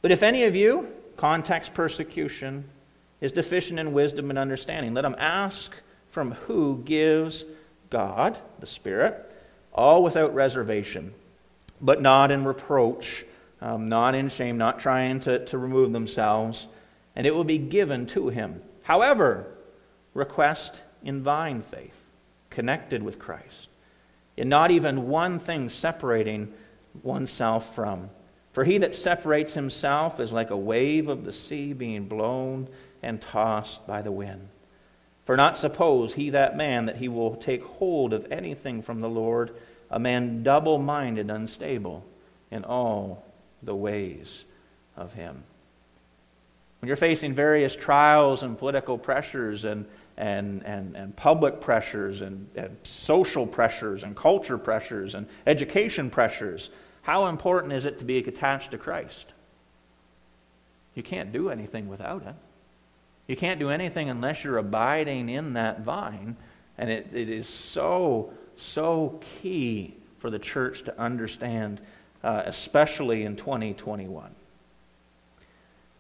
But 0.03 0.13
if 0.13 0.23
any 0.23 0.45
of 0.45 0.55
you, 0.55 0.87
context 1.17 1.75
persecution, 1.75 2.65
is 3.21 3.33
deficient 3.33 3.81
in 3.81 3.93
wisdom 3.93 4.31
and 4.31 4.39
understanding, 4.39 4.95
let 4.95 5.05
him 5.05 5.17
ask 5.19 5.75
from 6.11 6.33
who 6.33 6.83
gives 6.85 7.45
God, 7.89 8.39
the 8.61 8.67
Spirit, 8.67 9.35
all 9.73 10.03
without 10.03 10.35
reservation 10.35 11.13
but 11.81 12.03
not 12.03 12.31
in 12.31 12.45
reproach, 12.45 13.25
um, 13.61 13.89
not 13.89 14.15
in 14.15 14.29
shame, 14.29 14.59
not 14.59 14.81
trying 14.81 15.21
to, 15.21 15.45
to 15.47 15.59
remove 15.59 15.93
themselves, 15.93 16.67
and 17.17 17.27
it 17.27 17.35
will 17.35 17.45
be 17.45 17.59
given 17.59 18.07
to 18.07 18.29
him. 18.29 18.63
However, 18.83 19.47
request 20.15 20.81
in 21.03 21.23
vine 21.23 21.63
faith, 21.63 22.10
connected 22.51 23.03
with 23.03 23.19
Christ, 23.19 23.69
and 24.37 24.51
not 24.51 24.71
even 24.71 25.09
one 25.09 25.39
thing 25.39 25.71
separating 25.71 26.53
oneself 27.03 27.75
from. 27.75 28.11
For 28.53 28.65
he 28.65 28.79
that 28.79 28.97
separates 28.97 29.55
himself 29.55 30.19
is 30.19 30.33
like 30.33 30.51
a 30.51 30.57
wave 30.57 31.09
of 31.09 31.25
the 31.25 31.33
sea 31.33 31.73
being 31.73 32.07
blown 32.07 32.69
and 33.03 33.21
tossed 33.21 33.87
by 33.87 34.03
the 34.03 34.13
wind. 34.13 34.49
For 35.25 35.37
not 35.37 35.57
suppose 35.57 36.15
he 36.15 36.31
that 36.31 36.57
man 36.57 36.87
that 36.87 36.97
he 36.97 37.07
will 37.09 37.37
take 37.37 37.63
hold 37.63 38.13
of 38.13 38.33
anything 38.33 38.83
from 38.83 39.01
the 39.01 39.09
Lord, 39.09 39.55
a 39.91 40.01
man 40.01 40.43
double 40.43 40.79
minded, 40.79 41.31
unstable 41.31 42.05
in 42.51 42.65
all 42.65 43.25
the 43.63 43.77
ways 43.77 44.45
of 44.97 45.13
him. 45.13 45.45
When 46.81 46.89
you're 46.89 46.97
facing 46.97 47.35
various 47.35 47.77
trials 47.77 48.43
and 48.43 48.59
political 48.59 48.99
pressures 48.99 49.65
and, 49.65 49.87
and, 50.21 50.63
and, 50.67 50.95
and 50.97 51.17
public 51.17 51.63
pressures 51.63 52.21
and, 52.21 52.47
and 52.55 52.77
social 52.83 53.47
pressures 53.47 54.03
and 54.03 54.15
culture 54.15 54.59
pressures 54.59 55.15
and 55.15 55.27
education 55.47 56.11
pressures, 56.11 56.69
how 57.01 57.27
important 57.27 57.73
is 57.73 57.87
it 57.87 57.99
to 57.99 58.05
be 58.05 58.19
attached 58.19 58.71
to 58.73 58.79
Christ? 58.79 59.33
You 60.95 61.03
can't 61.03 61.33
do 61.33 61.49
anything 61.49 61.89
without 61.89 62.27
it. 62.27 62.35
You 63.29 63.37
can't 63.37 63.59
do 63.59 63.71
anything 63.71 64.11
unless 64.11 64.45
you're 64.45 64.59
abiding 64.59 65.31
in 65.31 65.55
that 65.55 65.81
vine. 65.81 66.37
And 66.77 66.91
it, 66.91 67.09
it 67.15 67.31
is 67.31 67.49
so, 67.49 68.31
so 68.57 69.21
key 69.41 69.95
for 70.19 70.29
the 70.29 70.39
church 70.39 70.83
to 70.83 71.01
understand, 71.01 71.81
uh, 72.23 72.43
especially 72.45 73.23
in 73.23 73.37
2021. 73.37 74.31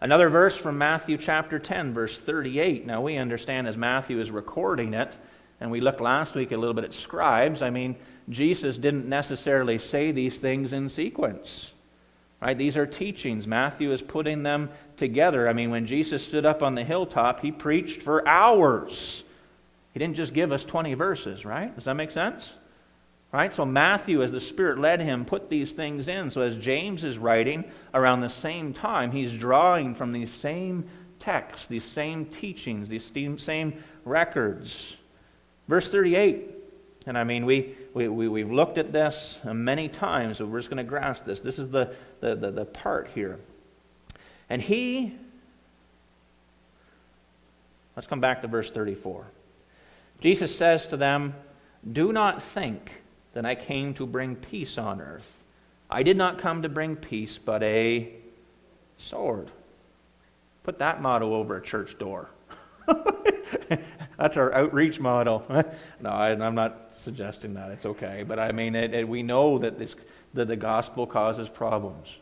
Another 0.02 0.30
verse 0.30 0.56
from 0.56 0.78
Matthew 0.78 1.18
chapter 1.18 1.58
10, 1.58 1.92
verse 1.92 2.16
38. 2.16 2.86
Now, 2.86 3.02
we 3.02 3.18
understand 3.18 3.68
as 3.68 3.76
Matthew 3.76 4.18
is 4.18 4.30
recording 4.30 4.94
it, 4.94 5.14
and 5.60 5.70
we 5.70 5.82
looked 5.82 6.00
last 6.00 6.34
week 6.34 6.52
a 6.52 6.56
little 6.56 6.72
bit 6.72 6.84
at 6.84 6.94
scribes. 6.94 7.60
I 7.60 7.68
mean, 7.68 7.96
Jesus 8.30 8.78
didn't 8.78 9.06
necessarily 9.06 9.76
say 9.76 10.10
these 10.10 10.40
things 10.40 10.72
in 10.72 10.88
sequence. 10.88 11.72
Right? 12.40 12.56
These 12.56 12.78
are 12.78 12.86
teachings. 12.86 13.46
Matthew 13.46 13.92
is 13.92 14.00
putting 14.00 14.42
them 14.42 14.70
together. 14.96 15.46
I 15.46 15.52
mean, 15.52 15.70
when 15.70 15.84
Jesus 15.84 16.24
stood 16.24 16.46
up 16.46 16.62
on 16.62 16.74
the 16.74 16.84
hilltop, 16.84 17.40
he 17.40 17.52
preached 17.52 18.00
for 18.00 18.26
hours. 18.26 19.22
He 19.92 19.98
didn't 19.98 20.16
just 20.16 20.32
give 20.32 20.50
us 20.50 20.64
20 20.64 20.94
verses, 20.94 21.44
right? 21.44 21.74
Does 21.74 21.84
that 21.84 21.94
make 21.94 22.10
sense? 22.10 22.50
Right? 23.32 23.54
So 23.54 23.64
Matthew, 23.64 24.22
as 24.22 24.32
the 24.32 24.40
Spirit 24.40 24.78
led 24.78 25.00
him, 25.00 25.24
put 25.24 25.48
these 25.48 25.72
things 25.72 26.08
in. 26.08 26.30
So 26.30 26.40
as 26.40 26.56
James 26.56 27.04
is 27.04 27.16
writing 27.16 27.64
around 27.94 28.20
the 28.20 28.28
same 28.28 28.72
time, 28.72 29.12
he's 29.12 29.32
drawing 29.32 29.94
from 29.94 30.12
these 30.12 30.32
same 30.32 30.88
texts, 31.20 31.68
these 31.68 31.84
same 31.84 32.26
teachings, 32.26 32.88
these 32.88 33.12
same 33.40 33.84
records. 34.04 34.96
Verse 35.68 35.90
38 35.90 36.60
and 37.06 37.16
I 37.16 37.24
mean, 37.24 37.46
we, 37.46 37.74
we, 37.94 38.08
we, 38.08 38.40
have 38.40 38.50
looked 38.50 38.76
at 38.76 38.92
this 38.92 39.38
many 39.44 39.88
times, 39.88 40.38
but 40.38 40.48
we're 40.48 40.58
just 40.58 40.68
going 40.68 40.84
to 40.84 40.88
grasp 40.88 41.24
this. 41.24 41.40
This 41.40 41.58
is 41.58 41.70
the, 41.70 41.94
the, 42.20 42.34
the, 42.34 42.50
the 42.50 42.64
part 42.66 43.08
here. 43.14 43.38
And 44.50 44.60
he, 44.60 45.14
let's 47.96 48.06
come 48.06 48.20
back 48.20 48.42
to 48.42 48.48
verse 48.48 48.70
34. 48.70 49.24
Jesus 50.20 50.54
says 50.54 50.86
to 50.88 50.98
them, 50.98 51.34
Do 51.90 52.12
not 52.12 52.42
think 52.42 52.90
that 53.32 53.46
I 53.46 53.54
came 53.54 53.94
to 53.94 54.06
bring 54.06 54.36
peace 54.36 54.78
on 54.78 55.00
earth. 55.00 55.32
I 55.88 56.02
did 56.02 56.16
not 56.16 56.38
come 56.38 56.62
to 56.62 56.68
bring 56.68 56.96
peace, 56.96 57.38
but 57.38 57.62
a 57.62 58.10
sword. 58.98 59.50
Put 60.62 60.78
that 60.78 61.00
motto 61.02 61.34
over 61.34 61.56
a 61.56 61.62
church 61.62 61.98
door. 61.98 62.28
That's 64.18 64.36
our 64.36 64.52
outreach 64.52 65.00
model. 65.00 65.44
no, 66.00 66.10
I, 66.10 66.30
am 66.30 66.54
not 66.54 66.92
suggesting 66.96 67.54
that. 67.54 67.70
It's 67.70 67.86
okay. 67.86 68.24
But 68.26 68.38
I 68.38 68.52
mean, 68.52 68.74
it, 68.74 68.94
it, 68.94 69.08
we 69.08 69.22
know 69.22 69.58
that, 69.58 69.78
this, 69.78 69.96
that 70.34 70.48
the 70.48 70.56
gospel 70.56 71.06
causes 71.06 71.48
problems. 71.48 72.14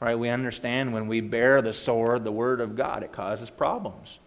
Right? 0.00 0.18
We 0.18 0.28
understand 0.28 0.92
when 0.92 1.08
we 1.08 1.20
bear 1.20 1.60
the 1.60 1.72
sword, 1.72 2.24
the 2.24 2.32
word 2.32 2.60
of 2.60 2.76
God, 2.76 3.02
it 3.02 3.12
causes 3.12 3.50
problems. 3.50 4.18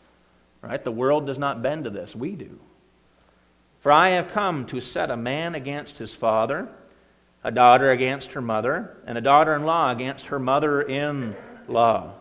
Right? 0.61 0.83
The 0.83 0.91
world 0.91 1.25
does 1.25 1.37
not 1.37 1.61
bend 1.61 1.85
to 1.85 1.89
this. 1.89 2.15
We 2.15 2.35
do. 2.35 2.59
For 3.81 3.91
I 3.91 4.09
have 4.09 4.29
come 4.29 4.65
to 4.67 4.79
set 4.81 5.11
a 5.11 5.17
man 5.17 5.55
against 5.55 5.97
his 5.97 6.13
father, 6.13 6.69
a 7.43 7.51
daughter 7.51 7.91
against 7.91 8.31
her 8.31 8.41
mother, 8.41 8.97
and 9.05 9.17
a 9.17 9.21
daughter 9.21 9.53
in 9.53 9.63
law 9.63 9.91
against 9.91 10.27
her 10.27 10.39
mother 10.39 10.81
in 10.81 11.35
law 11.67 12.13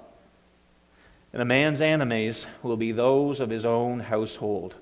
and 1.33 1.41
a 1.41 1.45
man's 1.45 1.81
enemies 1.81 2.47
will 2.63 2.77
be 2.77 2.93
those 2.93 3.41
of 3.41 3.51
his 3.51 3.65
own 3.65 4.01
household. 4.01 4.75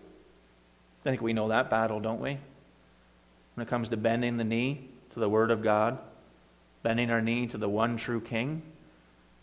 I 1.03 1.11
think 1.11 1.21
we 1.21 1.33
know 1.33 1.49
that 1.49 1.69
battle, 1.71 2.01
don't 2.01 2.21
we? 2.21 2.39
When 3.55 3.67
it 3.67 3.69
comes 3.69 3.91
to 3.91 3.97
bending 3.97 4.37
the 4.37 4.45
knee 4.45 4.89
to 5.13 5.21
the 5.21 5.29
Word 5.29 5.51
of 5.51 5.63
God, 5.63 5.99
bending 6.83 7.11
our 7.11 7.21
knee 7.21 7.47
to 7.49 7.59
the 7.59 7.69
one 7.69 7.97
true 7.97 8.21
King. 8.21 8.63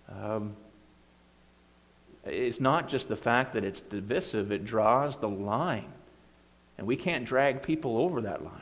Um, 0.10 0.56
it's 2.26 2.60
not 2.60 2.90
just 2.90 3.08
the 3.08 3.16
fact 3.16 3.54
that 3.54 3.64
it's 3.64 3.82
divisive, 3.82 4.52
it 4.52 4.66
draws 4.66 5.18
the 5.18 5.30
line. 5.30 5.92
And 6.78 6.86
we 6.88 6.96
can't 6.96 7.26
drag 7.26 7.64
people 7.64 7.98
over 7.98 8.22
that 8.22 8.44
line. 8.44 8.54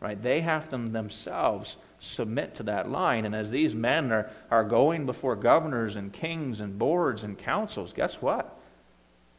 Right? 0.00 0.20
They 0.22 0.40
have 0.40 0.68
to 0.70 0.76
themselves 0.76 1.76
submit 2.00 2.56
to 2.56 2.64
that 2.64 2.90
line. 2.90 3.24
And 3.24 3.34
as 3.34 3.50
these 3.50 3.74
men 3.74 4.12
are, 4.12 4.30
are 4.50 4.64
going 4.64 5.06
before 5.06 5.36
governors 5.36 5.96
and 5.96 6.12
kings 6.12 6.60
and 6.60 6.78
boards 6.78 7.22
and 7.22 7.38
councils, 7.38 7.92
guess 7.92 8.20
what? 8.20 8.58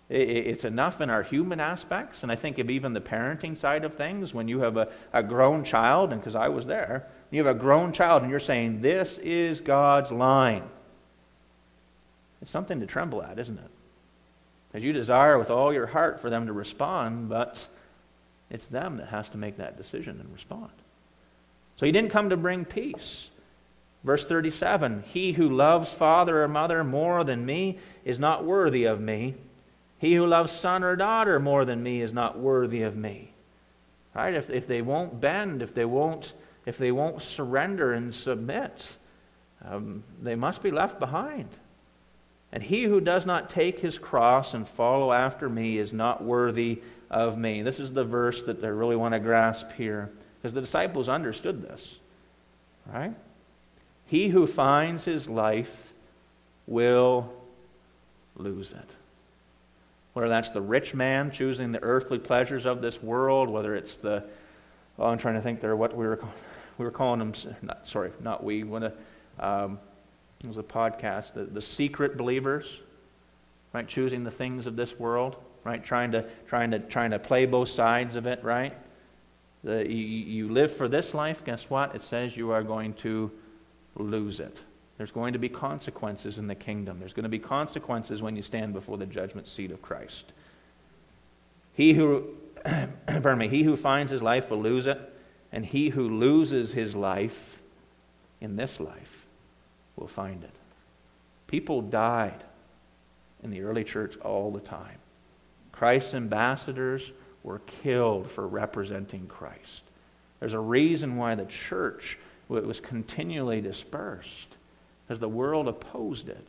It, 0.10 0.30
it's 0.30 0.66
enough 0.66 1.02
in 1.02 1.10
our 1.10 1.24
human 1.24 1.60
aspects, 1.60 2.24
and 2.24 2.32
I 2.32 2.36
think 2.36 2.60
of 2.60 2.70
even 2.70 2.94
the 2.94 3.02
parenting 3.02 3.58
side 3.58 3.84
of 3.84 3.96
things, 3.96 4.34
when 4.34 4.48
you 4.48 4.60
have 4.60 4.78
a, 4.78 4.90
a 5.14 5.24
grown 5.24 5.64
child, 5.64 6.12
and 6.12 6.22
because 6.22 6.36
I 6.36 6.50
was 6.50 6.66
there, 6.66 7.08
you 7.32 7.44
have 7.44 7.56
a 7.56 7.60
grown 7.60 7.92
child 7.92 8.22
and 8.22 8.30
you're 8.30 8.40
saying, 8.40 8.82
This 8.82 9.18
is 9.20 9.62
God's 9.62 10.12
line. 10.12 10.64
It's 12.42 12.52
something 12.52 12.80
to 12.80 12.86
tremble 12.86 13.24
at, 13.24 13.40
isn't 13.40 13.58
it? 13.58 13.72
Because 14.72 14.84
you 14.84 14.94
desire 14.94 15.40
with 15.40 15.50
all 15.50 15.74
your 15.74 15.88
heart 15.88 16.20
for 16.20 16.30
them 16.30 16.46
to 16.46 16.54
respond, 16.54 17.30
but 17.30 17.68
it's 18.56 18.68
them 18.68 18.98
that 18.98 19.10
has 19.10 19.28
to 19.30 19.38
make 19.38 19.58
that 19.58 19.76
decision 19.76 20.18
and 20.22 20.32
respond. 20.32 20.72
So 21.76 21.86
he 21.86 21.92
didn't 21.92 22.12
come 22.12 22.30
to 22.30 22.38
bring 22.38 22.64
peace. 22.64 23.30
Verse 24.06 24.26
37 24.26 25.04
He 25.08 25.34
who 25.34 25.50
loves 25.50 25.92
father 25.92 26.42
or 26.42 26.48
mother 26.48 26.84
more 26.84 27.26
than 27.26 27.46
me 27.46 27.80
is 28.06 28.18
not 28.18 28.46
worthy 28.46 28.86
of 28.86 29.02
me. 29.02 29.36
He 29.98 30.16
who 30.16 30.26
loves 30.26 30.54
son 30.54 30.86
or 30.86 30.96
daughter 30.96 31.38
more 31.38 31.66
than 31.66 31.84
me 31.84 32.02
is 32.02 32.14
not 32.14 32.40
worthy 32.40 32.84
of 32.84 32.96
me. 32.96 33.32
Right? 34.14 34.34
If, 34.34 34.50
if 34.50 34.68
they 34.68 34.82
won't 34.82 35.20
bend, 35.20 35.62
if 35.62 35.74
they 35.74 35.86
won't, 35.86 36.32
if 36.66 36.78
they 36.78 36.94
won't 36.94 37.24
surrender 37.24 37.92
and 37.92 38.16
submit, 38.16 38.88
um, 39.66 40.04
they 40.22 40.36
must 40.36 40.64
be 40.64 40.72
left 40.72 40.98
behind. 40.98 41.50
And 42.54 42.64
he 42.64 42.84
who 42.84 43.02
does 43.02 43.26
not 43.26 43.50
take 43.50 43.80
his 43.80 44.00
cross 44.00 44.54
and 44.54 44.66
follow 44.66 45.12
after 45.12 45.50
me 45.50 45.78
is 45.78 45.92
not 45.92 46.24
worthy 46.24 46.82
of 47.10 47.38
me. 47.38 47.62
This 47.62 47.80
is 47.80 47.94
the 47.94 48.04
verse 48.04 48.44
that 48.44 48.64
I 48.64 48.68
really 48.68 48.96
want 48.96 49.14
to 49.14 49.20
grasp 49.20 49.72
here. 49.74 50.12
Because 50.42 50.54
the 50.54 50.62
disciples 50.62 51.10
understood 51.10 51.64
this, 51.64 51.96
right? 52.86 53.16
He 54.06 54.28
who 54.28 54.46
finds 54.46 55.04
his 55.04 55.28
life 55.28 55.94
will 56.68 57.32
lose 58.36 58.74
it. 58.74 58.90
Whether 60.14 60.30
that's 60.30 60.52
the 60.52 60.62
rich 60.62 60.94
man 60.94 61.32
choosing 61.32 61.72
the 61.72 61.82
earthly 61.82 62.20
pleasures 62.20 62.66
of 62.66 62.82
this 62.82 63.02
world, 63.02 63.50
whether 63.50 63.76
it's 63.76 63.98
the, 63.98 64.24
oh, 65.00 65.08
I'm 65.08 65.18
trying 65.18 65.34
to 65.34 65.42
think 65.42 65.62
there 65.62 65.76
what 65.76 65.96
we 65.96 66.06
were, 66.06 66.24
we 66.78 66.86
were 66.86 66.92
calling 66.92 67.20
them, 67.20 67.34
not, 67.62 67.88
sorry, 67.88 68.12
not 68.22 68.44
we, 68.44 68.64
when 68.64 68.84
a, 68.84 68.94
um, 69.40 69.80
it 70.44 70.48
was 70.48 70.58
a 70.58 70.64
podcast, 70.64 71.34
the, 71.34 71.44
the 71.44 71.62
secret 71.62 72.18
believers, 72.18 72.80
right, 73.74 73.88
choosing 73.88 74.24
the 74.24 74.32
things 74.32 74.68
of 74.68 74.76
this 74.76 74.98
world, 75.00 75.38
right, 75.66 75.84
trying 75.84 76.14
to, 76.14 76.24
trying 76.48 76.72
to, 76.72 76.80
trying 76.80 77.12
to 77.12 77.20
play 77.20 77.46
both 77.46 77.68
sides 77.68 78.16
of 78.16 78.26
it, 78.26 78.42
right? 78.42 78.74
the, 79.66 79.92
you, 79.92 79.98
you 79.98 80.50
live 80.50 80.72
for 80.72 80.88
this 80.88 81.14
life, 81.14 81.44
guess 81.44 81.70
what? 81.70 81.96
It 81.96 82.04
says 82.04 82.38
you 82.38 82.52
are 82.52 82.64
going 82.64 82.94
to 82.94 83.32
lose 83.96 84.40
it. 84.40 84.62
There's 84.98 85.12
going 85.12 85.34
to 85.34 85.40
be 85.40 85.50
consequences 85.50 86.38
in 86.38 86.48
the 86.48 86.56
kingdom. 86.56 87.00
There's 87.00 87.14
going 87.14 87.24
to 87.24 87.30
be 87.30 87.40
consequences 87.40 88.22
when 88.22 88.36
you 88.36 88.44
stand 88.44 88.74
before 88.74 88.98
the 88.98 89.08
judgment 89.08 89.48
seat 89.48 89.72
of 89.72 89.82
Christ. 89.82 90.32
He 91.74 91.94
who, 91.94 92.28
pardon 92.64 93.40
me, 93.40 93.48
he 93.50 93.64
who 93.64 93.76
finds 93.76 94.12
his 94.12 94.22
life 94.22 94.52
will 94.52 94.62
lose 94.62 94.86
it, 94.86 95.00
and 95.52 95.66
he 95.66 95.90
who 95.90 96.10
loses 96.10 96.72
his 96.72 96.96
life 96.96 97.62
in 98.40 98.56
this 98.56 98.80
life 98.80 99.26
will 99.96 100.08
find 100.08 100.44
it. 100.44 100.54
People 101.48 101.82
died 101.82 102.44
in 103.44 103.50
the 103.50 103.64
early 103.64 103.84
church 103.84 104.16
all 104.18 104.52
the 104.52 104.60
time. 104.60 105.00
Christ's 105.76 106.14
ambassadors 106.14 107.12
were 107.44 107.60
killed 107.60 108.30
for 108.30 108.48
representing 108.48 109.28
Christ. 109.28 109.84
There's 110.40 110.54
a 110.54 110.60
reason 110.60 111.18
why 111.18 111.36
the 111.36 111.46
church 111.46 112.18
was 112.48 112.80
continually 112.80 113.62
dispersed 113.62 114.56
because 115.06 115.20
the 115.20 115.30
world 115.30 115.68
opposed 115.68 116.30
it. 116.30 116.48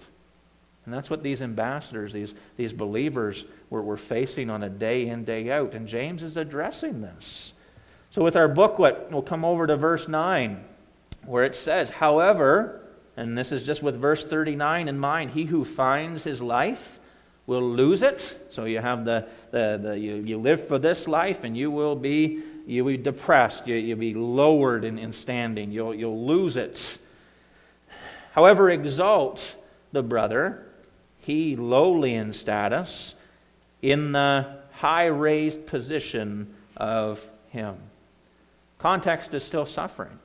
And 0.84 0.94
that's 0.94 1.10
what 1.10 1.22
these 1.22 1.42
ambassadors, 1.42 2.12
these, 2.12 2.34
these 2.56 2.72
believers, 2.72 3.44
were, 3.70 3.82
were 3.82 3.96
facing 3.96 4.50
on 4.50 4.62
a 4.62 4.68
day 4.68 5.08
in, 5.08 5.24
day 5.24 5.50
out. 5.50 5.74
And 5.74 5.88
James 5.88 6.22
is 6.22 6.36
addressing 6.36 7.02
this. 7.02 7.52
So, 8.10 8.22
with 8.22 8.36
our 8.36 8.48
booklet, 8.48 9.08
we'll 9.10 9.22
come 9.22 9.44
over 9.44 9.66
to 9.66 9.76
verse 9.76 10.06
9, 10.06 10.64
where 11.24 11.44
it 11.44 11.56
says, 11.56 11.90
However, 11.90 12.80
and 13.16 13.36
this 13.36 13.50
is 13.50 13.64
just 13.64 13.82
with 13.82 13.96
verse 13.96 14.24
39 14.24 14.88
in 14.88 14.96
mind, 14.96 15.32
he 15.32 15.44
who 15.44 15.64
finds 15.64 16.22
his 16.22 16.40
life 16.40 17.00
will 17.46 17.62
lose 17.62 18.02
it. 18.02 18.46
So 18.50 18.64
you 18.64 18.80
have 18.80 19.04
the, 19.04 19.26
the, 19.50 19.78
the 19.82 19.98
you, 19.98 20.16
you 20.16 20.38
live 20.38 20.66
for 20.66 20.78
this 20.78 21.06
life 21.06 21.44
and 21.44 21.56
you 21.56 21.70
will 21.70 21.96
be 21.96 22.42
you'll 22.66 22.86
be 22.86 22.96
depressed, 22.96 23.66
you, 23.66 23.76
you'll 23.76 23.98
be 23.98 24.14
lowered 24.14 24.84
in, 24.84 24.98
in 24.98 25.12
standing, 25.12 25.70
you'll, 25.70 25.94
you'll 25.94 26.26
lose 26.26 26.56
it. 26.56 26.98
However, 28.32 28.68
exalt 28.68 29.54
the 29.92 30.02
brother, 30.02 30.66
he 31.18 31.54
lowly 31.56 32.14
in 32.14 32.32
status, 32.32 33.14
in 33.82 34.12
the 34.12 34.58
high 34.72 35.06
raised 35.06 35.66
position 35.66 36.52
of 36.76 37.26
him. 37.50 37.76
Context 38.78 39.32
is 39.32 39.44
still 39.44 39.64
suffering. 39.64 40.18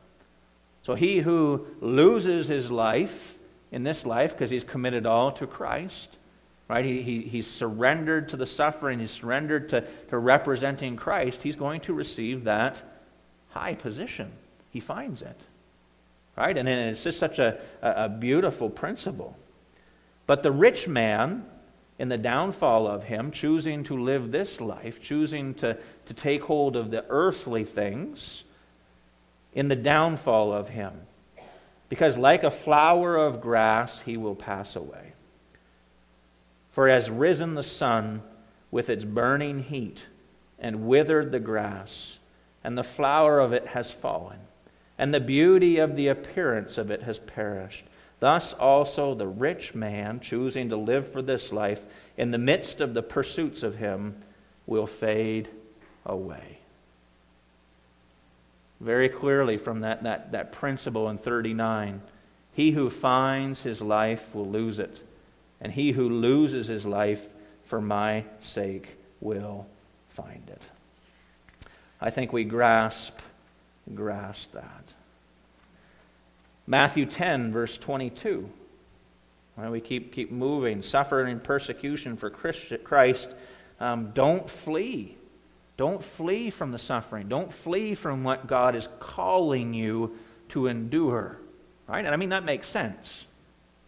So 0.81 0.95
he 0.95 1.19
who 1.19 1.67
loses 1.79 2.47
his 2.47 2.71
life 2.71 3.37
in 3.71 3.83
this 3.83 4.03
life 4.03 4.33
because 4.33 4.49
he's 4.49 4.63
committed 4.63 5.05
all 5.05 5.31
to 5.33 5.45
Christ 5.45 6.17
right? 6.71 6.85
He, 6.85 7.01
he, 7.01 7.19
he's 7.23 7.47
surrendered 7.47 8.29
to 8.29 8.37
the 8.37 8.47
suffering, 8.47 8.99
he's 8.99 9.11
surrendered 9.11 9.67
to, 9.69 9.81
to 10.07 10.17
representing 10.17 10.95
Christ. 10.95 11.41
He's 11.41 11.57
going 11.57 11.81
to 11.81 11.93
receive 11.93 12.45
that 12.45 12.81
high 13.49 13.75
position. 13.75 14.31
He 14.69 14.79
finds 14.79 15.21
it, 15.21 15.35
right? 16.37 16.57
And 16.57 16.69
it's 16.69 17.03
just 17.03 17.19
such 17.19 17.39
a, 17.39 17.59
a 17.81 18.07
beautiful 18.07 18.69
principle. 18.69 19.35
But 20.27 20.43
the 20.43 20.51
rich 20.53 20.87
man, 20.87 21.45
in 21.99 22.07
the 22.07 22.17
downfall 22.17 22.87
of 22.87 23.03
him, 23.03 23.31
choosing 23.31 23.83
to 23.83 24.01
live 24.01 24.31
this 24.31 24.61
life, 24.61 25.01
choosing 25.01 25.55
to, 25.55 25.77
to 26.05 26.13
take 26.13 26.41
hold 26.41 26.77
of 26.77 26.89
the 26.89 27.03
earthly 27.09 27.65
things, 27.65 28.45
in 29.53 29.67
the 29.67 29.75
downfall 29.75 30.53
of 30.53 30.69
him, 30.69 30.93
because 31.89 32.17
like 32.17 32.43
a 32.43 32.51
flower 32.51 33.17
of 33.17 33.41
grass, 33.41 33.99
he 33.99 34.15
will 34.15 34.35
pass 34.35 34.77
away. 34.77 35.10
For 36.71 36.87
has 36.87 37.09
risen 37.09 37.55
the 37.55 37.63
sun 37.63 38.23
with 38.69 38.89
its 38.89 39.03
burning 39.03 39.63
heat, 39.63 40.05
and 40.57 40.87
withered 40.87 41.31
the 41.31 41.39
grass, 41.39 42.19
and 42.63 42.77
the 42.77 42.83
flower 42.83 43.39
of 43.39 43.51
it 43.51 43.67
has 43.67 43.91
fallen, 43.91 44.39
and 44.97 45.13
the 45.13 45.19
beauty 45.19 45.77
of 45.77 45.95
the 45.95 46.07
appearance 46.07 46.77
of 46.77 46.89
it 46.89 47.03
has 47.03 47.19
perished. 47.19 47.83
Thus 48.19 48.53
also 48.53 49.15
the 49.15 49.27
rich 49.27 49.73
man, 49.73 50.19
choosing 50.19 50.69
to 50.69 50.77
live 50.77 51.11
for 51.11 51.21
this 51.21 51.51
life, 51.51 51.83
in 52.15 52.31
the 52.31 52.37
midst 52.37 52.79
of 52.79 52.93
the 52.93 53.03
pursuits 53.03 53.63
of 53.63 53.75
him, 53.75 54.15
will 54.67 54.87
fade 54.87 55.49
away. 56.05 56.59
Very 58.79 59.09
clearly 59.09 59.57
from 59.57 59.81
that, 59.81 60.03
that, 60.03 60.31
that 60.31 60.51
principle 60.51 61.09
in 61.09 61.17
39 61.17 62.01
he 62.53 62.71
who 62.71 62.89
finds 62.89 63.63
his 63.63 63.81
life 63.81 64.35
will 64.35 64.47
lose 64.47 64.77
it 64.77 64.99
and 65.61 65.71
he 65.71 65.91
who 65.91 66.09
loses 66.09 66.67
his 66.67 66.85
life 66.85 67.31
for 67.65 67.79
my 67.79 68.25
sake 68.41 68.97
will 69.21 69.67
find 70.09 70.43
it. 70.49 70.61
I 72.01 72.09
think 72.09 72.33
we 72.33 72.43
grasp 72.43 73.19
grasp 73.93 74.53
that. 74.53 74.83
Matthew 76.67 77.05
10 77.05 77.51
verse 77.51 77.77
22. 77.77 78.49
Well, 79.57 79.71
we 79.71 79.81
keep 79.81 80.13
keep 80.13 80.31
moving, 80.31 80.81
suffering 80.81 81.39
persecution 81.39 82.17
for 82.17 82.29
Christ. 82.29 83.29
Um, 83.79 84.11
don't 84.11 84.49
flee. 84.49 85.17
Don't 85.77 86.03
flee 86.03 86.49
from 86.49 86.71
the 86.71 86.79
suffering. 86.79 87.27
Don't 87.27 87.51
flee 87.53 87.95
from 87.95 88.23
what 88.23 88.47
God 88.47 88.75
is 88.75 88.87
calling 88.99 89.73
you 89.73 90.17
to 90.49 90.67
endure. 90.67 91.37
Right? 91.87 92.05
And 92.05 92.13
I 92.13 92.17
mean 92.17 92.29
that 92.29 92.45
makes 92.45 92.67
sense. 92.67 93.25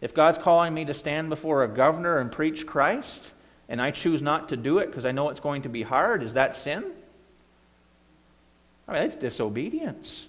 If 0.00 0.14
God's 0.14 0.38
calling 0.38 0.74
me 0.74 0.84
to 0.84 0.94
stand 0.94 1.28
before 1.28 1.64
a 1.64 1.68
governor 1.68 2.18
and 2.18 2.30
preach 2.30 2.66
Christ, 2.66 3.32
and 3.68 3.80
I 3.80 3.90
choose 3.90 4.20
not 4.20 4.50
to 4.50 4.56
do 4.56 4.78
it 4.78 4.86
because 4.86 5.06
I 5.06 5.12
know 5.12 5.30
it's 5.30 5.40
going 5.40 5.62
to 5.62 5.68
be 5.68 5.82
hard, 5.82 6.22
is 6.22 6.34
that 6.34 6.56
sin? 6.56 6.84
I 8.86 8.92
mean, 8.92 9.02
that's 9.02 9.16
disobedience. 9.16 10.26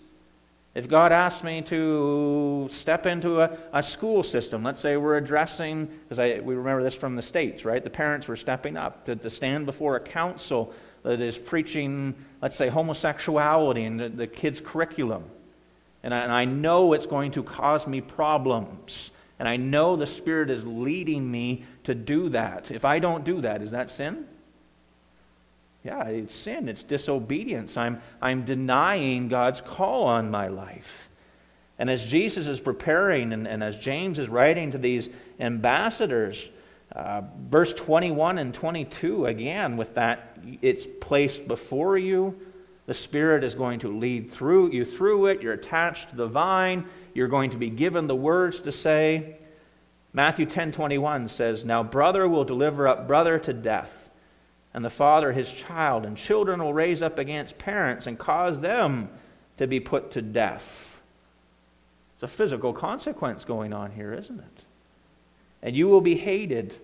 If 0.76 0.90
God 0.90 1.14
asks 1.14 1.42
me 1.42 1.62
to 1.64 2.68
step 2.70 3.06
into 3.06 3.40
a, 3.42 3.58
a 3.72 3.82
school 3.82 4.24
system, 4.24 4.62
let's 4.64 4.82
say 4.82 4.98
we're 4.98 5.16
addressing, 5.16 5.86
because 5.86 6.18
we 6.44 6.56
remember 6.56 6.84
this 6.84 6.96
from 6.96 7.16
the 7.16 7.22
States, 7.22 7.64
right? 7.64 7.82
The 7.82 7.90
parents 7.90 8.28
were 8.28 8.36
stepping 8.36 8.76
up 8.76 9.06
to, 9.06 9.16
to 9.16 9.30
stand 9.30 9.66
before 9.66 9.96
a 9.96 10.02
council 10.02 10.74
that 11.04 11.22
is 11.22 11.38
preaching, 11.38 12.14
let's 12.42 12.58
say, 12.58 12.68
homosexuality 12.68 13.84
in 13.84 13.98
the, 13.98 14.10
the 14.10 14.28
kids' 14.28 14.60
curriculum. 14.60 15.24
And 16.04 16.14
I, 16.14 16.20
and 16.20 16.32
I 16.32 16.46
know 16.46 16.92
it's 16.92 17.06
going 17.06 17.32
to 17.32 17.44
cause 17.44 17.88
me 17.88 18.02
problems. 18.02 19.12
And 19.40 19.48
I 19.48 19.58
know 19.58 19.96
the 19.96 20.08
Spirit 20.08 20.50
is 20.50 20.66
leading 20.66 21.30
me 21.30 21.66
to 21.84 21.94
do 21.94 22.30
that. 22.30 22.72
If 22.72 22.86
I 22.86 23.00
don't 23.00 23.26
do 23.26 23.42
that, 23.42 23.62
is 23.62 23.72
that 23.72 23.92
sin? 23.92 24.26
Yeah, 25.84 26.04
it's 26.06 26.34
sin. 26.34 26.68
It's 26.68 26.84
disobedience. 26.84 27.78
I'm, 27.78 28.02
I'm 28.22 28.44
denying 28.44 29.28
God's 29.28 29.62
call 29.62 30.06
on 30.06 30.32
my 30.32 30.48
life. 30.48 31.10
And 31.78 31.90
as 31.90 32.06
Jesus 32.06 32.48
is 32.48 32.60
preparing 32.60 33.34
and, 33.34 33.48
and 33.48 33.64
as 33.64 33.78
James 33.78 34.18
is 34.18 34.30
writing 34.30 34.72
to 34.72 34.78
these 34.78 35.10
ambassadors, 35.40 36.50
uh, 36.94 37.22
verse 37.50 37.74
21 37.74 38.38
and 38.38 38.54
22, 38.54 39.26
again, 39.26 39.76
with 39.76 39.96
that, 39.96 40.38
it's 40.62 40.88
placed 41.02 41.48
before 41.48 41.98
you. 41.98 42.40
The 42.86 42.94
Spirit 42.94 43.44
is 43.44 43.56
going 43.56 43.80
to 43.80 43.90
lead 43.90 44.32
through 44.32 44.72
you 44.72 44.86
through 44.86 45.28
it. 45.28 45.42
You're 45.42 45.54
attached 45.54 46.12
to 46.12 46.16
the 46.16 46.28
vine. 46.28 46.86
You're 47.16 47.30
going 47.30 47.52
to 47.52 47.58
be 47.58 47.70
given 47.70 48.08
the 48.08 48.16
words 48.16 48.60
to 48.60 48.72
say. 48.72 49.38
Matthew 50.14 50.46
10:21 50.46 51.30
says, 51.30 51.66
"Now 51.66 51.82
brother 51.82 52.28
will 52.28 52.44
deliver 52.44 52.88
up 52.88 53.08
brother 53.08 53.40
to 53.40 53.54
death, 53.54 54.10
and 54.74 54.86
the 54.86 54.90
father 54.90 55.32
his 55.32 55.52
child, 55.52 56.06
and 56.06 56.18
children 56.18 56.62
will 56.62 56.74
raise 56.74 57.02
up 57.02 57.18
against 57.18 57.58
parents 57.58 58.06
and 58.06 58.20
cause 58.20 58.60
them 58.60 59.10
to 59.58 59.66
be 59.66 59.80
put 59.80 60.12
to 60.12 60.22
death." 60.22 61.02
It's 62.16 62.24
a 62.24 62.28
physical 62.28 62.74
consequence 62.74 63.46
going 63.46 63.74
on 63.74 63.92
here, 63.92 64.14
isn't 64.14 64.40
it? 64.40 64.64
And 65.64 65.76
you 65.76 65.88
will 65.88 66.02
be 66.02 66.16
hated 66.16 66.76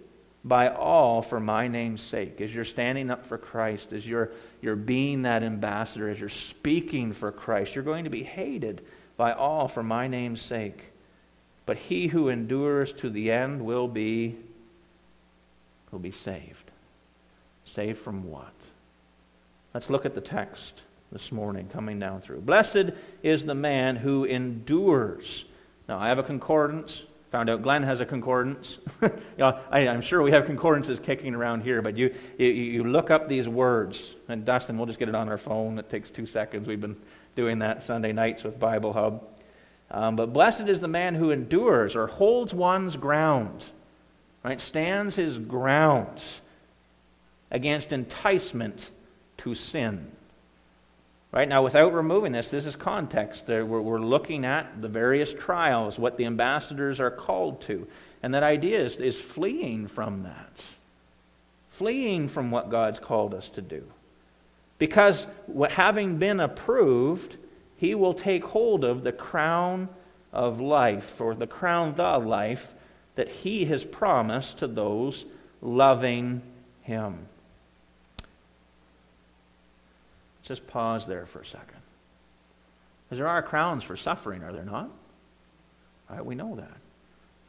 by 0.44 0.70
all 0.70 1.22
for 1.22 1.40
my 1.40 1.68
name's 1.68 2.02
sake. 2.02 2.40
As 2.40 2.56
you're 2.56 2.66
standing 2.66 3.12
up 3.12 3.26
for 3.26 3.38
Christ, 3.38 3.94
as 3.94 4.08
you're, 4.08 4.32
you're 4.62 4.76
being 4.76 5.22
that 5.24 5.44
ambassador, 5.44 6.10
as 6.10 6.20
you're 6.20 6.30
speaking 6.30 7.14
for 7.14 7.32
Christ, 7.32 7.76
you're 7.76 7.84
going 7.84 8.06
to 8.06 8.10
be 8.10 8.24
hated 8.24 8.82
by 9.22 9.34
all 9.34 9.68
for 9.68 9.84
my 9.84 10.08
name's 10.08 10.42
sake. 10.42 10.82
But 11.68 11.78
he 11.78 12.08
who 12.08 12.30
endures 12.30 12.92
to 12.94 13.10
the 13.12 13.30
end 13.30 13.64
will 13.64 13.88
be 13.88 14.36
will 15.92 16.00
be 16.00 16.10
saved. 16.10 16.72
Saved 17.64 18.00
from 18.00 18.32
what? 18.32 18.52
Let's 19.76 19.92
look 19.92 20.08
at 20.08 20.16
the 20.16 20.22
text 20.22 20.82
this 21.12 21.32
morning 21.32 21.70
coming 21.72 22.00
down 22.00 22.22
through. 22.22 22.42
Blessed 22.42 22.94
is 23.22 23.46
the 23.46 23.54
man 23.54 23.96
who 23.96 24.26
endures. 24.26 25.46
Now, 25.88 26.00
I 26.00 26.08
have 26.08 26.18
a 26.18 26.24
concordance. 26.24 27.04
Found 27.30 27.48
out 27.48 27.62
Glenn 27.62 27.84
has 27.84 28.00
a 28.00 28.08
concordance. 28.08 28.80
you 29.04 29.12
know, 29.38 29.60
I, 29.70 29.82
am 29.82 30.02
sure 30.02 30.24
we 30.24 30.32
have 30.32 30.48
concordances 30.48 31.00
kicking 31.00 31.36
around 31.36 31.62
here, 31.62 31.84
but 31.84 31.96
you, 31.96 32.16
you, 32.40 32.48
you 32.48 32.84
look 32.86 33.12
up 33.12 33.30
these 33.30 33.48
words, 33.48 34.16
and 34.28 34.46
Dustin, 34.46 34.78
we'll 34.78 34.88
just 34.88 34.98
get 34.98 35.10
it 35.10 35.16
on 35.16 35.30
our 35.30 35.38
phone. 35.38 35.78
It 35.78 35.92
takes 35.92 36.10
two 36.10 36.26
seconds. 36.26 36.68
We've 36.68 36.82
been 36.82 36.98
doing 37.36 37.60
that 37.60 37.84
Sunday 37.84 38.14
nights 38.14 38.44
with 38.44 38.60
Bible 38.60 38.94
Hub. 38.94 39.24
Um, 39.90 40.16
but 40.16 40.32
blessed 40.32 40.62
is 40.62 40.80
the 40.80 40.88
man 40.88 41.16
who 41.16 41.32
endures 41.32 41.96
or 41.96 42.08
holds 42.08 42.54
one's 42.54 42.96
ground, 42.96 43.66
right? 44.44 44.60
Stands 44.60 45.16
his 45.16 45.38
ground 45.38 46.22
against 47.52 47.92
enticement 47.92 48.90
to 49.38 49.54
sin. 49.54 50.12
Right 51.32 51.48
now, 51.48 51.64
without 51.64 51.94
removing 51.94 52.34
this, 52.34 52.52
this 52.52 52.66
is 52.66 52.76
context. 52.76 53.48
We're, 53.48 54.00
looking 54.00 54.46
at 54.46 54.82
the 54.82 54.90
various 54.90 55.34
trials, 55.34 55.98
what 55.98 56.18
the 56.18 56.26
ambassadors 56.26 57.00
are 57.00 57.12
called 57.12 57.62
to. 57.62 57.88
And 58.22 58.34
that 58.34 58.44
idea 58.44 58.82
is, 58.82 58.98
is 58.98 59.18
fleeing 59.18 59.88
from 59.88 60.24
that, 60.24 60.64
fleeing 61.70 62.28
from 62.28 62.52
what 62.52 62.70
God's 62.70 63.00
called 63.00 63.34
us 63.34 63.48
to 63.50 63.62
do. 63.62 63.84
Because 64.82 65.28
having 65.70 66.18
been 66.18 66.40
approved, 66.40 67.38
he 67.78 67.94
will 67.94 68.16
take 68.16 68.44
hold 68.44 68.84
of 68.84 69.04
the 69.04 69.12
crown 69.12 69.90
of 70.34 70.60
life, 70.60 71.22
or 71.22 71.36
the 71.36 71.46
crown, 71.46 71.94
the 71.94 72.18
life, 72.18 72.74
that 73.14 73.30
he 73.30 73.66
has 73.66 73.86
promised 73.86 74.58
to 74.58 74.66
those 74.66 75.26
loving 75.62 76.42
him. 76.82 77.28
Just 80.42 80.66
pause 80.66 81.06
there 81.06 81.28
for 81.28 81.42
a 81.42 81.46
second. 81.46 81.78
Because 83.06 83.20
there 83.20 83.28
are 83.28 83.44
crowns 83.44 83.84
for 83.84 83.96
suffering, 83.96 84.42
are 84.44 84.52
there 84.52 84.66
not? 84.66 84.90
Right, 86.10 86.26
we 86.26 86.34
know 86.34 86.56
that. 86.56 86.78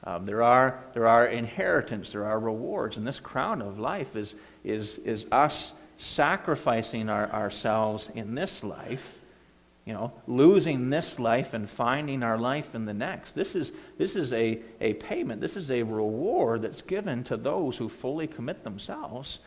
Um, 0.05 0.27
there, 0.27 0.43
are, 0.43 0.85
there 0.93 1.09
are 1.09 1.29
inheritance, 1.29 2.13
there 2.13 2.27
are 2.27 2.39
rewards, 2.39 2.99
and 2.99 3.07
this 3.07 3.21
crown 3.21 3.63
of 3.63 3.79
life 3.79 4.17
is, 4.17 4.35
is, 4.65 4.99
is 4.99 5.25
us 5.33 5.73
sacrificing 6.03 7.09
our, 7.09 7.31
ourselves 7.31 8.11
in 8.15 8.35
this 8.35 8.65
life, 8.65 9.21
you 9.85 9.93
know, 9.93 10.13
losing 10.27 10.91
this 10.91 11.19
life 11.19 11.55
and 11.55 11.69
finding 11.69 12.23
our 12.23 12.39
life 12.39 12.75
in 12.75 12.85
the 12.85 12.95
next. 12.95 13.33
This 13.35 13.55
is, 13.55 13.73
this 13.99 14.17
is 14.17 14.33
a, 14.33 14.61
a 14.81 14.95
payment, 14.95 15.41
this 15.41 15.57
is 15.57 15.71
a 15.71 15.83
reward 15.83 16.63
that's 16.63 16.83
given 16.83 17.25
to 17.25 17.37
those 17.37 17.77
who 17.77 17.89
fully 17.89 18.27
commit 18.27 18.65
themselves 18.65 19.39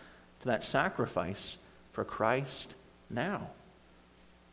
to 0.41 0.47
that 0.47 0.63
sacrifice 0.63 1.57
for 1.91 2.03
Christ 2.03 2.73
now. 3.09 3.49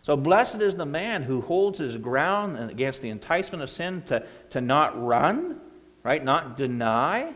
So 0.02 0.16
blessed 0.16 0.56
is 0.56 0.74
the 0.74 0.84
man 0.84 1.22
who 1.22 1.40
holds 1.40 1.78
his 1.78 1.96
ground 1.96 2.70
against 2.70 3.02
the 3.02 3.10
enticement 3.10 3.62
of 3.62 3.70
sin 3.70 4.02
to, 4.06 4.26
to 4.50 4.60
not 4.60 5.00
run, 5.00 5.60
right? 6.02 6.22
Not 6.22 6.56
deny. 6.56 7.32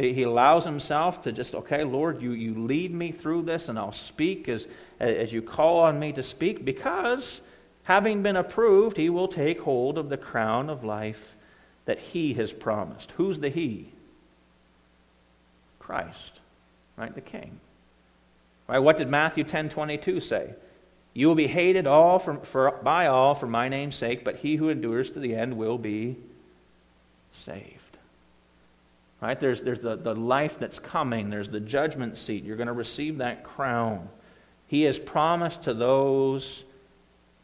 He 0.00 0.22
allows 0.22 0.64
himself 0.64 1.22
to 1.22 1.32
just, 1.32 1.54
okay, 1.54 1.84
Lord, 1.84 2.22
you, 2.22 2.32
you 2.32 2.54
lead 2.54 2.92
me 2.92 3.12
through 3.12 3.42
this 3.42 3.68
and 3.68 3.78
I'll 3.78 3.92
speak 3.92 4.48
as, 4.48 4.66
as 4.98 5.32
you 5.32 5.42
call 5.42 5.80
on 5.80 5.98
me 5.98 6.12
to 6.12 6.22
speak 6.22 6.64
because 6.64 7.40
having 7.84 8.22
been 8.22 8.36
approved, 8.36 8.96
he 8.96 9.10
will 9.10 9.28
take 9.28 9.60
hold 9.60 9.98
of 9.98 10.08
the 10.08 10.16
crown 10.16 10.70
of 10.70 10.84
life 10.84 11.36
that 11.84 11.98
he 11.98 12.32
has 12.34 12.52
promised. 12.52 13.10
Who's 13.12 13.40
the 13.40 13.50
he? 13.50 13.88
Christ, 15.78 16.40
right? 16.96 17.14
The 17.14 17.20
king. 17.20 17.60
Right? 18.68 18.78
What 18.78 18.96
did 18.96 19.08
Matthew 19.08 19.44
10 19.44 19.68
22 19.68 20.20
say? 20.20 20.54
You 21.12 21.28
will 21.28 21.34
be 21.34 21.48
hated 21.48 21.86
all 21.86 22.18
for, 22.18 22.36
for, 22.36 22.70
by 22.82 23.08
all 23.08 23.34
for 23.34 23.48
my 23.48 23.68
name's 23.68 23.96
sake, 23.96 24.24
but 24.24 24.36
he 24.36 24.56
who 24.56 24.68
endures 24.68 25.10
to 25.10 25.18
the 25.18 25.34
end 25.34 25.56
will 25.56 25.76
be 25.76 26.16
saved. 27.32 27.79
Right? 29.20 29.38
There's, 29.38 29.62
there's 29.62 29.80
the, 29.80 29.96
the 29.96 30.14
life 30.14 30.58
that's 30.58 30.78
coming, 30.78 31.28
there's 31.28 31.50
the 31.50 31.60
judgment 31.60 32.16
seat. 32.16 32.44
You're 32.44 32.56
going 32.56 32.68
to 32.68 32.72
receive 32.72 33.18
that 33.18 33.44
crown. 33.44 34.08
He 34.66 34.84
has 34.84 34.98
promised 34.98 35.64
to 35.64 35.74
those 35.74 36.64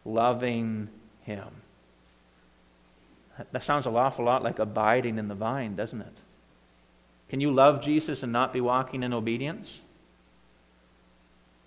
loving 0.05 0.89
him. 1.23 1.49
That 3.53 3.63
sounds 3.63 3.87
an 3.87 3.95
awful 3.95 4.25
lot 4.25 4.43
like 4.43 4.59
abiding 4.59 5.19
in 5.19 5.29
the 5.29 5.35
vine, 5.35 5.77
doesn't 5.77 6.01
it? 6.01 6.13
Can 7.29 7.41
you 7.41 7.51
love 7.51 7.83
Jesus 7.83 8.23
and 8.23 8.33
not 8.33 8.53
be 8.53 8.61
walking 8.61 9.03
in 9.03 9.13
obedience? 9.13 9.79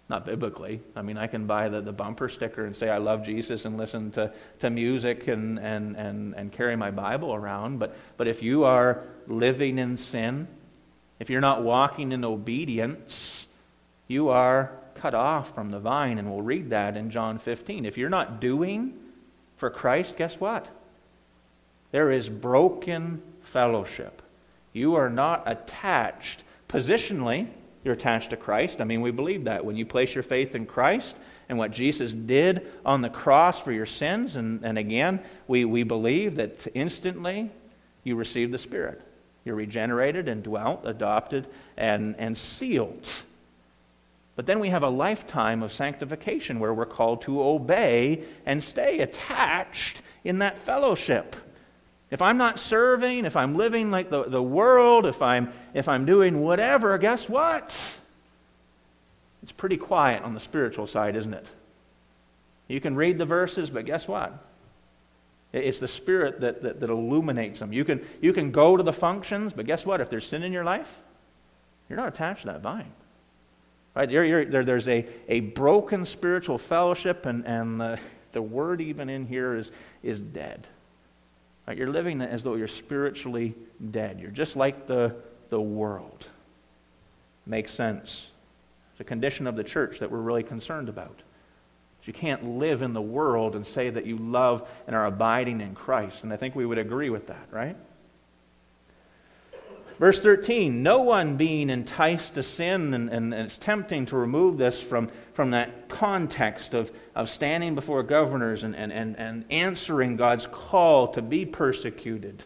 Not 0.09 0.25
biblically. 0.25 0.81
I 0.95 1.03
mean, 1.03 1.19
I 1.19 1.27
can 1.27 1.45
buy 1.45 1.69
the, 1.69 1.81
the 1.81 1.93
bumper 1.93 2.29
sticker 2.29 2.65
and 2.65 2.75
say 2.75 2.89
I 2.89 2.97
love 2.97 3.23
Jesus 3.23 3.65
and 3.65 3.77
listen 3.77 4.09
to, 4.11 4.33
to 4.59 4.69
music 4.71 5.27
and, 5.27 5.59
and, 5.59 5.95
and, 5.95 6.33
and 6.35 6.51
carry 6.51 6.75
my 6.75 6.89
Bible 6.89 7.33
around. 7.33 7.77
But, 7.77 7.95
but 8.17 8.27
if 8.27 8.41
you 8.41 8.63
are 8.63 9.03
living 9.27 9.77
in 9.77 9.97
sin, 9.97 10.47
if 11.19 11.29
you're 11.29 11.41
not 11.41 11.61
walking 11.61 12.11
in 12.11 12.25
obedience, 12.25 13.45
you 14.07 14.29
are 14.29 14.71
cut 14.95 15.13
off 15.13 15.53
from 15.53 15.69
the 15.69 15.79
vine. 15.79 16.17
And 16.17 16.31
we'll 16.31 16.41
read 16.41 16.71
that 16.71 16.97
in 16.97 17.11
John 17.11 17.37
15. 17.37 17.85
If 17.85 17.95
you're 17.95 18.09
not 18.09 18.41
doing 18.41 18.95
for 19.57 19.69
Christ, 19.69 20.17
guess 20.17 20.39
what? 20.39 20.67
There 21.91 22.11
is 22.11 22.29
broken 22.29 23.21
fellowship. 23.43 24.23
You 24.73 24.95
are 24.95 25.09
not 25.09 25.43
attached 25.45 26.43
positionally 26.67 27.47
you're 27.83 27.93
attached 27.93 28.31
to 28.31 28.37
Christ. 28.37 28.81
I 28.81 28.83
mean, 28.83 29.01
we 29.01 29.11
believe 29.11 29.45
that. 29.45 29.63
When 29.63 29.77
you 29.77 29.85
place 29.85 30.13
your 30.13 30.23
faith 30.23 30.55
in 30.55 30.65
Christ 30.65 31.15
and 31.47 31.57
what 31.57 31.71
Jesus 31.71 32.11
did 32.11 32.67
on 32.85 33.01
the 33.01 33.09
cross 33.09 33.59
for 33.59 33.71
your 33.71 33.85
sins, 33.85 34.35
and, 34.35 34.63
and 34.63 34.77
again, 34.77 35.21
we, 35.47 35.65
we 35.65 35.83
believe 35.83 36.35
that 36.35 36.67
instantly 36.73 37.49
you 38.03 38.15
receive 38.15 38.51
the 38.51 38.57
Spirit. 38.57 39.01
You're 39.45 39.55
regenerated 39.55 40.27
and 40.27 40.43
dwelt, 40.43 40.81
adopted, 40.83 41.47
and, 41.77 42.15
and 42.17 42.37
sealed. 42.37 43.09
But 44.35 44.45
then 44.45 44.59
we 44.59 44.69
have 44.69 44.83
a 44.83 44.89
lifetime 44.89 45.63
of 45.63 45.73
sanctification 45.73 46.59
where 46.59 46.73
we're 46.73 46.85
called 46.85 47.23
to 47.23 47.41
obey 47.41 48.23
and 48.45 48.63
stay 48.63 48.99
attached 48.99 50.01
in 50.23 50.39
that 50.39 50.57
fellowship. 50.57 51.35
If 52.11 52.21
I'm 52.21 52.37
not 52.37 52.59
serving, 52.59 53.25
if 53.25 53.35
I'm 53.35 53.55
living 53.55 53.91
like 53.91 54.09
the, 54.09 54.23
the 54.23 54.41
world, 54.41 55.05
if 55.05 55.21
I'm, 55.21 55.51
if 55.73 55.87
I'm 55.87 56.05
doing 56.05 56.41
whatever, 56.41 56.97
guess 56.97 57.29
what? 57.29 57.79
It's 59.43 59.51
pretty 59.51 59.77
quiet 59.77 60.23
on 60.23 60.33
the 60.33 60.39
spiritual 60.39 60.87
side, 60.87 61.15
isn't 61.15 61.33
it? 61.33 61.47
You 62.67 62.81
can 62.81 62.95
read 62.95 63.17
the 63.17 63.25
verses, 63.25 63.69
but 63.69 63.85
guess 63.85 64.07
what? 64.07 64.33
It's 65.53 65.79
the 65.79 65.87
Spirit 65.87 66.41
that, 66.41 66.61
that, 66.61 66.79
that, 66.79 66.89
illuminates 66.89 67.59
them. 67.59 67.73
You 67.73 67.83
can, 67.83 68.05
you 68.21 68.33
can 68.33 68.51
go 68.51 68.77
to 68.77 68.83
the 68.83 68.93
functions, 68.93 69.53
but 69.53 69.65
guess 69.65 69.85
what? 69.85 70.01
If 70.01 70.09
there's 70.09 70.27
sin 70.27 70.43
in 70.43 70.53
your 70.53 70.63
life, 70.63 71.01
you're 71.89 71.97
not 71.97 72.07
attached 72.07 72.41
to 72.41 72.47
that 72.47 72.61
vine. 72.61 72.91
Right? 73.95 74.09
You're, 74.09 74.23
you're, 74.23 74.45
there, 74.45 74.63
there's 74.63 74.87
a, 74.87 75.07
a 75.27 75.39
broken 75.39 76.05
spiritual 76.05 76.59
fellowship, 76.59 77.25
and, 77.25 77.45
and 77.47 77.81
the, 77.81 77.99
the 78.31 78.41
word 78.41 78.81
even 78.81 79.09
in 79.09 79.25
here 79.25 79.55
is, 79.55 79.71
is 80.03 80.19
dead. 80.19 80.67
Right? 81.69 81.77
You're 81.77 81.91
living 81.91 82.19
as 82.19 82.43
though 82.43 82.55
you're 82.55 82.67
spiritually 82.67 83.53
dead. 83.91 84.19
You're 84.19 84.31
just 84.31 84.55
like 84.55 84.87
the, 84.87 85.15
the 85.49 85.61
world. 85.61 86.25
Makes 87.45 87.71
sense. 87.73 88.25
It's 88.93 89.01
a 89.01 89.03
condition 89.03 89.45
of 89.45 89.55
the 89.55 89.63
church 89.63 89.99
that 89.99 90.09
we're 90.09 90.17
really 90.17 90.41
concerned 90.41 90.89
about. 90.89 91.21
You 92.05 92.13
can't 92.13 92.57
live 92.57 92.81
in 92.81 92.93
the 92.93 93.01
world 93.01 93.55
and 93.55 93.63
say 93.63 93.91
that 93.91 94.07
you 94.07 94.17
love 94.17 94.67
and 94.87 94.95
are 94.95 95.05
abiding 95.05 95.61
in 95.61 95.75
Christ. 95.75 96.23
And 96.23 96.33
I 96.33 96.37
think 96.37 96.55
we 96.55 96.65
would 96.65 96.79
agree 96.79 97.11
with 97.11 97.27
that, 97.27 97.47
right? 97.51 97.77
Verse 99.99 100.21
13 100.21 100.81
No 100.81 101.03
one 101.03 101.35
being 101.35 101.69
enticed 101.69 102.35
to 102.35 102.43
sin, 102.43 102.93
and, 102.93 103.09
and, 103.09 103.33
it's 103.33 103.57
tempting 103.57 104.05
to 104.07 104.17
remove 104.17 104.57
this 104.57 104.81
from, 104.81 105.09
from 105.33 105.51
that 105.51 105.89
context 105.89 106.73
of, 106.73 106.91
of 107.13 107.29
standing 107.29 107.75
before 107.75 108.01
governors 108.01 108.63
and, 108.63 108.75
and, 108.75 108.91
and, 108.91 109.17
and 109.17 109.45
answering 109.49 110.15
God's 110.15 110.47
call 110.47 111.09
to 111.09 111.21
be 111.21 111.45
persecuted. 111.45 112.41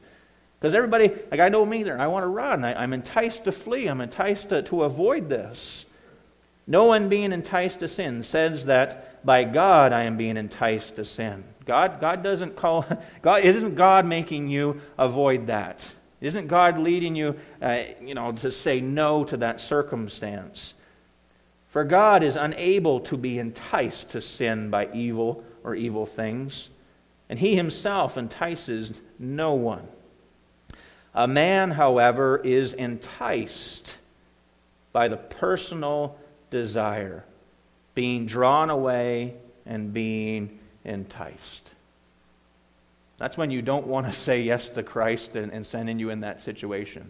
Because 0.59 0.73
everybody, 0.73 1.11
like 1.29 1.39
I 1.39 1.49
know 1.49 1.65
me 1.65 1.83
there, 1.83 1.99
I 1.99 2.07
want 2.07 2.23
to 2.23 2.27
run. 2.27 2.65
I, 2.65 2.83
am 2.83 2.93
enticed 2.93 3.43
to 3.43 3.51
flee, 3.51 3.87
I'm 3.87 4.01
enticed 4.01 4.49
to, 4.49 4.63
to 4.63 4.83
avoid 4.83 5.29
this. 5.29 5.85
No 6.65 6.85
one 6.85 7.09
being 7.09 7.33
enticed 7.33 7.81
to 7.81 7.89
sin 7.89 8.23
says 8.23 8.65
that 8.67 9.25
by 9.25 9.43
God 9.43 9.91
I 9.91 10.03
am 10.03 10.15
being 10.15 10.37
enticed 10.37 10.95
to 10.95 11.05
sin. 11.05 11.43
God, 11.65 11.99
God 11.99 12.23
doesn't 12.23 12.55
call, 12.55 12.85
God, 13.21 13.43
isn't 13.43 13.75
God 13.75 14.05
making 14.05 14.47
you 14.47 14.81
avoid 14.97 15.47
that? 15.47 15.91
Isn't 16.23 16.47
God 16.47 16.79
leading 16.79 17.17
you, 17.17 17.35
uh, 17.61 17.83
you 18.01 18.15
know, 18.15 18.31
to 18.31 18.51
say 18.53 18.79
no 18.79 19.25
to 19.25 19.35
that 19.37 19.59
circumstance? 19.59 20.73
For 21.67 21.83
God 21.83 22.23
is 22.23 22.37
unable 22.37 23.01
to 23.01 23.17
be 23.17 23.39
enticed 23.39 24.09
to 24.11 24.21
sin 24.21 24.69
by 24.69 24.87
evil 24.93 25.43
or 25.65 25.75
evil 25.75 26.05
things, 26.05 26.69
and 27.27 27.37
he 27.37 27.57
himself 27.57 28.17
entices 28.17 29.01
no 29.19 29.55
one. 29.55 29.85
A 31.13 31.27
man, 31.27 31.71
however, 31.71 32.39
is 32.41 32.73
enticed 32.73 33.97
by 34.93 35.09
the 35.09 35.17
personal 35.17 36.17
desire, 36.51 37.25
being 37.95 38.27
drawn 38.27 38.69
away 38.69 39.33
and 39.65 39.91
being 39.91 40.57
enticed. 40.85 41.69
That's 43.23 43.37
when 43.37 43.51
you 43.51 43.61
don't 43.61 43.87
want 43.87 44.05
to 44.05 44.11
say 44.19 44.41
yes 44.41 44.67
to 44.67 44.83
Christ 44.83 45.37
and, 45.37 45.53
and 45.53 45.65
sending 45.65 45.97
you 45.97 46.09
in 46.09 46.19
that 46.19 46.41
situation. 46.41 47.09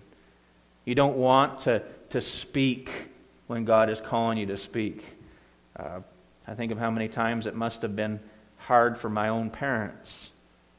You 0.85 0.93
don't 0.93 1.17
want 1.17 1.61
to, 1.61 1.81
to 2.11 2.21
speak 2.21 2.91
when 3.47 3.65
God 3.65 3.89
is 3.89 3.99
calling 3.99 4.37
you 4.37 4.45
to 4.45 4.57
speak. 4.57 5.03
Uh, 5.75 6.01
I 6.47 6.53
think 6.53 6.71
of 6.71 6.77
how 6.77 6.91
many 6.91 7.07
times 7.07 7.47
it 7.47 7.55
must 7.55 7.81
have 7.81 7.95
been 7.95 8.19
hard 8.57 8.95
for 8.95 9.09
my 9.09 9.29
own 9.29 9.49
parents 9.49 10.31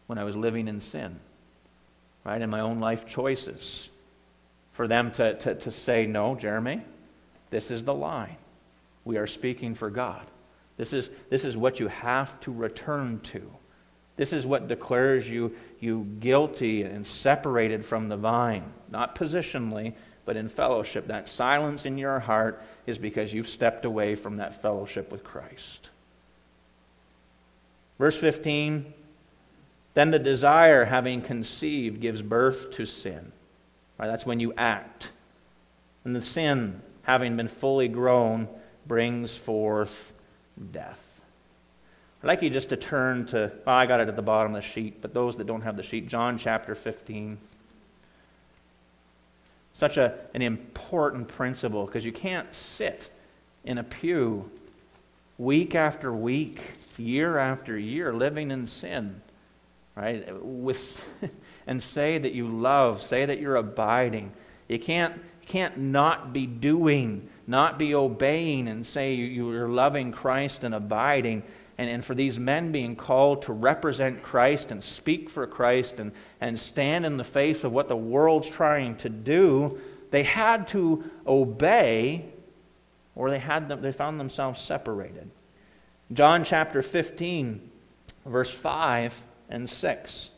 when 0.06 0.18
I 0.18 0.24
was 0.24 0.36
living 0.36 0.68
in 0.68 0.80
sin, 0.80 1.18
right, 2.22 2.40
in 2.40 2.48
my 2.48 2.60
own 2.60 2.78
life 2.78 3.04
choices, 3.04 3.90
for 4.72 4.86
them 4.86 5.10
to, 5.12 5.34
to, 5.34 5.56
to 5.56 5.72
say, 5.72 6.06
No, 6.06 6.36
Jeremy, 6.36 6.80
this 7.50 7.72
is 7.72 7.82
the 7.82 7.94
line. 7.94 8.36
We 9.04 9.16
are 9.16 9.26
speaking 9.26 9.74
for 9.74 9.90
God. 9.90 10.24
This 10.76 10.92
is, 10.92 11.10
this 11.28 11.44
is 11.44 11.56
what 11.56 11.80
you 11.80 11.88
have 11.88 12.38
to 12.42 12.52
return 12.52 13.18
to. 13.32 13.50
This 14.16 14.32
is 14.32 14.46
what 14.46 14.68
declares 14.68 15.28
you, 15.28 15.54
you 15.80 16.06
guilty 16.20 16.82
and 16.82 17.06
separated 17.06 17.84
from 17.84 18.08
the 18.08 18.16
vine, 18.16 18.64
not 18.90 19.16
positionally, 19.16 19.94
but 20.24 20.36
in 20.36 20.48
fellowship. 20.48 21.08
That 21.08 21.28
silence 21.28 21.84
in 21.84 21.98
your 21.98 22.20
heart 22.20 22.62
is 22.86 22.96
because 22.96 23.34
you've 23.34 23.48
stepped 23.48 23.84
away 23.84 24.14
from 24.14 24.36
that 24.36 24.62
fellowship 24.62 25.10
with 25.10 25.24
Christ. 25.24 25.90
Verse 27.98 28.16
15 28.16 28.92
Then 29.94 30.10
the 30.10 30.18
desire, 30.18 30.84
having 30.84 31.20
conceived, 31.20 32.00
gives 32.00 32.22
birth 32.22 32.72
to 32.72 32.86
sin. 32.86 33.32
Right, 33.98 34.08
that's 34.08 34.26
when 34.26 34.40
you 34.40 34.52
act. 34.56 35.10
And 36.04 36.14
the 36.14 36.22
sin, 36.22 36.82
having 37.02 37.36
been 37.36 37.48
fully 37.48 37.88
grown, 37.88 38.48
brings 38.86 39.36
forth 39.36 40.12
death. 40.72 41.13
I'd 42.24 42.28
like 42.28 42.40
you 42.40 42.48
just 42.48 42.70
to 42.70 42.78
turn 42.78 43.26
to, 43.26 43.52
I 43.66 43.84
got 43.84 44.00
it 44.00 44.08
at 44.08 44.16
the 44.16 44.22
bottom 44.22 44.54
of 44.54 44.62
the 44.62 44.66
sheet, 44.66 45.02
but 45.02 45.12
those 45.12 45.36
that 45.36 45.46
don't 45.46 45.60
have 45.60 45.76
the 45.76 45.82
sheet, 45.82 46.08
John 46.08 46.38
chapter 46.38 46.74
15. 46.74 47.36
Such 49.74 49.98
a, 49.98 50.14
an 50.32 50.40
important 50.40 51.28
principle 51.28 51.84
because 51.84 52.02
you 52.02 52.12
can't 52.12 52.54
sit 52.54 53.10
in 53.62 53.76
a 53.76 53.84
pew 53.84 54.50
week 55.36 55.74
after 55.74 56.14
week, 56.14 56.62
year 56.96 57.36
after 57.36 57.78
year, 57.78 58.10
living 58.14 58.50
in 58.50 58.66
sin, 58.66 59.20
right? 59.94 60.24
With, 60.42 61.04
and 61.66 61.82
say 61.82 62.16
that 62.16 62.32
you 62.32 62.48
love, 62.48 63.02
say 63.02 63.26
that 63.26 63.38
you're 63.38 63.56
abiding. 63.56 64.32
You 64.66 64.78
can't, 64.78 65.20
can't 65.44 65.76
not 65.76 66.32
be 66.32 66.46
doing, 66.46 67.28
not 67.46 67.78
be 67.78 67.94
obeying, 67.94 68.66
and 68.66 68.86
say 68.86 69.12
you're 69.12 69.68
loving 69.68 70.10
Christ 70.10 70.64
and 70.64 70.74
abiding. 70.74 71.42
And, 71.76 71.90
and 71.90 72.04
for 72.04 72.14
these 72.14 72.38
men 72.38 72.72
being 72.72 72.94
called 72.94 73.42
to 73.42 73.52
represent 73.52 74.22
Christ 74.22 74.70
and 74.70 74.82
speak 74.82 75.28
for 75.28 75.46
Christ 75.46 75.98
and, 75.98 76.12
and 76.40 76.58
stand 76.58 77.04
in 77.04 77.16
the 77.16 77.24
face 77.24 77.64
of 77.64 77.72
what 77.72 77.88
the 77.88 77.96
world's 77.96 78.48
trying 78.48 78.96
to 78.98 79.08
do, 79.08 79.78
they 80.10 80.22
had 80.22 80.68
to 80.68 81.10
obey 81.26 82.26
or 83.16 83.30
they, 83.30 83.38
had 83.38 83.68
them, 83.68 83.80
they 83.80 83.92
found 83.92 84.18
themselves 84.18 84.60
separated. 84.60 85.30
John 86.12 86.44
chapter 86.44 86.82
15, 86.82 87.70
verse 88.26 88.50
5 88.50 89.24
and 89.48 89.68
6. 89.68 90.30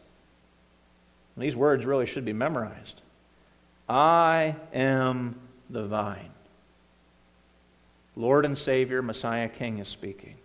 These 1.36 1.56
words 1.56 1.84
really 1.84 2.06
should 2.06 2.24
be 2.24 2.32
memorized. 2.32 3.02
I 3.88 4.56
am 4.72 5.38
the 5.68 5.86
vine. 5.86 6.30
Lord 8.16 8.46
and 8.46 8.56
Savior, 8.56 9.02
Messiah 9.02 9.48
King 9.48 9.78
is 9.78 9.88
speaking. 9.88 10.35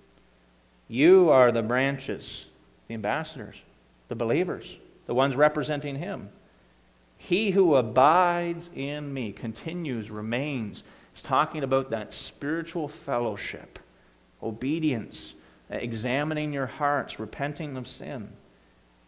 You 0.92 1.30
are 1.30 1.54
the 1.54 1.64
branches, 1.64 2.48
the 2.90 2.96
ambassadors, 2.96 3.56
the 4.10 4.16
believers, 4.16 4.78
the 5.06 5.14
ones 5.14 5.38
representing 5.38 5.96
Him. 5.96 6.28
He 7.18 7.52
who 7.52 7.76
abides 7.76 8.70
in 8.76 9.14
me 9.14 9.32
continues, 9.32 10.12
remains. 10.12 10.84
He's 11.14 11.24
talking 11.24 11.64
about 11.64 11.92
that 11.92 12.14
spiritual 12.14 12.90
fellowship, 12.90 13.80
obedience, 14.44 15.34
examining 15.70 16.52
your 16.52 16.66
hearts, 16.66 17.22
repenting 17.22 17.78
of 17.78 17.88
sin. 17.88 18.28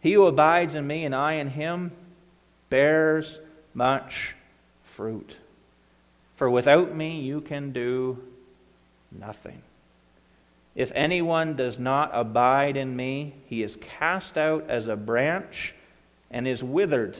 He 0.00 0.14
who 0.14 0.24
abides 0.24 0.74
in 0.74 0.86
me 0.86 1.04
and 1.04 1.14
I 1.14 1.34
in 1.34 1.48
him 1.48 1.92
bears 2.70 3.38
much 3.74 4.34
fruit. 4.84 5.36
For 6.36 6.48
without 6.48 6.94
me 6.94 7.20
you 7.20 7.42
can 7.42 7.72
do 7.72 8.24
nothing. 9.12 9.60
If 10.74 10.90
anyone 10.94 11.54
does 11.54 11.78
not 11.78 12.10
abide 12.12 12.76
in 12.76 12.96
me, 12.96 13.34
he 13.46 13.62
is 13.62 13.78
cast 13.80 14.36
out 14.36 14.64
as 14.68 14.88
a 14.88 14.96
branch 14.96 15.74
and 16.30 16.48
is 16.48 16.64
withered. 16.64 17.16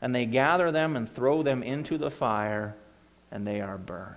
And 0.00 0.14
they 0.14 0.24
gather 0.24 0.70
them 0.70 0.96
and 0.96 1.08
throw 1.08 1.42
them 1.42 1.62
into 1.62 1.98
the 1.98 2.10
fire, 2.10 2.74
and 3.30 3.46
they 3.46 3.60
are 3.60 3.76
burned. 3.76 4.16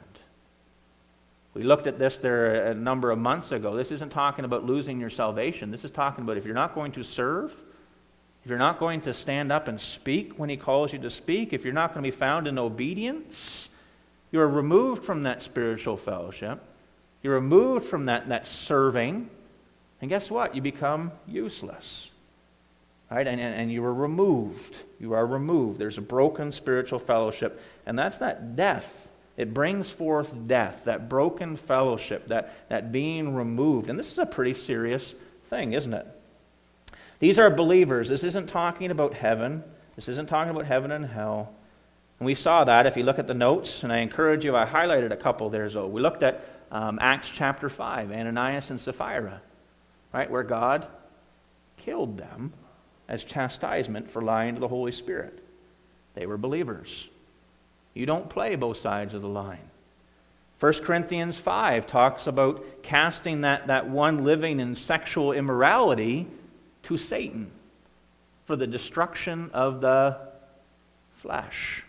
We 1.54 1.64
looked 1.64 1.86
at 1.86 2.00
this 2.00 2.18
there 2.18 2.68
a 2.68 2.74
number 2.74 3.12
of 3.12 3.20
months 3.20 3.52
ago. 3.52 3.76
This 3.76 3.92
isn't 3.92 4.10
talking 4.10 4.46
about 4.46 4.66
losing 4.66 5.00
your 5.00 5.10
salvation. 5.10 5.70
This 5.70 5.84
is 5.84 5.92
talking 5.92 6.24
about 6.24 6.38
if 6.38 6.46
you're 6.46 6.56
not 6.56 6.74
going 6.74 6.94
to 6.94 7.04
serve, 7.04 7.52
if 8.44 8.50
you're 8.50 8.58
not 8.58 8.80
going 8.80 9.02
to 9.02 9.14
stand 9.14 9.52
up 9.52 9.68
and 9.68 9.80
speak 9.80 10.40
when 10.40 10.50
He 10.50 10.58
calls 10.58 10.94
you 10.94 11.00
to 11.00 11.10
speak, 11.10 11.52
if 11.52 11.66
you're 11.66 11.74
not 11.74 11.94
going 11.94 12.04
to 12.04 12.08
be 12.08 12.16
found 12.16 12.48
in 12.48 12.58
obedience, 12.58 13.70
you 14.32 14.40
are 14.40 14.48
removed 14.48 15.04
from 15.04 15.24
that 15.24 15.44
spiritual 15.44 15.98
fellowship 15.98 16.64
you're 17.24 17.36
removed 17.36 17.86
from 17.86 18.06
that, 18.06 18.28
that 18.28 18.46
serving. 18.46 19.30
And 20.02 20.10
guess 20.10 20.30
what? 20.30 20.56
You 20.56 20.62
become 20.62 21.12
useless. 21.26 22.12
Right? 23.10 23.26
And, 23.26 23.40
and, 23.40 23.56
and 23.56 23.72
you 23.72 23.84
are 23.86 23.94
removed. 23.94 24.78
You 25.00 25.14
are 25.14 25.26
removed. 25.26 25.80
There's 25.80 25.98
a 25.98 26.02
broken 26.02 26.52
spiritual 26.52 27.00
fellowship. 27.00 27.62
And 27.86 27.98
that's 27.98 28.18
that 28.18 28.56
death. 28.56 29.10
It 29.38 29.54
brings 29.54 29.90
forth 29.90 30.32
death, 30.48 30.82
that 30.86 31.10
broken 31.10 31.56
fellowship, 31.56 32.28
that, 32.28 32.70
that 32.70 32.92
being 32.92 33.34
removed. 33.34 33.90
And 33.90 33.98
this 33.98 34.12
is 34.12 34.20
a 34.20 34.26
pretty 34.26 34.54
serious 34.54 35.16
thing, 35.50 35.74
isn't 35.74 35.94
it? 35.94 36.06
These 37.20 37.40
are 37.40 37.50
believers. 37.50 38.10
This 38.10 38.24
isn't 38.24 38.48
talking 38.48 38.92
about 38.92 39.14
heaven. 39.14 39.64
This 39.96 40.10
isn't 40.10 40.28
talking 40.28 40.52
about 40.52 40.66
heaven 40.66 40.92
and 40.92 41.06
hell. 41.06 41.54
And 42.20 42.26
we 42.26 42.36
saw 42.36 42.64
that 42.64 42.86
if 42.86 42.96
you 42.96 43.04
look 43.04 43.20
at 43.20 43.28
the 43.28 43.34
notes, 43.34 43.84
and 43.84 43.92
I 43.92 44.00
encourage 44.00 44.46
you, 44.46 44.56
I 44.56 44.66
highlighted 44.66 45.12
a 45.12 45.18
couple 45.18 45.50
there. 45.50 45.70
So 45.70 45.88
we 45.88 46.02
looked 46.02 46.24
at 46.24 46.44
um, 46.74 46.98
Acts 47.00 47.30
chapter 47.30 47.70
5, 47.70 48.12
Ananias 48.12 48.72
and 48.72 48.82
Sapphira, 48.82 49.40
right, 50.12 50.30
where 50.30 50.44
God 50.44 50.88
killed 51.78 52.18
them 52.18 52.52
as 53.08 53.24
chastisement 53.24 54.10
for 54.10 54.24
lying 54.24 54.56
to 54.56 54.60
the 54.60 54.68
Holy 54.68 54.92
Spirit. 54.92 55.40
They 56.16 56.26
were 56.26 56.38
believers. 56.38 57.08
You 57.94 58.08
don't 58.08 58.28
play 58.28 58.56
both 58.56 58.78
sides 58.78 59.14
of 59.14 59.22
the 59.22 59.30
line. 59.30 59.70
1 60.60 60.74
Corinthians 60.84 61.38
5 61.38 61.86
talks 61.86 62.26
about 62.26 62.64
casting 62.82 63.42
that, 63.42 63.68
that 63.68 63.88
one 63.88 64.24
living 64.24 64.60
in 64.60 64.76
sexual 64.76 65.32
immorality 65.32 66.26
to 66.84 66.98
Satan 66.98 67.52
for 68.46 68.56
the 68.56 68.66
destruction 68.66 69.52
of 69.54 69.80
the 69.80 70.18
flesh. 71.18 71.83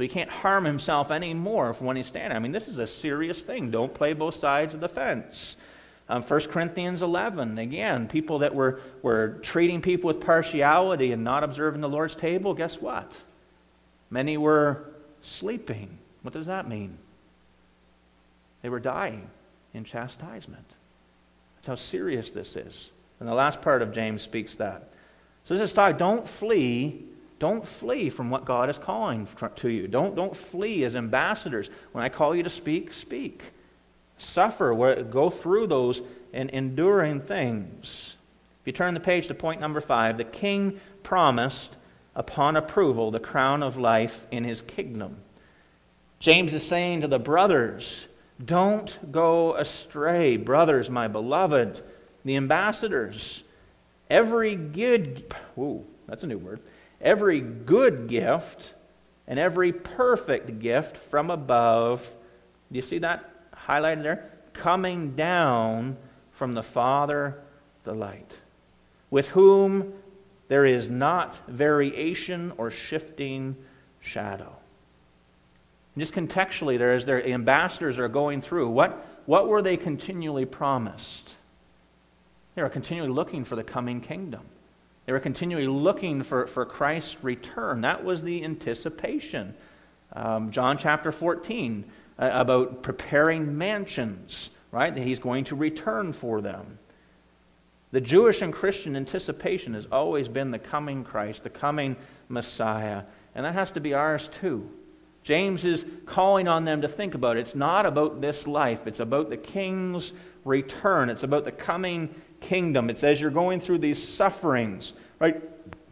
So 0.00 0.02
he 0.02 0.08
can't 0.08 0.30
harm 0.30 0.64
himself 0.64 1.10
anymore 1.10 1.74
from 1.74 1.86
when 1.86 1.94
he's 1.94 2.06
standing. 2.06 2.34
I 2.34 2.38
mean, 2.38 2.52
this 2.52 2.68
is 2.68 2.78
a 2.78 2.86
serious 2.86 3.42
thing. 3.44 3.70
Don't 3.70 3.92
play 3.92 4.14
both 4.14 4.34
sides 4.34 4.72
of 4.72 4.80
the 4.80 4.88
fence. 4.88 5.58
Um, 6.08 6.22
1 6.22 6.40
Corinthians 6.44 7.02
11, 7.02 7.58
again, 7.58 8.08
people 8.08 8.38
that 8.38 8.54
were, 8.54 8.80
were 9.02 9.38
treating 9.42 9.82
people 9.82 10.08
with 10.08 10.18
partiality 10.18 11.12
and 11.12 11.22
not 11.22 11.44
observing 11.44 11.82
the 11.82 11.88
Lord's 11.90 12.14
table, 12.14 12.54
guess 12.54 12.80
what? 12.80 13.12
Many 14.08 14.38
were 14.38 14.86
sleeping. 15.20 15.98
What 16.22 16.32
does 16.32 16.46
that 16.46 16.66
mean? 16.66 16.96
They 18.62 18.70
were 18.70 18.80
dying 18.80 19.28
in 19.74 19.84
chastisement. 19.84 20.64
That's 21.56 21.66
how 21.66 21.74
serious 21.74 22.32
this 22.32 22.56
is. 22.56 22.90
And 23.18 23.28
the 23.28 23.34
last 23.34 23.60
part 23.60 23.82
of 23.82 23.92
James 23.92 24.22
speaks 24.22 24.56
that. 24.56 24.94
So 25.44 25.52
this 25.52 25.62
is 25.62 25.74
talk, 25.74 25.98
don't 25.98 26.26
flee 26.26 27.04
don't 27.40 27.66
flee 27.66 28.10
from 28.10 28.30
what 28.30 28.44
God 28.44 28.68
is 28.68 28.78
calling 28.78 29.26
to 29.56 29.68
you. 29.68 29.88
Don't, 29.88 30.14
don't 30.14 30.36
flee 30.36 30.84
as 30.84 30.94
ambassadors. 30.94 31.70
When 31.92 32.04
I 32.04 32.10
call 32.10 32.36
you 32.36 32.42
to 32.42 32.50
speak, 32.50 32.92
speak. 32.92 33.42
Suffer, 34.18 35.04
go 35.04 35.30
through 35.30 35.66
those 35.66 36.02
enduring 36.32 37.22
things. 37.22 38.16
If 38.60 38.66
you 38.66 38.72
turn 38.74 38.92
the 38.92 39.00
page 39.00 39.28
to 39.28 39.34
point 39.34 39.58
number 39.58 39.80
five, 39.80 40.18
the 40.18 40.24
king 40.24 40.80
promised 41.02 41.74
upon 42.14 42.56
approval 42.56 43.10
the 43.10 43.18
crown 43.18 43.62
of 43.62 43.78
life 43.78 44.26
in 44.30 44.44
his 44.44 44.60
kingdom. 44.60 45.16
James 46.18 46.52
is 46.52 46.66
saying 46.66 47.00
to 47.00 47.08
the 47.08 47.18
brothers, 47.18 48.06
don't 48.44 49.10
go 49.10 49.54
astray, 49.54 50.36
brothers, 50.36 50.90
my 50.90 51.08
beloved, 51.08 51.80
the 52.26 52.36
ambassadors. 52.36 53.42
Every 54.10 54.56
good, 54.56 55.34
ooh, 55.56 55.86
that's 56.06 56.22
a 56.22 56.26
new 56.26 56.36
word 56.36 56.60
every 57.00 57.40
good 57.40 58.08
gift 58.08 58.74
and 59.26 59.38
every 59.38 59.72
perfect 59.72 60.58
gift 60.58 60.96
from 60.96 61.30
above. 61.30 62.08
Do 62.70 62.76
you 62.76 62.82
see 62.82 62.98
that 62.98 63.52
highlighted 63.54 64.02
there? 64.02 64.30
Coming 64.52 65.14
down 65.14 65.96
from 66.32 66.54
the 66.54 66.62
Father, 66.62 67.40
the 67.84 67.94
light, 67.94 68.32
with 69.10 69.28
whom 69.28 69.92
there 70.48 70.64
is 70.64 70.90
not 70.90 71.38
variation 71.46 72.52
or 72.56 72.70
shifting 72.70 73.56
shadow. 74.00 74.52
And 75.94 76.02
just 76.02 76.12
contextually, 76.12 76.78
there, 76.78 76.92
as 76.92 77.06
their 77.06 77.24
ambassadors 77.26 77.98
are 77.98 78.08
going 78.08 78.40
through, 78.40 78.68
what, 78.68 79.06
what 79.26 79.48
were 79.48 79.62
they 79.62 79.76
continually 79.76 80.44
promised? 80.44 81.34
They 82.54 82.62
were 82.62 82.68
continually 82.68 83.10
looking 83.10 83.44
for 83.44 83.56
the 83.56 83.64
coming 83.64 84.00
kingdom. 84.00 84.42
They 85.10 85.14
were 85.14 85.18
continually 85.18 85.66
looking 85.66 86.22
for, 86.22 86.46
for 86.46 86.64
Christ's 86.64 87.16
return. 87.24 87.80
That 87.80 88.04
was 88.04 88.22
the 88.22 88.44
anticipation. 88.44 89.56
Um, 90.12 90.52
John 90.52 90.78
chapter 90.78 91.10
14 91.10 91.84
uh, 92.16 92.30
about 92.32 92.84
preparing 92.84 93.58
mansions, 93.58 94.50
right? 94.70 94.94
That 94.94 95.02
he's 95.02 95.18
going 95.18 95.46
to 95.46 95.56
return 95.56 96.12
for 96.12 96.40
them. 96.40 96.78
The 97.90 98.00
Jewish 98.00 98.40
and 98.40 98.52
Christian 98.52 98.94
anticipation 98.94 99.74
has 99.74 99.88
always 99.90 100.28
been 100.28 100.52
the 100.52 100.60
coming 100.60 101.02
Christ, 101.02 101.42
the 101.42 101.50
coming 101.50 101.96
Messiah. 102.28 103.02
And 103.34 103.44
that 103.44 103.54
has 103.54 103.72
to 103.72 103.80
be 103.80 103.94
ours 103.94 104.28
too. 104.28 104.70
James 105.22 105.64
is 105.64 105.84
calling 106.06 106.48
on 106.48 106.64
them 106.64 106.82
to 106.82 106.88
think 106.88 107.14
about 107.14 107.36
it. 107.36 107.40
It's 107.40 107.54
not 107.54 107.86
about 107.86 108.20
this 108.20 108.46
life, 108.46 108.86
it's 108.86 109.00
about 109.00 109.30
the 109.30 109.36
king's 109.36 110.12
return, 110.44 111.10
it's 111.10 111.22
about 111.22 111.44
the 111.44 111.52
coming 111.52 112.14
kingdom. 112.40 112.88
It's 112.90 113.04
as 113.04 113.20
you're 113.20 113.30
going 113.30 113.60
through 113.60 113.78
these 113.78 114.06
sufferings, 114.06 114.94
right? 115.18 115.42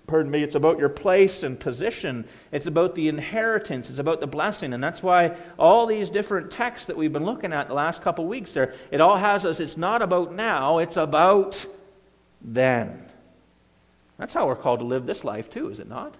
pardon 0.09 0.33
me, 0.33 0.43
it's 0.43 0.57
about 0.57 0.79
your 0.79 0.89
place 0.89 1.45
and 1.45 1.61
position. 1.61 2.27
It's 2.51 2.67
about 2.67 2.97
the 2.97 3.09
inheritance. 3.09 3.91
It's 3.91 4.01
about 4.01 4.21
the 4.21 4.27
blessing. 4.27 4.73
And 4.73 4.83
that's 4.83 5.03
why 5.03 5.37
all 5.59 5.87
these 5.87 6.11
different 6.11 6.51
texts 6.51 6.89
that 6.89 6.97
we've 6.97 7.13
been 7.13 7.25
looking 7.25 7.53
at 7.53 7.69
the 7.69 7.75
last 7.75 8.03
couple 8.03 8.25
of 8.25 8.31
weeks 8.31 8.55
there, 8.55 8.75
it 8.91 9.01
all 9.01 9.17
has 9.17 9.45
us, 9.45 9.61
it's 9.61 9.77
not 9.77 10.03
about 10.03 10.35
now, 10.35 10.79
it's 10.79 10.97
about 10.97 11.65
then. 12.41 13.05
That's 14.17 14.35
how 14.35 14.49
we're 14.49 14.57
called 14.57 14.81
to 14.81 14.87
live 14.87 15.07
this 15.07 15.23
life 15.23 15.49
too, 15.49 15.69
is 15.69 15.79
it 15.79 15.89
not? 15.89 16.17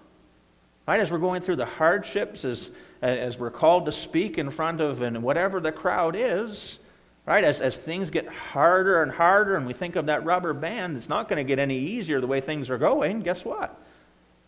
Right? 0.89 1.01
As 1.01 1.11
we're 1.11 1.19
going 1.19 1.43
through 1.43 1.57
the 1.57 1.67
hardships, 1.67 2.43
as, 2.43 2.71
as 3.03 3.37
we're 3.37 3.51
called 3.51 3.85
to 3.85 3.91
speak 3.91 4.39
in 4.39 4.49
front 4.49 4.81
of 4.81 5.03
and 5.03 5.21
whatever 5.21 5.59
the 5.59 5.71
crowd 5.71 6.15
is, 6.17 6.79
right? 7.27 7.43
As, 7.43 7.61
as 7.61 7.79
things 7.79 8.09
get 8.09 8.27
harder 8.27 9.03
and 9.03 9.11
harder, 9.11 9.55
and 9.55 9.67
we 9.67 9.73
think 9.73 9.95
of 9.95 10.07
that 10.07 10.25
rubber 10.25 10.51
band, 10.51 10.97
it's 10.97 11.07
not 11.07 11.29
going 11.29 11.37
to 11.37 11.43
get 11.43 11.59
any 11.59 11.77
easier 11.77 12.19
the 12.19 12.25
way 12.25 12.41
things 12.41 12.71
are 12.71 12.79
going. 12.79 13.19
Guess 13.19 13.45
what? 13.45 13.79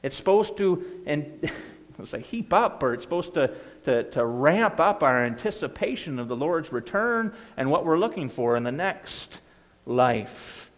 It's 0.02 0.16
supposed 0.16 0.58
to, 0.58 1.04
and 1.06 1.48
say, 2.06 2.22
heap 2.22 2.54
up, 2.54 2.82
or 2.82 2.96
it's 2.96 3.04
supposed 3.04 3.36
to, 3.36 3.54
to, 3.84 4.10
to 4.10 4.26
ramp 4.26 4.80
up 4.80 5.04
our 5.04 5.24
anticipation 5.24 6.18
of 6.18 6.28
the 6.28 6.36
Lord's 6.36 6.72
return 6.72 7.36
and 7.56 7.70
what 7.70 7.86
we're 7.86 8.00
looking 8.00 8.30
for 8.30 8.56
in 8.56 8.64
the 8.64 8.72
next 8.72 9.42
life. 9.86 10.71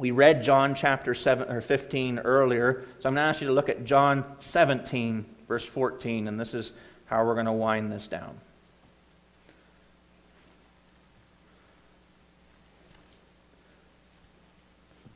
We 0.00 0.12
read 0.12 0.42
John 0.42 0.74
chapter 0.74 1.12
7 1.12 1.54
or 1.54 1.60
15 1.60 2.20
earlier, 2.20 2.84
so 3.00 3.10
I'm 3.10 3.14
going 3.14 3.22
to 3.22 3.28
ask 3.28 3.42
you 3.42 3.48
to 3.48 3.52
look 3.52 3.68
at 3.68 3.84
John 3.84 4.24
17, 4.40 5.26
verse 5.46 5.62
14, 5.62 6.26
and 6.26 6.40
this 6.40 6.54
is 6.54 6.72
how 7.04 7.22
we're 7.22 7.34
going 7.34 7.44
to 7.44 7.52
wind 7.52 7.92
this 7.92 8.06
down. 8.08 8.34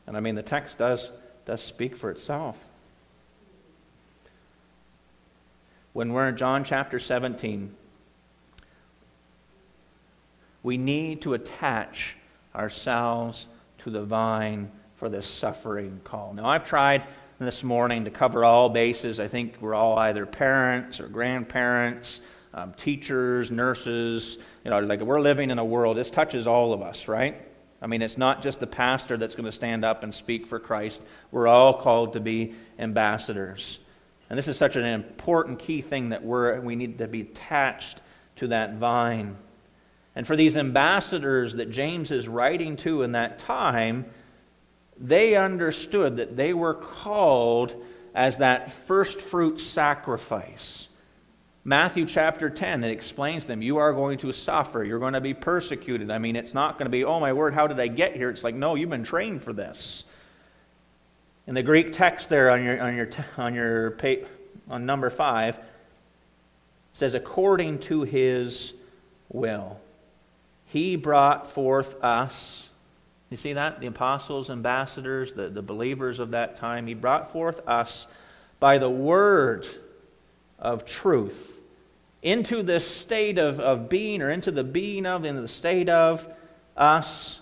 And 0.07 0.19
I 0.19 0.21
mean, 0.21 0.35
the 0.35 0.43
text 0.43 0.77
does, 0.77 1.11
does 1.47 1.63
speak 1.63 1.97
for 1.97 2.11
itself. 2.11 2.69
When 5.95 6.13
we're 6.13 6.29
in 6.29 6.37
John 6.37 6.63
chapter 6.63 6.99
17, 6.99 7.75
we 10.63 10.77
need 10.77 11.23
to 11.23 11.33
attach 11.33 12.17
ourselves 12.55 13.47
to 13.85 13.91
the 13.91 14.03
vine 14.03 14.71
for 14.97 15.09
this 15.09 15.27
suffering 15.27 16.01
call. 16.05 16.33
Now, 16.33 16.47
I've 16.47 16.65
tried 16.65 17.07
this 17.39 17.63
morning 17.63 18.05
to 18.05 18.11
cover 18.11 18.43
all 18.43 18.71
bases. 18.71 19.21
I 19.21 19.29
think 19.29 19.57
we're 19.61 19.75
all 19.75 19.99
either 19.99 20.25
parents 20.25 21.01
or 21.01 21.09
grandparents, 21.09 22.23
um, 22.55 22.73
teachers, 22.75 23.51
nurses. 23.51 24.39
You 24.65 24.71
know, 24.71 24.81
like 24.81 25.03
we're 25.03 25.21
living 25.21 25.51
in 25.51 25.59
a 25.59 25.65
world, 25.65 25.99
this 25.99 26.11
touches 26.11 26.47
all 26.47 26.73
of 26.73 26.81
us, 26.81 27.09
right? 27.09 27.47
I 27.83 27.87
mean, 27.87 28.01
it's 28.01 28.17
not 28.17 28.43
just 28.43 28.59
the 28.59 28.67
pastor 28.67 29.19
that's 29.19 29.35
going 29.35 29.45
to 29.45 29.53
stand 29.53 29.85
up 29.85 30.03
and 30.03 30.15
speak 30.15 30.47
for 30.47 30.59
Christ. 30.59 31.03
We're 31.31 31.49
all 31.49 31.75
called 31.75 32.15
to 32.15 32.21
be 32.21 32.55
ambassadors. 32.79 33.81
And 34.31 34.39
this 34.39 34.49
is 34.49 34.57
such 34.57 34.77
an 34.77 34.87
important 34.87 35.59
key 35.59 35.83
thing 35.83 36.09
that 36.09 36.25
we're, 36.25 36.59
we 36.61 36.77
need 36.77 36.97
to 36.99 37.09
be 37.09 37.21
attached 37.21 38.01
to 38.37 38.49
that 38.49 38.77
vine. 38.77 39.37
And 40.17 40.27
for 40.27 40.37
these 40.37 40.57
ambassadors 40.57 41.57
that 41.57 41.71
James 41.71 42.11
is 42.11 42.29
writing 42.29 42.77
to 42.79 43.03
in 43.03 43.13
that 43.13 43.39
time, 43.41 44.07
they 44.99 45.35
understood 45.35 46.19
that 46.19 46.37
they 46.37 46.55
were 46.55 46.75
called 46.75 47.75
as 48.15 48.39
that 48.39 48.71
first 48.71 49.21
fruit 49.21 49.61
sacrifice. 49.61 50.89
Matthew 51.65 52.05
chapter 52.07 52.51
10, 52.51 52.85
it 52.85 52.91
explains 52.91 53.47
them. 53.47 53.63
You 53.63 53.79
are 53.79 53.93
going 53.93 54.19
to 54.19 54.33
suffer. 54.33 54.85
You're 54.85 54.99
going 54.99 55.15
to 55.15 55.21
be 55.21 55.35
persecuted. 55.35 56.11
I 56.11 56.19
mean, 56.19 56.37
it's 56.37 56.55
not 56.55 56.79
going 56.79 56.87
to 56.87 56.91
be, 56.91 57.05
oh 57.05 57.19
my 57.19 57.33
word, 57.33 57.55
how 57.55 57.67
did 57.67 57.81
I 57.81 57.89
get 57.89 58.15
here? 58.15 58.29
It's 58.31 58.45
like, 58.45 58.55
no, 58.55 58.75
you've 58.75 58.91
been 58.91 59.03
trained 59.03 59.43
for 59.43 59.53
this. 59.53 60.05
In 61.47 61.55
the 61.55 61.63
Greek 61.63 61.93
text 61.93 62.29
there 62.29 62.51
on 62.51 62.63
your, 62.63 62.81
on 62.81 62.95
your, 62.95 63.09
on 63.39 63.55
your, 63.55 63.91
page, 63.93 64.27
on 64.69 64.87
number 64.87 65.11
five, 65.11 65.59
says, 66.93 67.15
according 67.15 67.81
to 67.81 68.03
his 68.03 68.75
will. 69.31 69.81
He 70.75 70.97
brought 70.97 71.47
forth 71.47 72.03
us. 72.03 72.69
You 73.31 73.37
see 73.37 73.53
that? 73.53 73.79
The 73.79 73.87
apostles, 73.87 74.51
ambassadors, 74.51 75.33
the, 75.33 75.49
the 75.49 75.63
believers 75.63 76.19
of 76.19 76.33
that 76.33 76.57
time. 76.57 76.89
He 76.89 76.95
brought 76.95 77.31
forth 77.31 77.61
us 77.69 78.09
by 78.59 78.79
the 78.79 78.91
word 78.91 79.69
of 80.59 80.85
truth 80.85 81.61
into 82.23 82.65
this 82.65 82.85
state 82.85 83.39
of, 83.39 83.61
of 83.61 83.89
being 83.89 84.21
or 84.21 84.33
into 84.33 84.51
the 84.51 84.65
being 84.65 85.07
of, 85.07 85.25
into 85.25 85.43
the 85.43 85.47
state 85.47 85.89
of 85.89 86.27
us, 86.77 87.39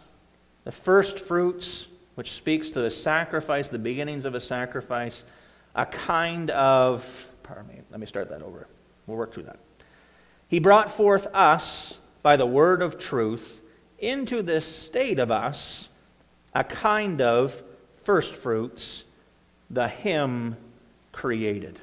the 0.64 0.72
first 0.72 1.18
fruits, 1.18 1.86
which 2.16 2.32
speaks 2.32 2.68
to 2.68 2.82
the 2.82 2.90
sacrifice, 2.90 3.70
the 3.70 3.78
beginnings 3.78 4.26
of 4.26 4.34
a 4.34 4.40
sacrifice, 4.42 5.24
a 5.74 5.86
kind 5.86 6.50
of, 6.50 7.26
pardon 7.42 7.66
me, 7.66 7.80
let 7.90 7.98
me 7.98 8.04
start 8.04 8.28
that 8.28 8.42
over. 8.42 8.66
We'll 9.06 9.16
work 9.16 9.32
through 9.32 9.44
that. 9.44 9.58
He 10.48 10.58
brought 10.58 10.90
forth 10.90 11.28
us 11.28 11.96
by 12.22 12.36
the 12.36 12.46
word 12.46 12.82
of 12.82 12.98
truth 12.98 13.60
into 13.98 14.42
this 14.42 14.64
state 14.64 15.18
of 15.18 15.30
us 15.30 15.88
a 16.54 16.64
kind 16.64 17.20
of 17.20 17.62
first 18.04 18.34
fruits, 18.34 19.04
the 19.70 19.88
him 19.88 20.56
created. 21.12 21.78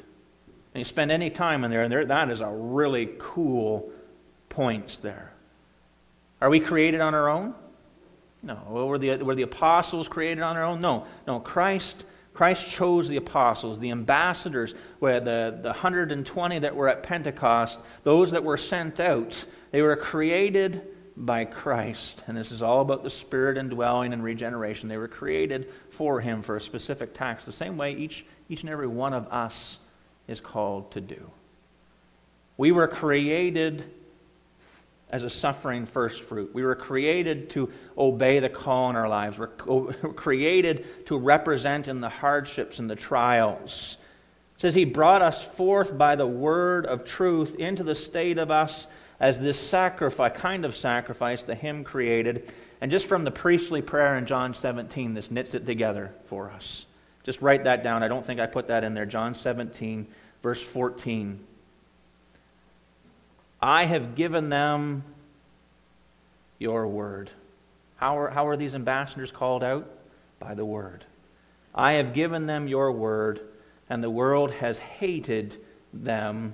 And 0.73 0.81
you 0.81 0.85
spend 0.85 1.11
any 1.11 1.29
time 1.29 1.63
in 1.63 1.71
there, 1.71 1.81
and 1.81 1.91
there, 1.91 2.05
that 2.05 2.29
is 2.29 2.41
a 2.41 2.49
really 2.49 3.09
cool 3.17 3.89
points 4.49 4.99
there. 4.99 5.31
Are 6.41 6.49
we 6.49 6.59
created 6.59 7.01
on 7.01 7.15
our 7.15 7.29
own? 7.29 7.55
No. 8.43 8.55
Were 8.69 8.97
the, 8.97 9.17
were 9.17 9.35
the 9.35 9.41
apostles 9.41 10.07
created 10.07 10.41
on 10.41 10.55
their 10.55 10.63
own? 10.63 10.79
No. 10.79 11.05
No. 11.27 11.39
Christ, 11.39 12.05
Christ 12.33 12.69
chose 12.69 13.09
the 13.09 13.17
apostles, 13.17 13.79
the 13.79 13.91
ambassadors, 13.91 14.73
where 14.99 15.19
the, 15.19 15.57
the 15.61 15.69
120 15.69 16.59
that 16.59 16.75
were 16.75 16.87
at 16.87 17.03
Pentecost, 17.03 17.79
those 18.03 18.31
that 18.31 18.43
were 18.43 18.57
sent 18.57 18.99
out 18.99 19.43
they 19.71 19.81
were 19.81 19.95
created 19.95 20.81
by 21.15 21.45
Christ. 21.45 22.23
And 22.27 22.35
this 22.35 22.51
is 22.51 22.63
all 22.63 22.81
about 22.81 23.03
the 23.03 23.09
Spirit 23.09 23.57
indwelling 23.57 24.13
and 24.13 24.23
regeneration. 24.23 24.87
They 24.87 24.97
were 24.97 25.07
created 25.07 25.69
for 25.91 26.21
Him 26.21 26.41
for 26.41 26.55
a 26.55 26.61
specific 26.61 27.13
task, 27.13 27.45
the 27.45 27.51
same 27.51 27.77
way 27.77 27.93
each, 27.93 28.25
each 28.47 28.61
and 28.61 28.69
every 28.69 28.87
one 28.87 29.13
of 29.13 29.27
us 29.27 29.79
is 30.27 30.39
called 30.39 30.91
to 30.91 31.01
do. 31.01 31.29
We 32.57 32.71
were 32.71 32.87
created 32.87 33.83
as 35.11 35.23
a 35.23 35.29
suffering 35.29 35.85
first 35.85 36.21
fruit. 36.21 36.53
We 36.53 36.63
were 36.63 36.75
created 36.75 37.49
to 37.51 37.71
obey 37.97 38.39
the 38.39 38.49
call 38.49 38.89
in 38.89 38.95
our 38.95 39.09
lives. 39.09 39.39
We're, 39.39 39.47
created 40.13 41.07
to 41.07 41.17
represent 41.17 41.87
in 41.87 41.99
the 41.99 42.09
hardships 42.09 42.79
and 42.79 42.89
the 42.89 42.95
trials. 42.95 43.97
It 44.55 44.61
says 44.61 44.75
he 44.75 44.85
brought 44.85 45.21
us 45.21 45.43
forth 45.43 45.97
by 45.97 46.15
the 46.15 46.27
word 46.27 46.85
of 46.85 47.05
truth 47.05 47.55
into 47.55 47.83
the 47.83 47.95
state 47.95 48.37
of 48.37 48.51
us 48.51 48.87
as 49.19 49.41
this 49.41 49.59
sacrifice, 49.59 50.31
kind 50.35 50.65
of 50.65 50.75
sacrifice 50.75 51.43
the 51.43 51.55
him 51.55 51.83
created. 51.83 52.51
And 52.81 52.89
just 52.89 53.07
from 53.07 53.23
the 53.23 53.31
priestly 53.31 53.81
prayer 53.81 54.17
in 54.17 54.25
John 54.25 54.53
17, 54.53 55.13
this 55.13 55.29
knits 55.29 55.53
it 55.53 55.65
together 55.65 56.13
for 56.27 56.49
us. 56.49 56.85
Just 57.23 57.41
write 57.41 57.65
that 57.65 57.83
down. 57.83 58.01
I 58.01 58.07
don't 58.07 58.25
think 58.25 58.39
I 58.39 58.45
put 58.45 58.67
that 58.67 58.83
in 58.83 58.93
there. 58.93 59.05
John 59.05 59.35
17, 59.35 60.07
verse 60.41 60.61
14. 60.61 61.39
I 63.61 63.83
have 63.83 64.15
given 64.15 64.49
them 64.49 65.03
your 66.57 66.87
word. 66.87 67.29
How 67.97 68.17
are, 68.19 68.29
how 68.29 68.47
are 68.47 68.55
these 68.55 68.75
ambassadors 68.75 69.31
called 69.31 69.63
out? 69.63 69.89
By 70.39 70.53
the 70.53 70.65
word. 70.65 71.03
I 71.75 71.93
have 71.93 72.13
given 72.13 72.45
them 72.45 72.69
your 72.69 72.93
word, 72.93 73.41
and 73.89 74.01
the 74.01 74.09
world 74.09 74.51
has 74.51 74.77
hated 74.77 75.57
them 75.93 76.53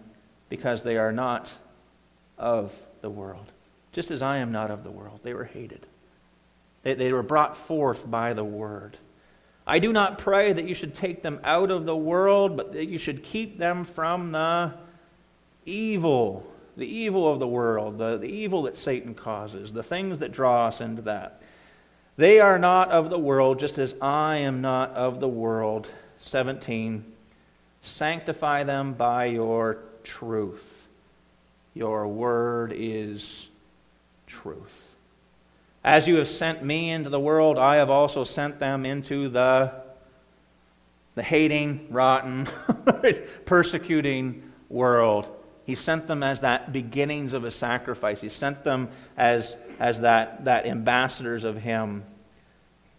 because 0.50 0.84
they 0.84 0.98
are 0.98 1.12
not 1.12 1.52
of 2.38 2.78
the 3.02 3.10
world, 3.10 3.52
just 3.92 4.12
as 4.12 4.22
I 4.22 4.38
am 4.38 4.52
not 4.52 4.72
of 4.72 4.84
the 4.84 4.92
world. 4.92 5.20
They 5.24 5.34
were 5.34 5.46
hated, 5.46 5.86
they, 6.84 6.94
they 6.94 7.12
were 7.12 7.24
brought 7.24 7.56
forth 7.56 8.10
by 8.10 8.34
the 8.34 8.44
word. 8.44 8.98
I 9.68 9.80
do 9.80 9.92
not 9.92 10.20
pray 10.20 10.54
that 10.54 10.68
you 10.68 10.76
should 10.76 10.94
take 10.94 11.24
them 11.24 11.40
out 11.44 11.72
of 11.72 11.86
the 11.86 11.96
world, 11.96 12.56
but 12.56 12.74
that 12.74 12.86
you 12.86 13.00
should 13.00 13.24
keep 13.24 13.58
them 13.58 13.84
from 13.84 14.32
the 14.32 14.74
evil, 15.66 16.46
the 16.78 16.86
evil 16.86 17.32
of 17.32 17.40
the 17.40 17.48
world, 17.48 17.98
the, 17.98 18.18
the 18.18 18.28
evil 18.28 18.64
that 18.64 18.78
Satan 18.78 19.16
causes, 19.16 19.74
the 19.74 19.82
things 19.82 20.20
that 20.20 20.32
draw 20.32 20.68
us 20.68 20.82
into 20.82 21.02
that. 21.04 21.42
They 22.18 22.40
are 22.40 22.60
not 22.60 22.92
of 22.92 23.10
the 23.10 23.20
world, 23.20 23.60
just 23.60 23.78
as 23.78 23.96
I 24.02 24.38
am 24.38 24.62
not 24.62 24.92
of 24.92 25.20
the 25.20 25.28
world. 25.28 25.88
17. 26.20 27.04
Sanctify 27.82 28.64
them 28.64 28.94
by 28.94 29.26
your 29.26 29.80
truth. 30.04 30.85
Your 31.76 32.08
word 32.08 32.74
is 32.76 33.48
truth. 34.26 34.96
As 35.84 36.08
you 36.08 36.16
have 36.16 36.28
sent 36.28 36.64
me 36.64 36.90
into 36.90 37.12
the 37.12 37.20
world, 37.20 37.60
I 37.60 37.76
have 37.76 37.92
also 37.92 38.24
sent 38.24 38.58
them 38.58 38.88
into 38.88 39.30
the, 39.30 39.72
the 41.14 41.22
hating, 41.22 41.88
rotten, 41.92 42.48
persecuting 43.46 44.52
world. 44.70 45.30
He 45.66 45.76
sent 45.76 46.08
them 46.08 46.24
as 46.24 46.42
that 46.42 46.74
beginnings 46.74 47.34
of 47.34 47.44
a 47.44 47.52
sacrifice. 47.52 48.22
He 48.22 48.30
sent 48.30 48.64
them 48.64 48.90
as, 49.16 49.56
as 49.78 50.02
that, 50.02 50.46
that 50.46 50.66
ambassadors 50.66 51.44
of 51.44 51.58
Him. 51.58 52.04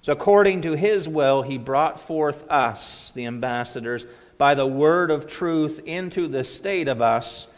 So, 0.07 0.13
according 0.13 0.63
to 0.63 0.77
his 0.77 1.09
will, 1.09 1.43
he 1.43 1.59
brought 1.59 1.99
forth 1.99 2.49
us, 2.49 3.11
the 3.11 3.27
ambassadors, 3.27 4.07
by 4.39 4.55
the 4.55 4.65
word 4.65 5.11
of 5.11 5.27
truth 5.27 5.81
into 5.85 6.29
the 6.29 6.45
state 6.45 6.87
of 6.87 7.03
us, 7.03 7.49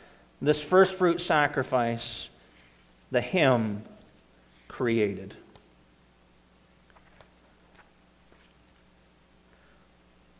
this 0.40 0.62
first 0.62 0.94
fruit 0.94 1.20
sacrifice, 1.20 2.28
the 3.10 3.20
him 3.20 3.82
created. 4.68 5.34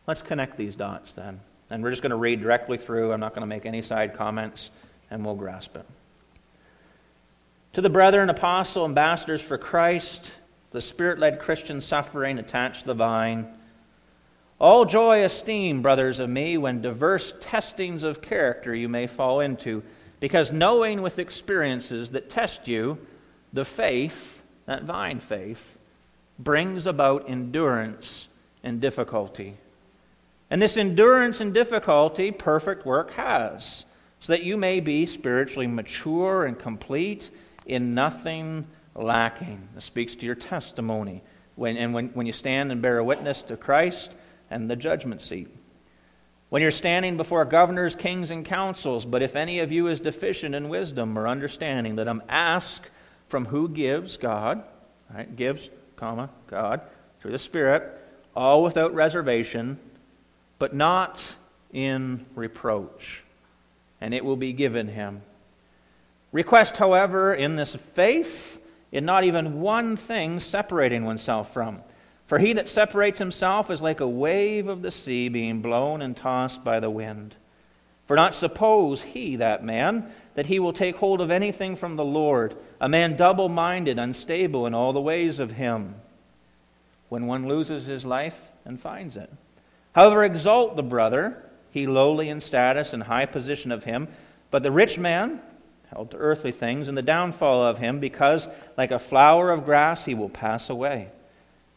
Let's 0.07 0.23
connect 0.23 0.57
these 0.57 0.75
dots 0.75 1.13
then. 1.13 1.41
And 1.71 1.83
we're 1.83 1.91
just 1.91 2.03
going 2.03 2.11
to 2.11 2.17
read 2.17 2.41
directly 2.41 2.79
through. 2.79 3.13
I'm 3.13 3.21
not 3.21 3.35
going 3.35 3.43
to 3.43 3.47
make 3.47 3.67
any 3.67 3.83
side 3.83 4.15
comments, 4.15 4.71
and 5.11 5.25
we'll 5.25 5.35
grasp 5.35 5.77
it. 5.77 5.85
To 7.75 7.83
the 7.83 7.91
brethren, 7.91 8.31
apostle, 8.31 8.87
ambassadors 8.87 9.43
for 9.43 9.59
Christ, 9.59 10.33
the 10.71 10.81
spirit 10.81 11.19
led 11.19 11.41
Christian 11.41 11.81
suffering 11.81 12.39
attached 12.39 12.83
to 12.83 12.87
the 12.87 12.95
vine, 12.95 13.47
all 14.61 14.85
joy 14.85 15.25
esteem, 15.25 15.83
brothers 15.83 16.19
of 16.19 16.29
me, 16.29 16.59
when 16.59 16.83
diverse 16.83 17.33
testings 17.41 18.03
of 18.03 18.21
character 18.21 18.75
you 18.75 18.89
may 18.89 19.07
fall 19.07 19.41
into, 19.41 19.83
because 20.19 20.51
knowing 20.51 21.01
with 21.01 21.21
experiences 21.21 22.11
that 22.11 22.29
test 22.29 22.67
you, 22.67 22.99
the 23.53 23.65
faith, 23.65 24.43
that 24.67 24.83
vine 24.83 25.21
faith, 25.21 25.79
brings 26.39 26.87
about 26.87 27.29
endurance 27.31 28.29
and 28.65 28.81
difficulty. 28.81 29.57
And 30.51 30.61
this 30.61 30.77
endurance 30.77 31.41
and 31.41 31.55
difficulty, 31.55 32.33
perfect 32.33 32.85
work 32.85 33.13
has, 33.13 33.85
so 34.21 34.33
that 34.33 34.43
you 34.43 34.57
may 34.57 34.81
be 34.81 35.07
spiritually 35.07 35.69
mature 35.69 36.45
and 36.47 36.59
complete 36.59 37.31
in 37.65 37.95
nothing 37.95 38.67
lacking. 38.97 39.69
This 39.75 39.85
speaks 39.85 40.17
to 40.17 40.27
your 40.27 40.35
testimony 40.35 41.23
when, 41.55 41.77
and 41.77 41.95
when, 41.95 42.09
when 42.09 42.27
you 42.27 42.33
stand 42.33 42.73
and 42.73 42.83
bear 42.83 43.03
witness 43.05 43.43
to 43.43 43.57
Christ 43.57 44.17
and 44.51 44.71
the 44.71 44.77
judgment 44.77 45.21
seat. 45.21 45.49
When 46.49 46.63
you're 46.63 46.71
standing 46.71 47.17
before 47.17 47.45
governors, 47.45 47.95
kings, 47.95 48.31
and 48.31 48.45
councils, 48.45 49.05
but 49.05 49.23
if 49.23 49.37
any 49.37 49.61
of 49.61 49.71
you 49.71 49.89
is 49.89 50.01
deficient 50.01 50.55
in 50.55 50.69
wisdom 50.69 51.19
or 51.19 51.29
understanding, 51.29 51.97
let 51.97 52.07
him 52.07 52.23
ask 52.29 52.83
from 53.29 53.45
who 53.45 53.69
gives 53.69 54.17
God, 54.17 54.63
right? 55.15 55.35
Gives, 55.37 55.69
comma, 55.97 56.31
God, 56.47 56.81
through 57.21 57.33
the 57.33 57.39
Spirit, 57.39 58.01
all 58.35 58.63
without 58.63 58.95
reservation 58.95 59.79
but 60.59 60.75
not 60.75 61.23
in 61.73 62.25
reproach, 62.35 63.23
and 64.01 64.13
it 64.13 64.25
will 64.25 64.37
be 64.37 64.53
given 64.53 64.89
him. 64.89 65.23
Request, 66.33 66.77
however, 66.77 67.33
in 67.35 67.57
this 67.57 67.75
faith, 67.75 68.61
in 68.91 69.05
not 69.05 69.25
even 69.25 69.61
one 69.61 69.97
thing 69.97 70.41
separating 70.41 71.05
oneself 71.05 71.53
from. 71.53 71.81
For 72.29 72.39
he 72.39 72.53
that 72.53 72.69
separates 72.69 73.19
himself 73.19 73.71
is 73.71 73.83
like 73.83 74.01
a 74.01 74.09
wave 74.09 74.69
of 74.69 74.83
the 74.83 74.91
sea 74.91 75.31
being 75.31 75.63
blown 75.63 76.03
and 76.03 76.15
tossed 76.15 76.63
by 76.63 76.79
the 76.79 76.91
wind. 76.91 77.35
For 78.07 78.17
not 78.17 78.35
suppose 78.35 79.03
he, 79.03 79.37
that 79.37 79.65
man, 79.65 80.13
that 80.35 80.47
he 80.47 80.59
will 80.59 80.75
take 80.75 80.97
hold 80.97 81.23
of 81.23 81.31
anything 81.31 81.75
from 81.75 81.97
the 81.97 82.05
Lord, 82.05 82.55
a 82.81 82.89
man 82.89 83.17
double 83.17 83.49
minded, 83.49 83.99
unstable 83.99 84.67
in 84.67 84.75
all 84.75 84.93
the 84.93 85.01
ways 85.01 85.41
of 85.41 85.53
him, 85.53 85.95
when 87.09 87.27
one 87.27 87.49
loses 87.49 87.87
his 87.87 88.05
life 88.05 88.53
and 88.65 88.79
finds 88.79 89.17
it. 89.17 89.33
However, 89.93 90.23
exalt 90.23 90.77
the 90.77 90.83
brother, 90.83 91.43
he 91.71 91.87
lowly 91.87 92.29
in 92.29 92.43
status 92.43 92.93
and 92.93 93.03
high 93.03 93.27
position 93.27 93.73
of 93.73 93.85
him, 93.85 94.07
but 94.51 94.63
the 94.63 94.71
rich 94.71 94.99
man, 94.99 95.41
held 95.91 96.11
to 96.11 96.19
earthly 96.19 96.53
things, 96.53 96.89
and 96.89 96.97
the 96.97 97.03
downfall 97.03 97.63
of 97.63 97.79
him, 97.79 98.01
because 98.01 98.49
like 98.77 98.91
a 98.91 98.99
flower 98.99 99.51
of 99.51 99.65
grass 99.65 100.05
he 100.05 100.15
will 100.15 100.29
pass 100.29 100.69
away. 100.69 101.09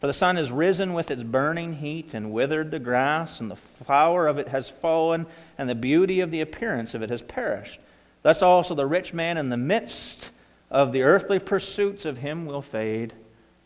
For 0.01 0.07
the 0.07 0.13
sun 0.13 0.35
has 0.37 0.51
risen 0.51 0.95
with 0.95 1.11
its 1.11 1.21
burning 1.21 1.75
heat 1.75 2.15
and 2.15 2.33
withered 2.33 2.71
the 2.71 2.79
grass, 2.79 3.39
and 3.39 3.51
the 3.51 3.55
flower 3.55 4.27
of 4.27 4.39
it 4.39 4.47
has 4.47 4.67
fallen, 4.67 5.27
and 5.59 5.69
the 5.69 5.75
beauty 5.75 6.21
of 6.21 6.31
the 6.31 6.41
appearance 6.41 6.95
of 6.95 7.03
it 7.03 7.11
has 7.11 7.21
perished. 7.21 7.79
Thus 8.23 8.41
also 8.41 8.73
the 8.73 8.87
rich 8.87 9.13
man 9.13 9.37
in 9.37 9.49
the 9.49 9.57
midst 9.57 10.31
of 10.71 10.91
the 10.91 11.03
earthly 11.03 11.37
pursuits 11.37 12.05
of 12.05 12.17
him 12.17 12.47
will 12.47 12.63
fade 12.63 13.13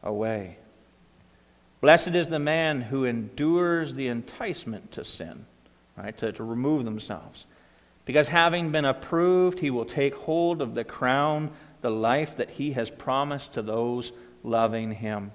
away. 0.03 0.57
Blessed 1.79 2.09
is 2.09 2.27
the 2.27 2.37
man 2.37 2.81
who 2.81 3.05
endures 3.05 3.95
the 3.95 4.09
enticement 4.09 4.91
to 4.91 5.05
sin, 5.05 5.45
right, 5.95 6.17
to, 6.17 6.33
to 6.33 6.43
remove 6.43 6.83
themselves. 6.83 7.45
Because 8.03 8.27
having 8.27 8.71
been 8.71 8.83
approved, 8.83 9.59
he 9.59 9.69
will 9.69 9.85
take 9.85 10.15
hold 10.15 10.61
of 10.61 10.75
the 10.75 10.83
crown, 10.83 11.51
the 11.79 11.89
life 11.89 12.35
that 12.35 12.49
he 12.49 12.73
has 12.73 12.89
promised 12.89 13.53
to 13.53 13.61
those 13.61 14.11
loving 14.43 14.91
him. 14.91 15.31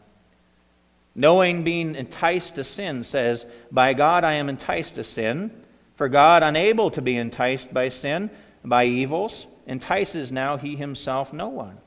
Knowing 1.15 1.65
being 1.65 1.95
enticed 1.95 2.55
to 2.55 2.65
sin 2.65 3.05
says, 3.05 3.47
By 3.71 3.95
God 3.95 4.25
I 4.25 4.35
am 4.35 4.49
enticed 4.49 4.95
to 4.95 5.05
sin. 5.05 5.51
For 5.97 6.09
God, 6.09 6.43
unable 6.43 6.91
to 6.93 7.03
be 7.03 7.17
enticed 7.17 7.75
by 7.75 7.91
sin, 7.91 8.31
by 8.65 8.87
evils, 8.87 9.47
entices 9.67 10.33
now 10.33 10.57
he 10.57 10.77
himself 10.77 11.33
no 11.33 11.49
one. 11.49 11.79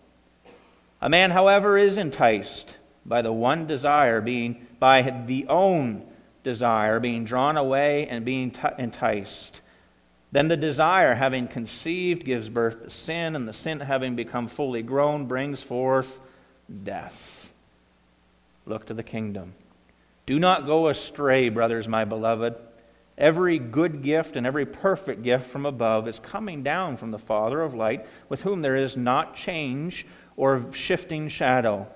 A 1.02 1.10
man, 1.10 1.32
however, 1.32 1.78
is 1.78 1.98
enticed 1.98 2.78
by 3.06 3.22
the 3.22 3.34
one 3.34 3.66
desire 3.66 4.22
being, 4.22 4.68
by 4.80 5.02
the 5.26 5.48
own 5.48 6.06
desire 6.44 7.00
being 7.00 7.26
drawn 7.26 7.58
away 7.58 8.08
and 8.08 8.24
being 8.24 8.52
t- 8.52 8.62
enticed. 8.78 9.62
Then 10.32 10.48
the 10.48 10.58
desire, 10.58 11.14
having 11.14 11.48
conceived, 11.48 12.24
gives 12.24 12.50
birth 12.50 12.84
to 12.84 12.90
sin, 12.90 13.36
and 13.36 13.48
the 13.48 13.54
sin, 13.54 13.80
having 13.80 14.16
become 14.16 14.48
fully 14.48 14.82
grown, 14.82 15.26
brings 15.26 15.62
forth 15.62 16.20
death. 16.84 17.33
Look 18.66 18.86
to 18.88 18.94
the 18.94 19.04
kingdom. 19.04 19.54
Do 20.26 20.40
not 20.40 20.66
go 20.66 20.88
astray, 20.88 21.50
brothers, 21.50 21.88
my 21.88 22.06
beloved. 22.06 22.58
Every 23.18 23.60
good 23.60 24.02
gift 24.02 24.36
and 24.36 24.48
every 24.48 24.66
perfect 24.66 25.22
gift 25.22 25.50
from 25.50 25.66
above 25.66 26.08
is 26.08 26.18
coming 26.20 26.64
down 26.64 26.98
from 26.98 27.12
the 27.12 27.20
Father 27.20 27.62
of 27.62 27.74
light, 27.74 28.08
with 28.30 28.42
whom 28.42 28.62
there 28.62 28.76
is 28.76 28.98
not 28.98 29.36
change 29.36 30.08
or 30.36 30.74
shifting 30.74 31.28
shadow. 31.28 31.88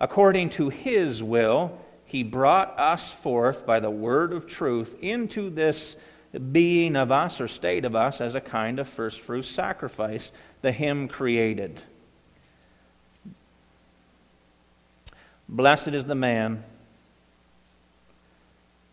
According 0.00 0.50
to 0.50 0.68
his 0.68 1.22
will, 1.22 1.78
he 2.04 2.22
brought 2.22 2.78
us 2.78 3.12
forth 3.12 3.66
by 3.66 3.80
the 3.80 3.90
word 3.90 4.32
of 4.32 4.46
truth 4.46 4.96
into 5.00 5.50
this 5.50 5.96
being 6.52 6.96
of 6.96 7.12
us 7.12 7.40
or 7.40 7.48
state 7.48 7.84
of 7.84 7.94
us 7.94 8.20
as 8.20 8.34
a 8.34 8.40
kind 8.40 8.78
of 8.78 8.88
first 8.88 9.20
fruit 9.20 9.44
sacrifice, 9.44 10.32
the 10.62 10.72
him 10.72 11.08
created. 11.08 11.82
Blessed 15.48 15.88
is 15.88 16.04
the 16.04 16.14
man 16.14 16.62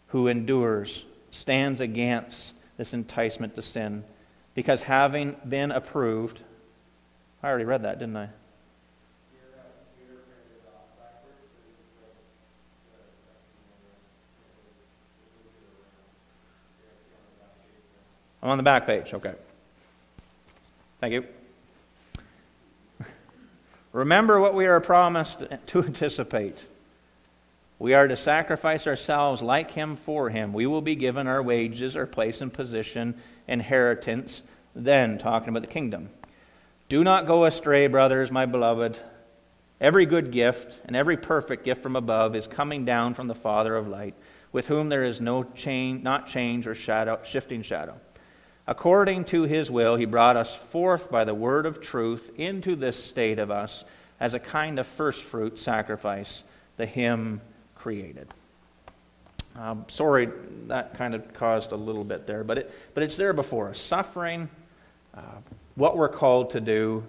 who 0.08 0.28
endures, 0.28 1.04
stands 1.32 1.82
against 1.82 2.54
this 2.78 2.94
enticement 2.94 3.56
to 3.56 3.62
sin, 3.62 4.04
because 4.54 4.82
having 4.82 5.36
been 5.48 5.72
approved, 5.72 6.40
I 7.44 7.50
already 7.50 7.66
read 7.66 7.84
that, 7.84 8.00
didn't 8.00 8.16
I? 8.16 8.30
I'm 18.42 18.52
on 18.52 18.58
the 18.58 18.64
back 18.64 18.86
page. 18.86 19.12
Okay. 19.12 19.34
Thank 21.02 21.14
you. 21.14 21.26
Remember 23.96 24.42
what 24.42 24.54
we 24.54 24.66
are 24.66 24.82
promised 24.82 25.42
to 25.68 25.80
anticipate. 25.86 26.66
We 27.80 27.94
are 27.94 28.10
to 28.10 28.18
sacrifice 28.18 28.88
ourselves 28.88 29.42
like 29.42 29.72
Him 29.72 29.96
for 29.96 30.30
Him. 30.30 30.52
We 30.52 30.66
will 30.66 30.82
be 30.82 30.98
given 30.98 31.28
our 31.28 31.42
wages, 31.42 31.96
our 31.96 32.06
place 32.06 32.42
and 32.42 32.52
position, 32.52 33.16
inheritance, 33.48 34.44
then, 34.76 35.18
talking 35.18 35.48
about 35.48 35.62
the 35.62 35.70
kingdom. 35.70 36.10
Do 36.90 37.06
not 37.06 37.26
go 37.26 37.46
astray, 37.46 37.88
brothers, 37.88 38.32
my 38.32 38.46
beloved. 38.46 39.00
Every 39.80 40.06
good 40.06 40.30
gift 40.30 40.78
and 40.84 40.94
every 40.94 41.16
perfect 41.16 41.64
gift 41.64 41.82
from 41.82 41.96
above 41.96 42.36
is 42.36 42.48
coming 42.48 42.84
down 42.84 43.14
from 43.14 43.28
the 43.28 43.34
Father 43.34 43.78
of 43.78 43.88
light, 43.88 44.16
with 44.52 44.68
whom 44.68 44.90
there 44.90 45.06
is 45.06 45.22
no 45.22 45.44
change, 45.44 46.04
not 46.04 46.28
change 46.28 46.68
or 46.68 46.76
shadow, 46.76 47.22
shifting 47.24 47.62
shadow. 47.62 47.96
According 48.68 49.26
to 49.26 49.44
his 49.44 49.70
will, 49.70 49.96
he 49.96 50.06
brought 50.06 50.38
us 50.38 50.54
forth 50.54 51.12
by 51.12 51.24
the 51.24 51.36
word 51.36 51.66
of 51.66 51.82
truth 51.82 52.32
into 52.38 52.76
this 52.76 53.02
state 53.02 53.38
of 53.38 53.52
us 53.52 53.84
as 54.20 54.34
a 54.34 54.40
kind 54.40 54.80
of 54.80 54.88
first 54.88 55.24
fruit 55.24 55.60
sacrifice, 55.60 56.44
the 56.78 56.86
him 56.86 57.42
created. 57.76 58.28
Um, 59.56 59.86
sorry, 59.88 60.30
that 60.68 60.96
kind 60.98 61.14
of 61.14 61.34
caused 61.34 61.72
a 61.72 61.76
little 61.76 62.04
bit 62.04 62.26
there, 62.26 62.44
but, 62.44 62.58
it, 62.58 62.74
but 62.94 63.04
it's 63.04 63.18
there 63.18 63.34
before 63.34 63.70
us. 63.70 63.80
Suffering, 63.80 64.50
uh, 65.16 65.22
what 65.76 65.96
we're 65.96 66.10
called 66.10 66.52
to 66.52 66.62
do. 66.62 67.04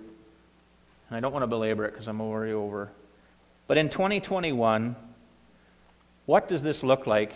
And 1.08 1.16
I 1.16 1.20
don't 1.20 1.32
want 1.32 1.42
to 1.42 1.48
belabor 1.48 1.86
it 1.86 1.92
because 1.92 2.06
I'm 2.06 2.20
already 2.20 2.52
over. 2.52 2.90
But 3.66 3.78
in 3.78 3.88
2021, 3.88 4.94
what 6.26 6.48
does 6.48 6.62
this 6.62 6.82
look 6.82 7.06
like 7.06 7.32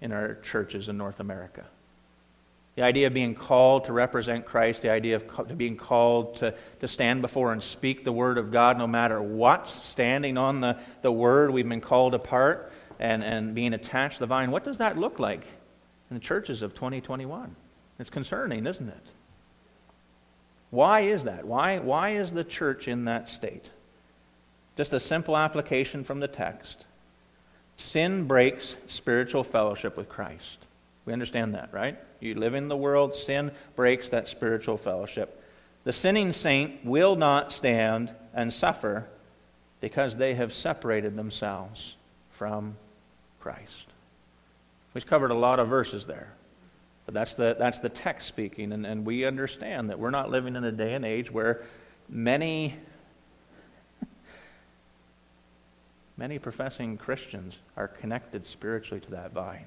in 0.00 0.12
our 0.12 0.36
churches 0.36 0.88
in 0.88 0.96
North 0.96 1.20
America? 1.20 1.64
The 2.76 2.82
idea 2.82 3.08
of 3.08 3.14
being 3.14 3.34
called 3.34 3.84
to 3.84 3.92
represent 3.92 4.46
Christ, 4.46 4.82
the 4.82 4.90
idea 4.90 5.16
of 5.16 5.58
being 5.58 5.76
called 5.76 6.36
to, 6.36 6.54
to 6.80 6.88
stand 6.88 7.20
before 7.20 7.52
and 7.52 7.62
speak 7.62 8.04
the 8.04 8.12
Word 8.12 8.38
of 8.38 8.52
God 8.52 8.78
no 8.78 8.86
matter 8.86 9.20
what, 9.20 9.68
standing 9.68 10.38
on 10.38 10.60
the, 10.60 10.78
the 11.02 11.12
Word, 11.12 11.50
we've 11.50 11.68
been 11.68 11.80
called 11.80 12.14
apart 12.14 12.72
and, 12.98 13.24
and 13.24 13.54
being 13.54 13.74
attached 13.74 14.14
to 14.14 14.20
the 14.20 14.26
vine. 14.26 14.50
What 14.50 14.64
does 14.64 14.78
that 14.78 14.96
look 14.96 15.18
like 15.18 15.44
in 16.10 16.16
the 16.16 16.20
churches 16.20 16.62
of 16.62 16.74
2021? 16.74 17.54
It's 17.98 18.10
concerning, 18.10 18.66
isn't 18.66 18.88
it? 18.88 19.06
Why 20.70 21.00
is 21.00 21.24
that? 21.24 21.44
Why, 21.44 21.78
why 21.80 22.10
is 22.10 22.32
the 22.32 22.44
church 22.44 22.86
in 22.86 23.06
that 23.06 23.28
state? 23.28 23.68
Just 24.76 24.92
a 24.92 25.00
simple 25.00 25.36
application 25.36 26.04
from 26.04 26.20
the 26.20 26.28
text. 26.28 26.86
Sin 27.76 28.24
breaks 28.24 28.76
spiritual 28.86 29.42
fellowship 29.42 29.96
with 29.96 30.08
Christ. 30.08 30.58
We 31.04 31.12
understand 31.12 31.54
that, 31.54 31.72
right? 31.72 31.98
You 32.20 32.34
live 32.34 32.54
in 32.54 32.68
the 32.68 32.76
world, 32.76 33.14
sin 33.14 33.50
breaks 33.76 34.10
that 34.10 34.28
spiritual 34.28 34.76
fellowship. 34.76 35.42
The 35.84 35.92
sinning 35.92 36.32
saint 36.32 36.84
will 36.84 37.16
not 37.16 37.52
stand 37.52 38.14
and 38.34 38.52
suffer 38.52 39.06
because 39.80 40.16
they 40.16 40.34
have 40.34 40.52
separated 40.52 41.16
themselves 41.16 41.96
from 42.32 42.76
Christ. 43.40 43.86
We've 44.92 45.06
covered 45.06 45.30
a 45.30 45.34
lot 45.34 45.58
of 45.58 45.68
verses 45.68 46.06
there. 46.06 46.32
But 47.06 47.14
that's 47.14 47.34
the, 47.34 47.56
that's 47.58 47.80
the 47.80 47.88
text 47.88 48.28
speaking, 48.28 48.72
and, 48.72 48.86
and 48.86 49.04
we 49.04 49.24
understand 49.24 49.90
that 49.90 49.98
we're 49.98 50.10
not 50.10 50.30
living 50.30 50.54
in 50.54 50.62
a 50.62 50.70
day 50.70 50.94
and 50.94 51.04
age 51.04 51.28
where 51.30 51.62
many 52.08 52.76
many 56.16 56.38
professing 56.38 56.96
Christians 56.96 57.58
are 57.76 57.88
connected 57.88 58.46
spiritually 58.46 59.00
to 59.00 59.10
that 59.12 59.32
vine. 59.32 59.64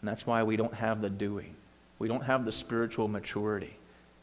And 0.00 0.08
that's 0.08 0.26
why 0.26 0.42
we 0.42 0.56
don't 0.56 0.72
have 0.72 1.02
the 1.02 1.10
doing. 1.10 1.54
We 1.98 2.08
don't 2.08 2.22
have 2.22 2.44
the 2.44 2.52
spiritual 2.52 3.08
maturity. 3.08 3.76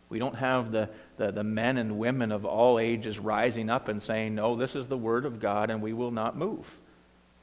We 0.09 0.19
don't 0.19 0.35
have 0.35 0.71
the, 0.71 0.89
the, 1.17 1.31
the, 1.31 1.43
men 1.43 1.77
and 1.77 1.97
women 1.97 2.31
of 2.31 2.45
all 2.45 2.79
ages 2.79 3.17
rising 3.17 3.69
up 3.69 3.87
and 3.87 4.03
saying, 4.03 4.35
No, 4.35 4.55
this 4.55 4.75
is 4.75 4.87
the 4.87 4.97
Word 4.97 5.25
of 5.25 5.39
God 5.39 5.69
and 5.69 5.81
we 5.81 5.93
will 5.93 6.11
not 6.11 6.37
move. 6.37 6.77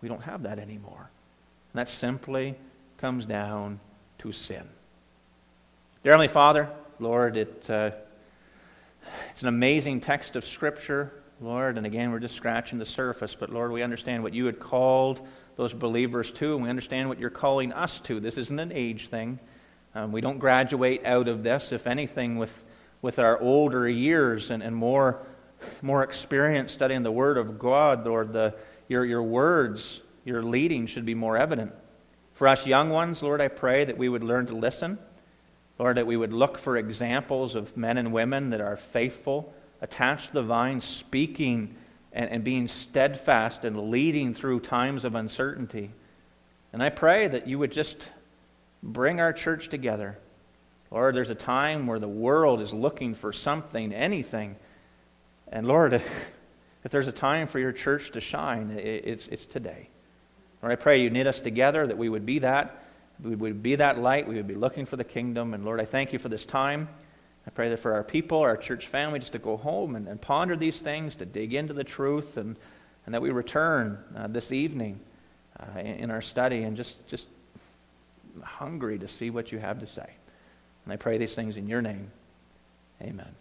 We 0.03 0.09
don't 0.09 0.23
have 0.23 0.43
that 0.43 0.59
anymore. 0.59 1.11
And 1.73 1.81
that 1.81 1.89
simply 1.89 2.57
comes 2.99 3.25
down 3.25 3.81
to 4.19 4.33
sin. 4.33 4.69
Dear 6.03 6.13
Heavenly 6.13 6.29
Father, 6.29 6.69
Lord, 7.01 7.37
it, 7.37 7.71
uh, 7.71 7.93
it's 9.33 9.43
an 9.43 9.49
amazing 9.49 10.01
text 10.01 10.37
of 10.37 10.45
Scripture. 10.45 11.13
Lord. 11.41 11.77
And 11.77 11.87
again, 11.87 12.11
we're 12.11 12.19
just 12.19 12.35
scratching 12.35 12.79
the 12.79 12.87
surface, 12.87 13.35
but 13.35 13.51
Lord, 13.51 13.71
we 13.71 13.83
understand 13.83 14.23
what 14.23 14.35
you 14.35 14.47
had 14.47 14.59
called 14.59 15.27
those 15.57 15.73
believers 15.73 16.31
to, 16.33 16.55
and 16.55 16.63
we 16.63 16.71
understand 16.71 17.09
what 17.09 17.19
you're 17.19 17.31
calling 17.31 17.73
us 17.73 18.01
to. 18.01 18.21
This 18.21 18.39
isn't 18.39 18.59
an 18.59 18.73
age 18.73 19.09
thing. 19.09 19.39
Um, 19.99 20.13
we 20.13 20.21
don't 20.21 20.39
graduate 20.39 21.05
out 21.05 21.27
of 21.27 21.43
this, 21.43 21.73
if 21.73 21.89
anything, 21.89 22.37
with, 22.37 22.65
with 23.03 23.19
our 23.19 23.37
older 23.41 23.89
years 23.89 24.51
and, 24.51 24.63
and 24.63 24.77
more, 24.77 25.27
more 25.83 26.05
experience 26.05 26.71
studying 26.71 27.03
the 27.03 27.11
Word 27.11 27.37
of 27.37 27.59
God, 27.59 28.07
Lord. 28.07 28.33
The, 28.33 28.55
your, 28.87 29.05
your 29.05 29.25
words, 29.25 30.01
your 30.25 30.41
leading 30.41 30.87
should 30.87 31.05
be 31.05 31.17
more 31.17 31.37
evident. 31.37 31.73
For 32.35 32.47
us 32.47 32.65
young 32.65 32.91
ones, 32.91 33.25
Lord, 33.25 33.41
I 33.41 33.49
pray 33.49 33.87
that 33.87 33.99
we 33.99 34.09
would 34.09 34.23
learn 34.23 34.47
to 34.47 34.55
listen. 34.55 35.01
Lord, 35.81 35.97
that 35.97 36.07
we 36.07 36.17
would 36.17 36.33
look 36.33 36.59
for 36.59 36.77
examples 36.77 37.57
of 37.57 37.77
men 37.77 37.99
and 37.99 38.13
women 38.13 38.51
that 38.51 38.61
are 38.61 38.77
faithful 38.77 39.53
attached 39.81 40.29
to 40.29 40.35
the 40.35 40.43
vine, 40.45 40.81
speaking 40.81 41.75
and, 42.13 42.31
and 42.31 42.45
being 42.45 42.69
steadfast 42.69 43.65
and 43.65 43.91
leading 43.91 44.33
through 44.33 44.61
times 44.61 45.05
of 45.05 45.17
uncertainty. 45.17 45.91
And 46.73 46.85
I 46.85 46.91
pray 46.91 47.27
that 47.27 47.49
you 47.49 47.59
would 47.59 47.73
just 47.73 48.09
bring 48.83 49.21
our 49.21 49.33
church 49.33 49.69
together. 49.69 50.19
Lord, 50.91 51.15
there's 51.15 51.31
a 51.31 51.35
time 51.35 51.87
where 51.87 51.99
the 51.99 52.09
world 52.09 52.61
is 52.61 52.73
looking 52.73 53.15
for 53.15 53.33
something, 53.33 53.93
anything. 53.93 54.57
And 55.51 55.67
Lord, 55.67 55.93
if 56.85 56.91
there's 56.91 57.09
a 57.09 57.13
time 57.13 57.47
for 57.47 57.59
your 57.59 57.73
church 57.73 58.13
to 58.13 58.21
shine, 58.21 58.71
it's, 58.71 59.29
it's 59.29 59.47
today. 59.47 59.91
Lord, 60.63 60.73
I 60.73 60.77
pray 60.77 61.03
you 61.03 61.11
knit 61.11 61.27
us 61.27 61.41
together, 61.41 61.87
that 61.87 61.99
we 61.99 62.09
would 62.09 62.27
be 62.27 62.41
that. 62.41 62.85
We 63.23 63.35
would 63.35 63.63
be 63.63 63.77
that 63.77 63.99
light. 63.99 64.27
We 64.27 64.37
would 64.37 64.49
be 64.49 64.55
looking 64.55 64.87
for 64.87 64.97
the 64.97 65.05
kingdom. 65.05 65.55
And 65.55 65.65
Lord, 65.65 65.81
I 65.81 65.85
thank 65.85 66.13
you 66.13 66.19
for 66.19 66.29
this 66.29 66.45
time. 66.45 66.89
I 67.47 67.51
pray 67.51 67.69
that 67.71 67.79
for 67.79 67.95
our 67.95 68.05
people, 68.05 68.41
our 68.41 68.57
church 68.57 68.87
family, 68.87 69.19
just 69.19 69.33
to 69.33 69.39
go 69.39 69.57
home 69.57 69.97
and, 69.97 70.07
and 70.07 70.21
ponder 70.21 70.57
these 70.57 70.81
things, 70.81 71.17
to 71.17 71.27
dig 71.27 71.55
into 71.55 71.73
the 71.73 71.85
truth, 71.85 72.37
and, 72.37 72.57
and 73.07 73.15
that 73.15 73.23
we 73.23 73.31
return 73.31 73.99
uh, 74.17 74.27
this 74.27 74.53
evening 74.53 75.01
uh, 75.59 75.79
in, 75.79 75.87
in 75.87 76.11
our 76.11 76.21
study 76.21 76.63
and 76.63 76.77
just, 76.77 77.07
just 77.09 77.29
hungry 78.43 78.99
to 78.99 79.09
see 79.09 79.31
what 79.31 79.53
you 79.53 79.59
have 79.59 79.81
to 79.81 79.87
say. 79.87 80.11
And 80.85 80.93
I 80.93 80.97
pray 80.97 81.19
these 81.19 81.35
things 81.35 81.57
in 81.57 81.69
your 81.69 81.83
name. 81.83 82.11
Amen. 83.03 83.35